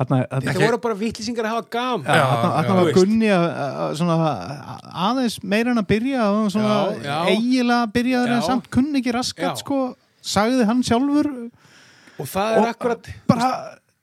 [0.00, 2.92] þetta voru bara vittlýsingar að hafa gam Já, þarna, var.
[2.96, 4.16] Gunni að, að, svona,
[5.08, 7.18] aðeins meira en að byrja og svona Já, já.
[7.34, 9.80] eiginlega byrjaður en samt kunni ekki raskat sko,
[10.24, 11.28] sagði hann sjálfur
[12.20, 13.50] og það er Og- akkurat bara,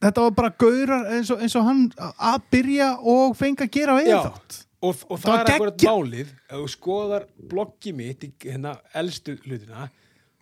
[0.05, 3.97] þetta var bara gaurar eins og, eins og hann að byrja og fengi að gera
[3.99, 4.19] við Já.
[4.29, 8.75] þátt og, og Það það er akkurat málið ef þú skoðar bloggi mitt í hérna
[8.93, 9.89] elstu hlutina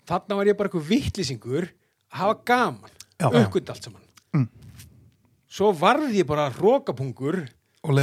[0.05, 2.91] þarna var ég bara eitthvað vittlýsingur að hafa gaman,
[3.25, 4.01] uppgönd allt saman.
[5.55, 7.37] Svo varði ég bara rókapungur
[7.85, 7.93] og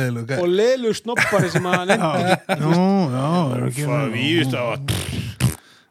[0.48, 2.22] leðlu snoppari sem að nefndi.
[3.68, 4.64] Ekki það víðust á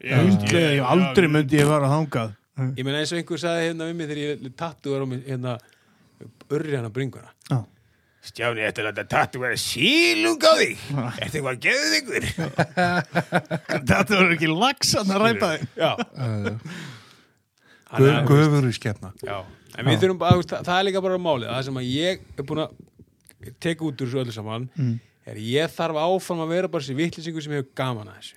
[0.02, 2.32] Aldrei, aldrei myndi ég vera þangað.
[2.74, 5.20] Ég meina eins og einhver sagði hérna við mig þegar ég tattu var á mig
[5.28, 5.52] hérna
[6.52, 7.30] örri hana bringuna.
[7.52, 7.60] Já.
[8.22, 10.82] Stjáni, þetta er þetta tattu vera sílung á þig?
[11.22, 12.04] Ertu eitthvað að geða þig
[13.88, 15.64] Þetta var ekki lags að ræpa þig.
[15.78, 15.92] Já.
[17.92, 19.38] Að- Guðfur í skefna Já,
[19.78, 22.48] en við þurfum bara, það, það er líka bara málið, það sem að ég er
[22.48, 22.70] búin að
[23.60, 24.96] teka út úr þessu öllu saman Mm.
[25.26, 28.34] er ég þarf áfram að vera bara þessi vittlisingur sem hefur gaman að þessu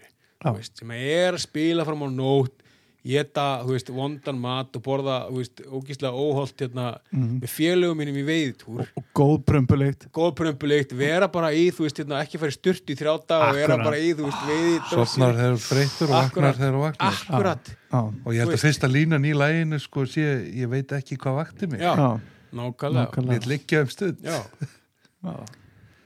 [0.55, 2.61] veist, sem er að spila fram á nótt
[3.05, 7.39] geta, þú veist, vondan mat og borða, þú veist, ógíslega óholt hérna, Mhm.
[7.41, 11.97] með félögum mínum í veiðtúr og góð prömpuleikt góð prömpuleikt, vera bara í, þú veist,
[12.01, 15.33] hérna, ekki fara í sturt í þrjáta og vera bara í, þú veist, veiði Sopnar
[15.37, 17.13] þegar þú breytur og vaknar þegar þú vaknar.
[17.29, 21.39] Akkurat, og ég held að fyrsta línan í læginu sko sé, ég veit ekki hvað
[21.41, 21.83] vakti mig.
[21.83, 21.93] Já,
[22.55, 23.27] nákvæmlega.
[23.33, 24.25] Við liggja um stund.
[24.25, 24.39] Já,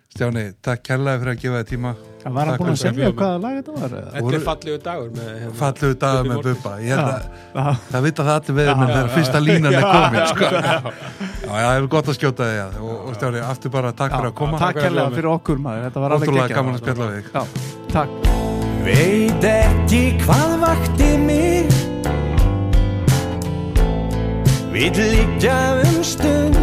[0.09, 1.89] Stjáni, takk kærlega fyrir að gefa þér tíma.
[2.19, 4.13] Það var Takk búin að segja hvaða lag þetta var eða?
[4.15, 6.97] þetta er fallegu dagur með, hérna, Fallegu dagar Bubbi með að Já,
[7.91, 10.49] það vita það allir veður Já, þegar fyrsta línan er komin sko.
[10.49, 10.73] já.
[11.45, 14.35] Það er gott að skjóta þig að og, og Stjáni, aftur bara takk fyrir að
[14.41, 14.65] koma.
[14.65, 15.87] Takk að bjóða fyrir okkur maður.
[15.87, 17.33] Þetta var alveg Ótrúlega gaman að spjalla við
[17.93, 18.38] takk
[18.85, 21.67] Veit ekki hvað vakti mig.
[24.73, 26.57] Vill liggja um stund.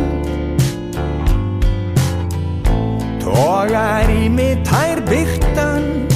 [3.21, 6.07] Tógar í mig tær byrtan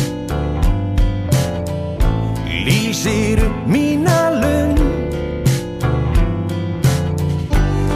[2.64, 4.80] Lýsir mína lund.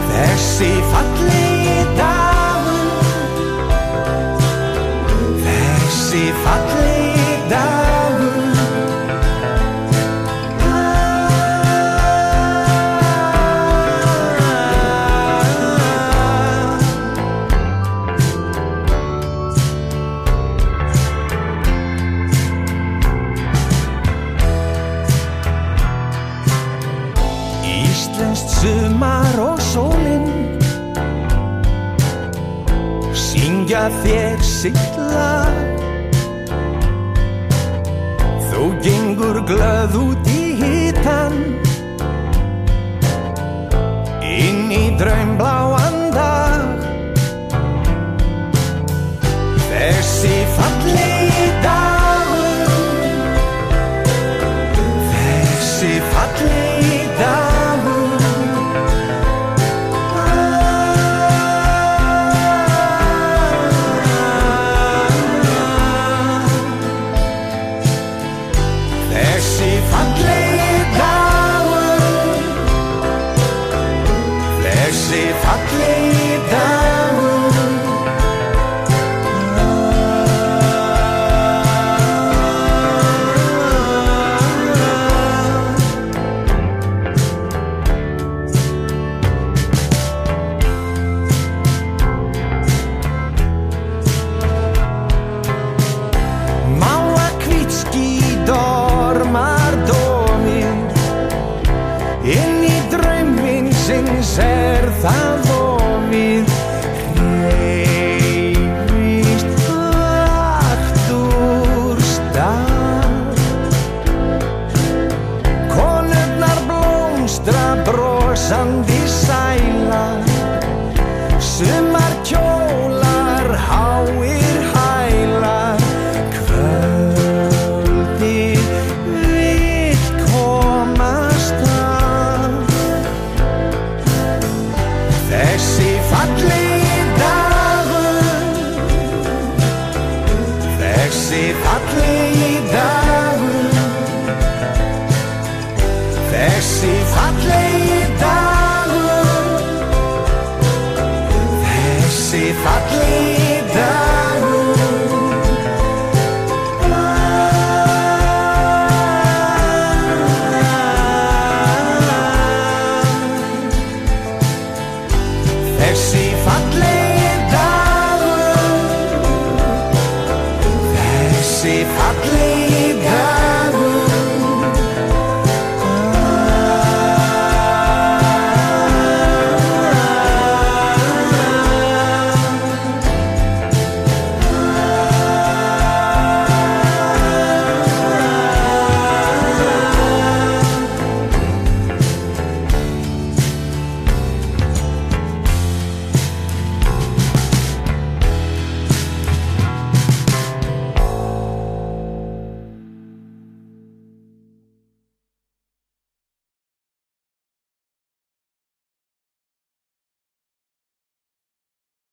[0.09, 2.91] Þessi fallegi dagur.
[5.45, 6.94] Þessi fallegi
[35.15, 35.57] lag
[38.51, 41.39] Þú gengur glöð út í hitan
[44.35, 46.63] Inn í draumbláan dag.
[49.69, 51.04] Þessi falli